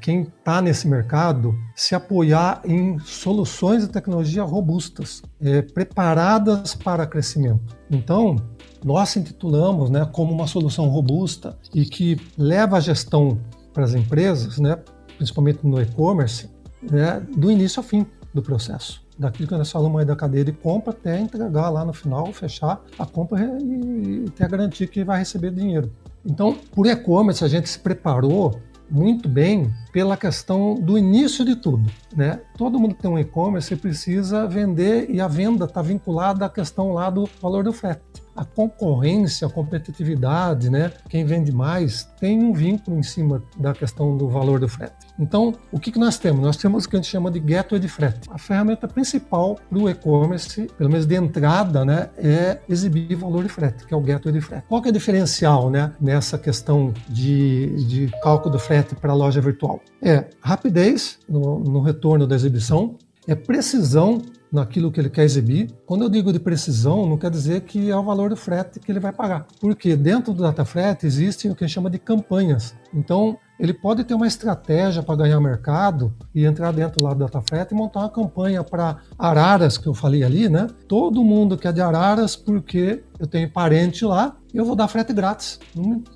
quem 0.00 0.22
está 0.22 0.62
nesse 0.62 0.88
mercado 0.88 1.54
se 1.74 1.94
apoiar 1.94 2.62
em 2.64 2.98
soluções 3.00 3.82
de 3.82 3.88
tecnologia 3.92 4.42
robustas, 4.42 5.22
é, 5.40 5.60
preparadas 5.60 6.74
para 6.74 7.06
crescimento. 7.06 7.76
Então, 7.90 8.36
nós 8.82 9.14
intitulamos 9.16 9.90
né, 9.90 10.08
como 10.10 10.32
uma 10.32 10.46
solução 10.46 10.88
robusta 10.88 11.58
e 11.74 11.84
que 11.84 12.18
leva 12.38 12.78
a 12.78 12.80
gestão 12.80 13.38
para 13.72 13.84
as 13.84 13.94
empresas, 13.94 14.58
né, 14.58 14.78
principalmente 15.16 15.66
no 15.66 15.80
e-commerce, 15.80 16.48
né, 16.82 17.20
do 17.36 17.50
início 17.50 17.80
ao 17.80 17.84
fim 17.84 18.06
do 18.32 18.40
processo. 18.40 19.04
Daquilo 19.18 19.48
que 19.48 19.56
nós 19.56 19.70
falamos 19.70 19.98
aí 19.98 20.06
da 20.06 20.14
cadeia 20.14 20.44
de 20.44 20.52
compra 20.52 20.90
até 20.90 21.18
entregar 21.18 21.68
lá 21.70 21.84
no 21.84 21.92
final, 21.92 22.32
fechar 22.32 22.82
a 22.98 23.06
compra 23.06 23.58
e 23.62 24.30
ter 24.30 24.44
a 24.44 24.48
garantia 24.48 24.86
que 24.86 25.02
vai 25.04 25.18
receber 25.18 25.50
dinheiro. 25.50 25.90
Então, 26.24 26.54
por 26.74 26.86
e-commerce, 26.86 27.44
a 27.44 27.48
gente 27.48 27.68
se 27.68 27.78
preparou 27.78 28.60
muito 28.90 29.28
bem 29.28 29.72
pela 29.92 30.16
questão 30.16 30.74
do 30.74 30.96
início 30.96 31.44
de 31.44 31.56
tudo, 31.56 31.90
né? 32.14 32.40
todo 32.56 32.78
mundo 32.78 32.94
que 32.94 33.02
tem 33.02 33.10
um 33.10 33.18
e-commerce 33.18 33.74
precisa 33.76 34.46
vender 34.46 35.10
e 35.10 35.20
a 35.20 35.28
venda 35.28 35.64
está 35.64 35.82
vinculada 35.82 36.46
à 36.46 36.48
questão 36.48 36.92
lá 36.92 37.10
do 37.10 37.28
valor 37.40 37.64
do 37.64 37.72
frete 37.72 38.25
a 38.36 38.44
concorrência, 38.44 39.46
a 39.46 39.50
competitividade, 39.50 40.70
né? 40.70 40.92
Quem 41.08 41.24
vende 41.24 41.52
mais 41.52 42.04
tem 42.20 42.42
um 42.42 42.52
vínculo 42.52 42.98
em 42.98 43.02
cima 43.02 43.42
da 43.56 43.72
questão 43.72 44.16
do 44.16 44.28
valor 44.28 44.60
do 44.60 44.68
frete. 44.68 44.94
Então, 45.18 45.54
o 45.72 45.80
que, 45.80 45.90
que 45.90 45.98
nós 45.98 46.18
temos? 46.18 46.42
Nós 46.42 46.56
temos 46.56 46.84
o 46.84 46.88
que 46.88 46.96
a 46.96 46.98
gente 47.00 47.10
chama 47.10 47.30
de 47.30 47.40
gateway 47.40 47.80
de 47.80 47.88
frete. 47.88 48.28
A 48.30 48.38
ferramenta 48.38 48.86
principal 48.86 49.58
para 49.68 49.78
o 49.78 49.88
e-commerce, 49.88 50.68
pelo 50.76 50.90
menos 50.90 51.06
de 51.06 51.14
entrada, 51.14 51.84
né, 51.84 52.10
é 52.18 52.58
exibir 52.68 53.16
valor 53.16 53.42
de 53.42 53.48
frete, 53.48 53.86
que 53.86 53.94
é 53.94 53.96
o 53.96 54.00
gateway 54.00 54.32
de 54.32 54.40
frete. 54.40 54.64
Qual 54.68 54.82
que 54.82 54.88
é 54.88 54.90
o 54.90 54.92
diferencial, 54.92 55.70
né, 55.70 55.92
nessa 56.00 56.38
questão 56.38 56.92
de, 57.08 57.86
de 57.86 58.10
cálculo 58.22 58.52
do 58.52 58.58
frete 58.58 58.94
para 58.94 59.12
a 59.12 59.16
loja 59.16 59.40
virtual? 59.40 59.80
É 60.02 60.26
rapidez 60.40 61.18
no, 61.28 61.60
no 61.60 61.80
retorno 61.80 62.26
da 62.26 62.34
exibição, 62.34 62.96
é 63.26 63.34
precisão 63.34 64.20
naquilo 64.56 64.90
que 64.90 64.98
ele 64.98 65.10
quer 65.10 65.24
exibir. 65.24 65.70
Quando 65.84 66.02
eu 66.02 66.08
digo 66.08 66.32
de 66.32 66.40
precisão, 66.40 67.06
não 67.06 67.16
quer 67.16 67.30
dizer 67.30 67.60
que 67.62 67.90
é 67.90 67.96
o 67.96 68.02
valor 68.02 68.30
do 68.30 68.36
frete 68.36 68.80
que 68.80 68.90
ele 68.90 68.98
vai 68.98 69.12
pagar. 69.12 69.46
Porque 69.60 69.94
dentro 69.94 70.32
do 70.32 70.42
data 70.42 70.64
frete 70.64 71.06
existem 71.06 71.50
o 71.50 71.54
que 71.54 71.64
a 71.64 71.66
gente 71.66 71.74
chama 71.74 71.90
de 71.90 71.98
campanhas. 71.98 72.74
Então, 72.92 73.38
ele 73.58 73.72
pode 73.72 74.04
ter 74.04 74.14
uma 74.14 74.26
estratégia 74.26 75.02
para 75.02 75.16
ganhar 75.16 75.40
mercado 75.40 76.12
e 76.34 76.44
entrar 76.44 76.72
dentro 76.72 77.02
lá 77.02 77.12
do 77.12 77.20
DataFrete 77.20 77.72
e 77.72 77.76
montar 77.76 78.00
uma 78.00 78.10
campanha 78.10 78.62
para 78.62 78.98
Araras, 79.18 79.78
que 79.78 79.86
eu 79.86 79.94
falei 79.94 80.22
ali, 80.22 80.48
né? 80.48 80.68
Todo 80.86 81.24
mundo 81.24 81.56
quer 81.56 81.72
de 81.72 81.80
Araras 81.80 82.36
porque 82.36 83.02
eu 83.18 83.26
tenho 83.26 83.50
parente 83.50 84.04
lá, 84.04 84.36
eu 84.52 84.64
vou 84.64 84.76
dar 84.76 84.88
frete 84.88 85.12
grátis, 85.12 85.58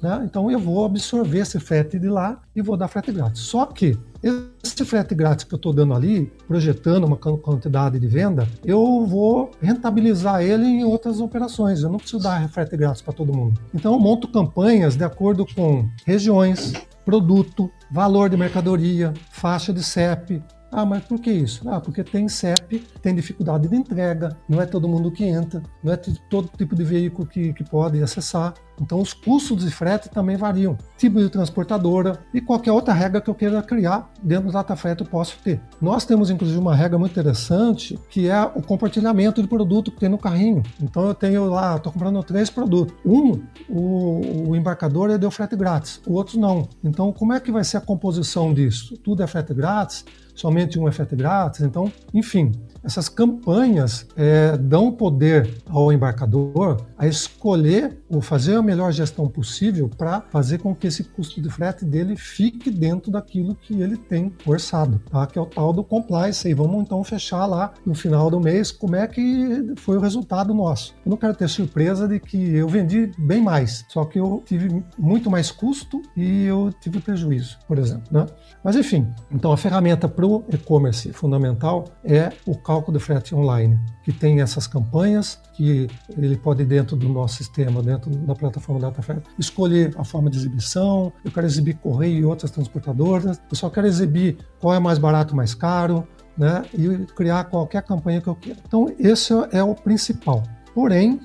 né? 0.03 0.23
Então 0.25 0.51
eu 0.51 0.59
vou 0.59 0.85
absorver 0.85 1.41
esse 1.41 1.59
frete 1.59 1.99
de 1.99 2.09
lá 2.09 2.41
e 2.55 2.61
vou 2.61 2.77
dar 2.77 2.89
frete 2.89 3.11
grátis. 3.11 3.43
Só 3.43 3.67
que 3.67 3.99
esse 4.23 4.85
frete 4.85 5.15
grátis 5.15 5.45
que 5.45 5.55
eu 5.55 5.57
estou 5.57 5.73
dando 5.73 5.95
ali, 5.95 6.31
projetando 6.47 7.05
uma 7.05 7.17
quantidade 7.17 7.99
de 7.99 8.07
venda, 8.07 8.47
eu 8.65 9.07
vou 9.07 9.51
rentabilizar 9.63 10.43
ele 10.43 10.67
em 10.67 10.85
outras 10.85 11.21
operações. 11.21 11.83
Eu 11.83 11.91
não 11.91 11.99
preciso 11.99 12.23
dar 12.23 12.47
frete 12.51 12.77
grátis 12.77 13.01
para 13.01 13.15
todo 13.15 13.33
mundo. 13.33 13.59
Então 13.75 13.95
eu 13.95 13.99
monto 13.99 14.29
campanhas 14.29 14.95
de 14.95 15.05
acordo 15.05 15.47
com 15.55 15.89
regiões, 16.05 16.75
produto, 17.05 17.71
valor 17.91 18.29
de 18.29 18.37
mercadoria, 18.37 19.13
faixa 19.31 19.73
de 19.73 19.83
CEP. 19.83 20.43
Ah, 20.73 20.87
mas 20.87 21.03
por 21.03 21.19
que 21.21 21.33
isso? 21.33 21.69
Ah, 21.69 21.81
porque 21.81 22.05
tem 22.05 22.29
CEP, 22.29 22.79
tem 23.03 23.15
dificuldade 23.15 23.67
de 23.67 23.75
entrega, 23.75 24.37
não 24.49 24.61
é 24.61 24.67
todo 24.67 24.89
mundo 24.89 25.11
que 25.11 25.25
entra, 25.25 25.61
não 25.83 25.93
é 25.93 25.97
todo 25.97 26.49
tipo 26.57 26.77
de 26.77 26.85
veículo 26.85 27.27
que, 27.27 27.53
que 27.53 27.65
pode 27.65 28.01
acessar. 28.03 28.55
Então, 28.81 29.01
os 29.01 29.13
custos 29.13 29.65
de 29.65 29.71
frete 29.71 30.09
também 30.09 30.37
variam. 30.37 30.77
Tipo 30.97 31.21
de 31.21 31.29
transportadora 31.29 32.19
e 32.33 32.41
qualquer 32.41 32.73
outra 32.73 32.95
regra 32.95 33.21
que 33.21 33.29
eu 33.29 33.35
queira 33.35 33.63
criar 33.63 34.11
dentro 34.23 34.47
do 34.47 34.53
DataFrete 34.53 35.03
eu 35.03 35.07
posso 35.07 35.39
ter. 35.45 35.61
Nós 35.81 36.05
temos, 36.05 36.31
inclusive, 36.31 36.59
uma 36.59 36.75
regra 36.75 36.99
muito 36.99 37.13
interessante 37.13 37.99
que 38.09 38.29
é 38.29 38.43
o 38.43 38.63
compartilhamento 38.63 39.43
de 39.43 39.49
produto 39.49 39.91
que 39.91 40.01
tem 40.01 40.09
no 40.09 40.19
carrinho. 40.19 40.63
Então, 40.81 41.07
eu 41.07 41.15
tenho 41.15 41.45
lá, 41.47 41.77
estou 41.77 41.93
comprando 41.93 42.23
três 42.23 42.49
produtos. 42.49 42.95
Um, 43.05 43.43
o, 43.69 44.49
o 44.51 44.57
embarcador 44.57 45.17
deu 45.19 45.31
frete 45.31 45.57
grátis, 45.57 46.01
o 46.07 46.15
outro 46.15 46.39
não. 46.39 46.69
Então, 46.83 47.13
como 47.13 47.33
é 47.33 47.41
que 47.41 47.53
vai 47.53 47.65
ser 47.65 47.77
a 47.77 47.81
composição 47.81 48.55
disso? 48.55 48.97
Tudo 48.99 49.23
é 49.23 49.27
frete 49.27 49.53
grátis? 49.53 50.05
somente 50.41 50.79
um 50.79 50.89
é 50.89 50.93
frete 50.93 51.15
grátis. 51.15 51.61
Então, 51.61 51.93
enfim, 52.15 52.53
essas 52.83 53.09
campanhas 53.09 54.07
é, 54.17 54.57
dão 54.57 54.91
poder 54.91 55.59
ao 55.69 55.93
embarcador 55.93 56.85
a 56.97 57.07
escolher 57.07 57.99
ou 58.09 58.21
fazer 58.21 58.57
a 58.57 58.63
melhor 58.63 58.93
gestão 58.93 59.29
possível 59.29 59.89
para 59.89 60.21
fazer 60.31 60.59
com 60.59 60.75
que 60.75 60.87
esse 60.87 61.05
custo 61.05 61.41
de 61.41 61.49
frete 61.49 61.85
dele 61.85 62.17
fique 62.17 62.71
dentro 62.71 63.11
daquilo 63.11 63.55
que 63.55 63.81
ele 63.81 63.97
tem 63.97 64.33
orçado, 64.45 65.01
tá? 65.11 65.27
que 65.27 65.39
é 65.39 65.43
o 65.43 65.47
tal 65.47 65.73
do 65.73 65.85
compliance. 65.85 66.49
E 66.49 66.55
vamos 66.55 66.83
então 66.83 67.03
fechar 67.05 67.47
lá 67.47 67.73
no 67.85 67.95
final 67.95 68.31
do 68.31 68.41
mês 68.41 68.71
como 68.71 68.97
é 68.97 69.07
que 69.07 69.75
foi 69.77 69.97
o 69.97 70.01
resultado 70.01 70.53
nosso. 70.55 70.95
Eu 71.05 71.11
não 71.11 71.17
quero 71.17 71.35
ter 71.35 71.49
surpresa 71.49 72.09
de 72.09 72.19
que 72.19 72.55
eu 72.55 72.69
vendi 72.69 73.13
bem 73.19 73.43
mais, 73.43 73.85
só 73.89 74.05
que 74.05 74.19
eu 74.19 74.43
tive 74.45 74.83
muito 74.99 75.31
mais 75.31 75.51
custo 75.51 76.03
e 76.17 76.45
eu 76.45 76.73
tive 76.81 77.01
prejuízo, 77.01 77.59
por 77.67 77.79
exemplo. 77.79 78.05
Né? 78.11 78.27
Mas 78.63 78.77
enfim, 78.77 79.07
então 79.31 79.53
a 79.53 79.57
ferramenta 79.57 80.09
para 80.09 80.27
o 80.27 80.45
e-commerce 80.53 81.13
fundamental 81.13 81.85
é 82.05 82.31
o 82.47 82.55
cálculo 82.71 82.97
de 82.97 83.05
frete 83.05 83.35
online, 83.35 83.77
que 84.05 84.13
tem 84.13 84.41
essas 84.41 84.69
campanhas 84.69 85.41
que 85.55 85.89
ele 86.17 86.37
pode 86.37 86.65
dentro 86.65 86.95
do 86.95 87.09
nosso 87.09 87.35
sistema, 87.35 87.83
dentro 87.83 88.09
da 88.13 88.33
plataforma 88.33 88.81
DataFrete, 88.81 89.29
escolher 89.37 89.93
a 89.99 90.05
forma 90.05 90.31
de 90.31 90.39
exibição, 90.39 91.13
eu 91.25 91.33
quero 91.33 91.49
exibir 91.49 91.75
correio 91.79 92.21
e 92.21 92.25
outras 92.25 92.53
transportadoras, 92.53 93.41
eu 93.51 93.57
só 93.57 93.69
quero 93.69 93.89
exibir 93.89 94.39
qual 94.61 94.73
é 94.73 94.79
mais 94.79 94.99
barato, 94.99 95.35
mais 95.35 95.53
caro, 95.53 96.07
né, 96.39 96.63
e 96.73 97.07
criar 97.17 97.43
qualquer 97.47 97.83
campanha 97.83 98.21
que 98.21 98.29
eu 98.29 98.37
queira. 98.37 98.61
Então 98.65 98.87
esse 99.01 99.33
é 99.51 99.65
o 99.65 99.75
principal. 99.75 100.45
Porém, 100.73 101.19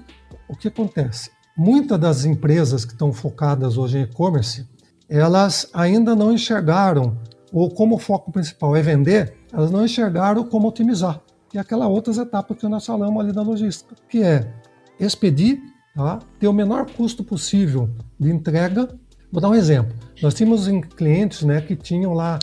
o 0.49 0.55
que 0.55 0.69
acontece? 0.69 1.29
Muitas 1.55 1.99
das 1.99 2.25
empresas 2.25 2.83
que 2.85 2.93
estão 2.93 3.13
focadas 3.13 3.77
hoje 3.77 3.99
em 3.99 4.01
e-commerce, 4.01 4.67
elas 5.07 5.69
ainda 5.75 6.15
não 6.15 6.33
enxergaram, 6.33 7.19
ou 7.53 7.69
como 7.69 7.97
o 7.97 7.99
foco 7.99 8.31
principal 8.31 8.75
é 8.75 8.81
vender, 8.81 9.37
elas 9.53 9.69
não 9.69 9.85
enxergaram 9.85 10.43
como 10.43 10.67
otimizar. 10.67 11.21
E 11.55 11.57
aquela 11.57 11.87
outras 11.87 12.17
etapas 12.17 12.57
que 12.57 12.67
nós 12.67 12.85
falamos 12.85 13.23
ali 13.23 13.31
da 13.31 13.41
logística, 13.41 13.95
que 14.09 14.21
é 14.21 14.45
expedir, 14.99 15.61
tá? 15.95 16.19
ter 16.37 16.49
o 16.49 16.53
menor 16.53 16.85
custo 16.91 17.23
possível 17.23 17.89
de 18.19 18.29
entrega. 18.29 18.89
Vou 19.31 19.41
dar 19.41 19.49
um 19.49 19.55
exemplo. 19.55 19.95
Nós 20.21 20.33
tínhamos 20.33 20.67
clientes 20.97 21.43
né, 21.43 21.61
que 21.61 21.73
tinham 21.77 22.13
lá 22.13 22.39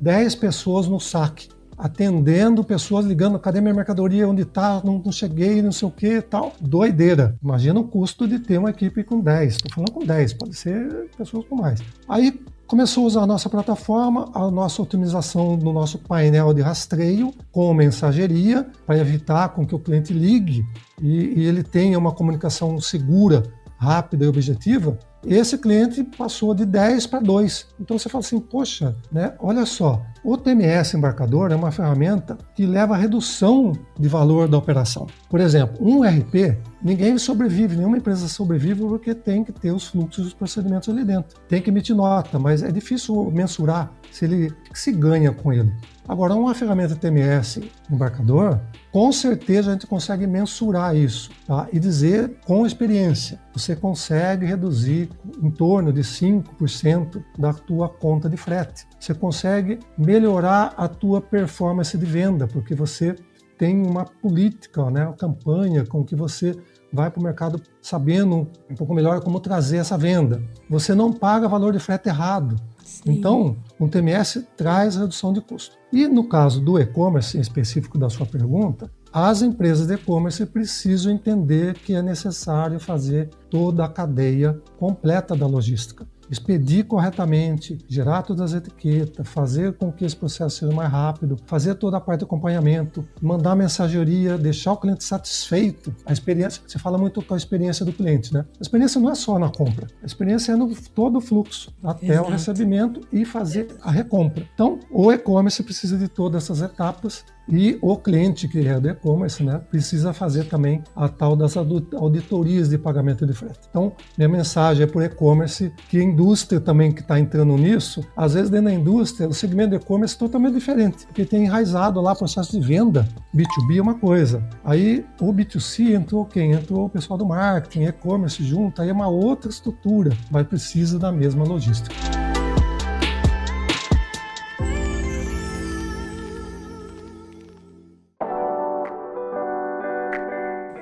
10 0.00 0.36
pessoas 0.36 0.88
no 0.88 0.98
saque, 0.98 1.50
atendendo 1.76 2.64
pessoas 2.64 3.04
ligando, 3.04 3.38
cadê 3.38 3.60
minha 3.60 3.74
mercadoria, 3.74 4.26
onde 4.26 4.40
está, 4.40 4.80
não, 4.82 5.02
não, 5.04 5.12
cheguei, 5.12 5.60
não 5.60 5.72
sei 5.72 5.88
o 5.88 5.90
que 5.90 6.22
tal. 6.22 6.54
Doideira. 6.58 7.36
Imagina 7.42 7.78
o 7.78 7.84
custo 7.84 8.26
de 8.26 8.38
ter 8.38 8.56
uma 8.56 8.70
equipe 8.70 9.04
com 9.04 9.20
10. 9.20 9.56
Estou 9.56 9.70
falando 9.70 9.92
com 9.92 10.06
10, 10.06 10.32
pode 10.32 10.54
ser 10.54 11.10
pessoas 11.18 11.44
com 11.46 11.56
mais. 11.56 11.82
Aí 12.08 12.40
começou 12.66 13.04
a 13.04 13.06
usar 13.06 13.22
a 13.22 13.26
nossa 13.26 13.48
plataforma, 13.48 14.30
a 14.34 14.50
nossa 14.50 14.82
otimização 14.82 15.56
no 15.56 15.72
nosso 15.72 15.98
painel 15.98 16.52
de 16.52 16.62
rastreio 16.62 17.32
com 17.52 17.72
mensageria 17.72 18.66
para 18.84 18.98
evitar 18.98 19.50
com 19.50 19.66
que 19.66 19.74
o 19.74 19.78
cliente 19.78 20.12
ligue 20.12 20.64
e, 21.00 21.40
e 21.40 21.44
ele 21.44 21.62
tenha 21.62 21.98
uma 21.98 22.12
comunicação 22.12 22.80
segura, 22.80 23.42
rápida 23.78 24.24
e 24.24 24.28
objetiva 24.28 24.98
esse 25.26 25.58
cliente 25.58 26.04
passou 26.04 26.54
de 26.54 26.64
10 26.64 27.08
para 27.08 27.18
2. 27.18 27.66
Então 27.80 27.98
você 27.98 28.08
fala 28.08 28.24
assim, 28.24 28.38
poxa, 28.38 28.94
né, 29.10 29.34
olha 29.40 29.66
só, 29.66 30.00
o 30.24 30.36
TMS 30.36 30.96
embarcador 30.96 31.52
é 31.52 31.56
uma 31.56 31.70
ferramenta 31.70 32.36
que 32.54 32.66
leva 32.66 32.94
a 32.94 32.98
redução 32.98 33.72
de 33.98 34.08
valor 34.08 34.48
da 34.48 34.58
operação. 34.58 35.06
Por 35.28 35.40
exemplo, 35.40 35.76
um 35.80 36.02
RP, 36.02 36.56
ninguém 36.82 37.18
sobrevive, 37.18 37.76
nenhuma 37.76 37.98
empresa 37.98 38.28
sobrevive 38.28 38.80
porque 38.80 39.14
tem 39.14 39.44
que 39.44 39.52
ter 39.52 39.72
os 39.72 39.86
fluxos 39.88 40.24
e 40.24 40.28
os 40.28 40.34
procedimentos 40.34 40.88
ali 40.88 41.04
dentro. 41.04 41.38
Tem 41.48 41.62
que 41.62 41.70
emitir 41.70 41.94
nota, 41.94 42.38
mas 42.38 42.62
é 42.62 42.70
difícil 42.70 43.30
mensurar 43.30 43.92
se 44.10 44.24
ele 44.24 44.52
se 44.72 44.92
ganha 44.92 45.32
com 45.32 45.52
ele. 45.52 45.72
Agora, 46.08 46.34
uma 46.34 46.54
ferramenta 46.54 46.94
TMS 46.94 47.60
embarcador, 47.90 48.60
com 48.92 49.10
certeza 49.10 49.70
a 49.70 49.72
gente 49.72 49.86
consegue 49.86 50.26
mensurar 50.26 50.96
isso 50.96 51.30
tá? 51.46 51.68
e 51.72 51.80
dizer 51.80 52.36
com 52.46 52.64
experiência. 52.64 53.40
Você 53.52 53.74
consegue 53.74 54.46
reduzir 54.46 55.10
em 55.42 55.50
torno 55.50 55.92
de 55.92 56.02
5% 56.02 57.22
da 57.36 57.52
tua 57.52 57.88
conta 57.88 58.28
de 58.28 58.36
frete. 58.36 58.86
Você 59.00 59.14
consegue 59.14 59.80
melhorar 60.20 60.72
a 60.76 60.88
tua 60.88 61.20
performance 61.20 61.96
de 61.96 62.06
venda, 62.06 62.46
porque 62.46 62.74
você 62.74 63.14
tem 63.58 63.86
uma 63.86 64.04
política, 64.04 64.90
né, 64.90 65.04
uma 65.04 65.16
campanha 65.16 65.84
com 65.84 66.04
que 66.04 66.14
você 66.14 66.56
vai 66.92 67.10
para 67.10 67.20
o 67.20 67.22
mercado 67.22 67.60
sabendo 67.82 68.48
um 68.70 68.74
pouco 68.74 68.94
melhor 68.94 69.20
como 69.20 69.40
trazer 69.40 69.78
essa 69.78 69.96
venda. 69.96 70.42
Você 70.70 70.94
não 70.94 71.12
paga 71.12 71.48
valor 71.48 71.72
de 71.72 71.78
frete 71.78 72.08
errado. 72.08 72.56
Sim. 72.82 73.12
Então, 73.12 73.56
um 73.78 73.88
TMS 73.88 74.46
traz 74.56 74.96
redução 74.96 75.32
de 75.32 75.40
custo. 75.40 75.76
E 75.92 76.06
no 76.06 76.28
caso 76.28 76.60
do 76.60 76.78
e-commerce, 76.78 77.36
em 77.36 77.40
específico 77.40 77.98
da 77.98 78.08
sua 78.08 78.24
pergunta, 78.24 78.90
as 79.12 79.42
empresas 79.42 79.86
de 79.86 79.94
e-commerce 79.94 80.44
precisam 80.46 81.12
entender 81.12 81.74
que 81.74 81.94
é 81.94 82.02
necessário 82.02 82.78
fazer 82.78 83.28
toda 83.50 83.84
a 83.84 83.88
cadeia 83.88 84.60
completa 84.78 85.34
da 85.36 85.46
logística 85.46 86.06
expedir 86.30 86.86
corretamente, 86.86 87.78
gerar 87.88 88.22
todas 88.22 88.52
as 88.52 88.58
etiquetas, 88.58 89.28
fazer 89.28 89.74
com 89.74 89.92
que 89.92 90.04
esse 90.04 90.16
processo 90.16 90.58
seja 90.58 90.72
mais 90.72 90.90
rápido, 90.90 91.36
fazer 91.46 91.74
toda 91.74 91.96
a 91.96 92.00
parte 92.00 92.20
de 92.20 92.24
acompanhamento, 92.24 93.06
mandar 93.20 93.54
mensageria, 93.54 94.36
deixar 94.36 94.72
o 94.72 94.76
cliente 94.76 95.04
satisfeito. 95.04 95.94
A 96.04 96.12
experiência, 96.12 96.62
você 96.66 96.78
fala 96.78 96.98
muito 96.98 97.22
com 97.22 97.34
a 97.34 97.36
experiência 97.36 97.84
do 97.84 97.92
cliente, 97.92 98.32
né? 98.32 98.44
A 98.58 98.62
experiência 98.62 99.00
não 99.00 99.10
é 99.10 99.14
só 99.14 99.38
na 99.38 99.48
compra, 99.48 99.86
a 100.02 100.06
experiência 100.06 100.52
é 100.52 100.56
no 100.56 100.74
todo 100.94 101.18
o 101.18 101.20
fluxo, 101.20 101.72
até 101.82 102.14
Exato. 102.14 102.28
o 102.28 102.32
recebimento 102.32 103.00
e 103.12 103.24
fazer 103.24 103.68
a 103.82 103.90
recompra. 103.90 104.46
Então, 104.54 104.78
o 104.90 105.12
e-commerce 105.12 105.62
precisa 105.62 105.96
de 105.96 106.08
todas 106.08 106.44
essas 106.44 106.60
etapas 106.60 107.24
E 107.48 107.78
o 107.80 107.96
cliente 107.96 108.48
que 108.48 108.66
é 108.66 108.80
do 108.80 108.88
e-commerce 108.88 109.42
né, 109.42 109.60
precisa 109.70 110.12
fazer 110.12 110.44
também 110.44 110.82
a 110.94 111.08
tal 111.08 111.36
das 111.36 111.56
auditorias 111.56 112.68
de 112.68 112.76
pagamento 112.76 113.26
de 113.26 113.32
frete. 113.32 113.60
Então, 113.70 113.92
minha 114.16 114.28
mensagem 114.28 114.84
é 114.84 114.86
para 114.86 114.98
o 114.98 115.02
e-commerce 115.02 115.72
que 115.88 115.98
a 115.98 116.02
indústria 116.02 116.60
também 116.60 116.92
que 116.92 117.00
está 117.00 117.18
entrando 117.20 117.56
nisso, 117.56 118.04
às 118.16 118.34
vezes 118.34 118.50
dentro 118.50 118.66
da 118.66 118.72
indústria, 118.72 119.28
o 119.28 119.34
segmento 119.34 119.70
do 119.70 119.76
e-commerce 119.76 120.16
é 120.16 120.18
totalmente 120.18 120.54
diferente, 120.54 121.06
porque 121.06 121.24
tem 121.24 121.44
enraizado 121.44 122.00
lá 122.00 122.14
processo 122.14 122.58
de 122.58 122.66
venda. 122.66 123.06
B2B 123.34 123.78
é 123.78 123.82
uma 123.82 123.94
coisa. 123.94 124.42
Aí 124.64 125.04
o 125.20 125.32
B2C 125.32 125.94
entrou 125.94 126.24
quem? 126.24 126.52
Entrou 126.52 126.86
o 126.86 126.90
pessoal 126.90 127.18
do 127.18 127.26
marketing, 127.26 127.84
e-commerce 127.84 128.42
junto, 128.42 128.82
aí 128.82 128.88
é 128.88 128.92
uma 128.92 129.08
outra 129.08 129.50
estrutura, 129.50 130.10
vai 130.30 130.44
precisar 130.44 130.98
da 130.98 131.12
mesma 131.12 131.44
logística. 131.44 131.94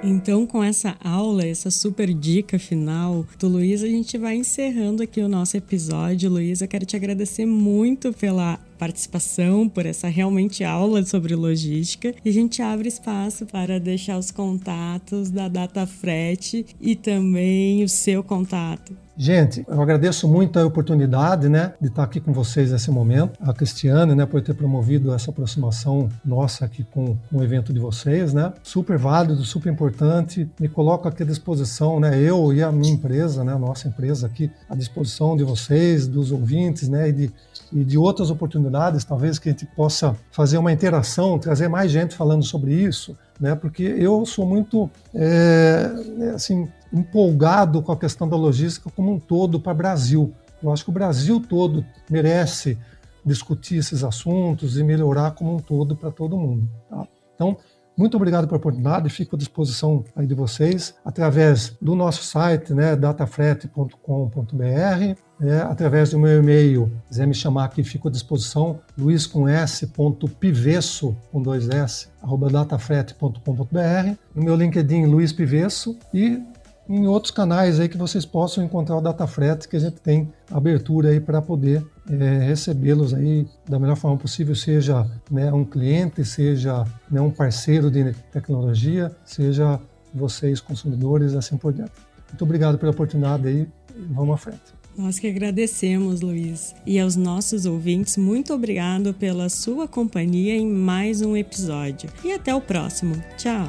Então, 0.07 0.47
com 0.47 0.63
essa 0.63 0.99
aula, 1.03 1.47
essa 1.47 1.71
super 1.71 2.13
dica 2.13 2.59
final 2.59 3.27
do 3.39 3.49
Luiz, 3.49 3.83
a 3.83 3.89
gente 3.89 4.19
vai 4.19 4.37
encerrando 4.37 5.03
aqui 5.03 5.19
o 5.23 5.29
nosso 5.29 5.57
episódio. 5.57 6.29
Luiz, 6.29 6.61
eu 6.61 6.69
quero 6.69 6.85
te 6.85 6.95
agradecer 6.95 7.47
muito 7.47 8.13
pela 8.13 8.61
participação, 8.75 9.69
por 9.69 9.87
essa 9.87 10.09
realmente 10.09 10.65
aula 10.65 11.05
sobre 11.05 11.35
logística. 11.35 12.15
E 12.25 12.29
a 12.29 12.33
gente 12.33 12.61
abre 12.61 12.89
espaço 12.89 13.47
para 13.47 13.81
deixar 13.81 14.19
os 14.19 14.31
contatos 14.31 15.31
da 15.31 15.49
Data 15.49 15.87
Frete 15.87 16.67
e 16.81 16.95
também 16.95 17.83
o 17.83 17.89
seu 17.89 18.23
contato. 18.23 19.05
Gente, 19.17 19.65
eu 19.69 19.81
agradeço 19.81 20.27
muito 20.27 20.59
a 20.59 20.67
oportunidade, 20.67 21.49
né, 21.49 21.75
de 21.81 21.87
estar 21.87 22.03
aqui 22.03 22.19
com 22.19 22.33
vocês 22.33 22.73
nesse 22.73 22.91
momento. 22.91 23.39
A 23.41 23.53
Cristiane, 23.53 24.13
né, 24.13 24.27
por 24.27 24.43
ter 24.43 24.55
promovido 24.55 25.15
essa 25.15 25.31
aproximação 25.31 26.09
nossa 26.25 26.65
aqui 26.65 26.83
com, 26.83 27.17
com 27.31 27.39
o 27.39 27.43
evento 27.43 27.73
de 27.73 27.79
vocês, 27.79 28.35
né. 28.35 28.53
Super 28.61 28.99
válido, 28.99 29.45
super 29.45 29.73
importante. 29.73 30.49
Me 30.59 30.69
coloco 30.69 31.07
aqui 31.07 31.23
à 31.23 31.27
disposição, 31.27 32.01
né, 32.01 32.21
eu 32.21 32.53
e 32.53 32.61
a 32.61 32.73
minha 32.73 32.93
empresa, 32.93 33.45
né, 33.45 33.53
a 33.53 33.59
nossa 33.59 33.87
empresa 33.87 34.27
aqui 34.27 34.51
à 34.69 34.75
disposição 34.75 35.37
de 35.37 35.45
vocês, 35.45 36.09
dos 36.09 36.33
ouvintes, 36.33 36.89
né, 36.89 37.09
e 37.09 37.13
de 37.13 37.33
e 37.75 37.85
de 37.85 37.99
outras 37.99 38.31
oportunidades, 38.31 38.64
talvez 39.07 39.39
que 39.39 39.49
a 39.49 39.53
gente 39.53 39.67
possa 39.67 40.17
fazer 40.31 40.59
uma 40.59 40.73
interação, 40.73 41.39
trazer 41.39 41.69
mais 41.69 41.91
gente 41.91 42.15
falando 42.15 42.45
sobre 42.45 42.75
isso, 42.75 43.17
né? 43.41 43.55
Porque 43.55 43.83
eu 43.83 44.25
sou 44.25 44.47
muito 44.47 44.91
é, 45.15 45.91
assim 46.35 46.69
empolgado 46.93 47.83
com 47.83 47.93
a 47.93 47.97
questão 47.97 48.29
da 48.29 48.37
logística 48.37 48.91
como 48.95 49.13
um 49.13 49.19
todo 49.19 49.59
para 49.59 49.73
o 49.73 49.77
Brasil. 49.77 50.33
Eu 50.63 50.73
acho 50.73 50.85
que 50.85 50.91
o 50.91 50.95
Brasil 50.95 51.41
todo 51.41 51.85
merece 52.09 52.79
discutir 53.25 53.77
esses 53.77 54.05
assuntos 54.05 54.79
e 54.79 54.85
melhorar 54.85 55.33
como 55.33 55.57
um 55.57 55.59
todo 55.59 55.97
para 55.97 56.11
todo 56.11 56.39
mundo. 56.39 56.69
Tá? 56.89 57.07
Então, 57.35 57.57
muito 57.97 58.17
obrigado 58.17 58.47
pela 58.47 58.57
oportunidade, 58.57 59.09
fico 59.09 59.37
à 59.37 59.39
disposição 59.39 60.05
aí 60.17 60.27
de 60.27 60.35
vocês 60.35 60.95
através 61.05 61.77
do 61.81 61.95
nosso 61.95 62.25
site, 62.25 62.75
né, 62.75 62.97
datafrete.com.br, 62.97 65.21
é, 65.41 65.59
através 65.59 66.11
do 66.11 66.19
meu 66.19 66.41
e-mail, 66.41 66.91
quiser 67.09 67.27
me 67.27 67.35
chamar 67.35 67.65
aqui, 67.65 67.83
fico 67.83 68.09
à 68.09 68.11
disposição, 68.11 68.81
luiz 68.97 69.27
com 69.27 69.49
s, 69.49 69.87
ponto, 69.89 70.29
pivesso, 70.29 71.17
com 71.33 71.43
dois 71.43 71.69
s, 71.69 72.09
arroba 72.23 72.49
datafrete.com.br, 72.49 74.17
no 74.35 74.43
meu 74.43 74.55
LinkedIn, 74.55 75.07
Luiz 75.07 75.33
Pivesso, 75.33 75.99
e 76.13 76.41
em 76.89 77.07
outros 77.07 77.31
canais 77.31 77.81
aí 77.81 77.89
que 77.89 77.97
vocês 77.97 78.27
possam 78.27 78.63
encontrar 78.63 78.97
o 78.97 79.01
DataFrete, 79.01 79.69
que 79.69 79.77
a 79.77 79.81
gente 79.81 79.97
tem 79.97 80.33
abertura 80.51 81.09
aí 81.09 81.19
para 81.19 81.41
poder 81.41 81.85
é, 82.11 82.39
recebê-los 82.47 83.15
aí 83.15 83.49
da 83.69 83.79
melhor 83.79 83.97
forma 83.97 84.19
possível, 84.19 84.55
seja 84.55 85.11
né, 85.31 85.53
um 85.53 85.65
cliente, 85.65 86.25
seja 86.25 86.85
né, 87.11 87.21
um 87.21 87.31
parceiro 87.31 87.91
de 87.91 88.13
tecnologia, 88.31 89.11
seja 89.25 89.81
vocês 90.15 90.61
consumidores, 90.61 91.35
assim 91.35 91.57
por 91.57 91.73
diante. 91.73 91.93
Muito 92.29 92.45
obrigado 92.45 92.79
pela 92.79 92.93
oportunidade 92.93 93.49
aí, 93.49 93.69
vamos 94.11 94.35
à 94.35 94.37
frente. 94.37 94.84
Nós 94.97 95.19
que 95.19 95.27
agradecemos, 95.27 96.21
Luiz. 96.21 96.75
E 96.87 96.99
aos 97.01 97.17
nossos 97.17 97.67
ouvintes, 97.67 98.17
muito 98.17 98.55
obrigado 98.55 99.13
pela 99.13 99.49
sua 99.49 99.89
companhia 99.89 100.55
em 100.55 100.67
mais 100.67 101.21
um 101.21 101.37
episódio. 101.37 102.09
E 102.25 102.33
até 102.33 102.55
o 102.55 102.61
próximo. 102.61 103.15
Tchau! 103.37 103.69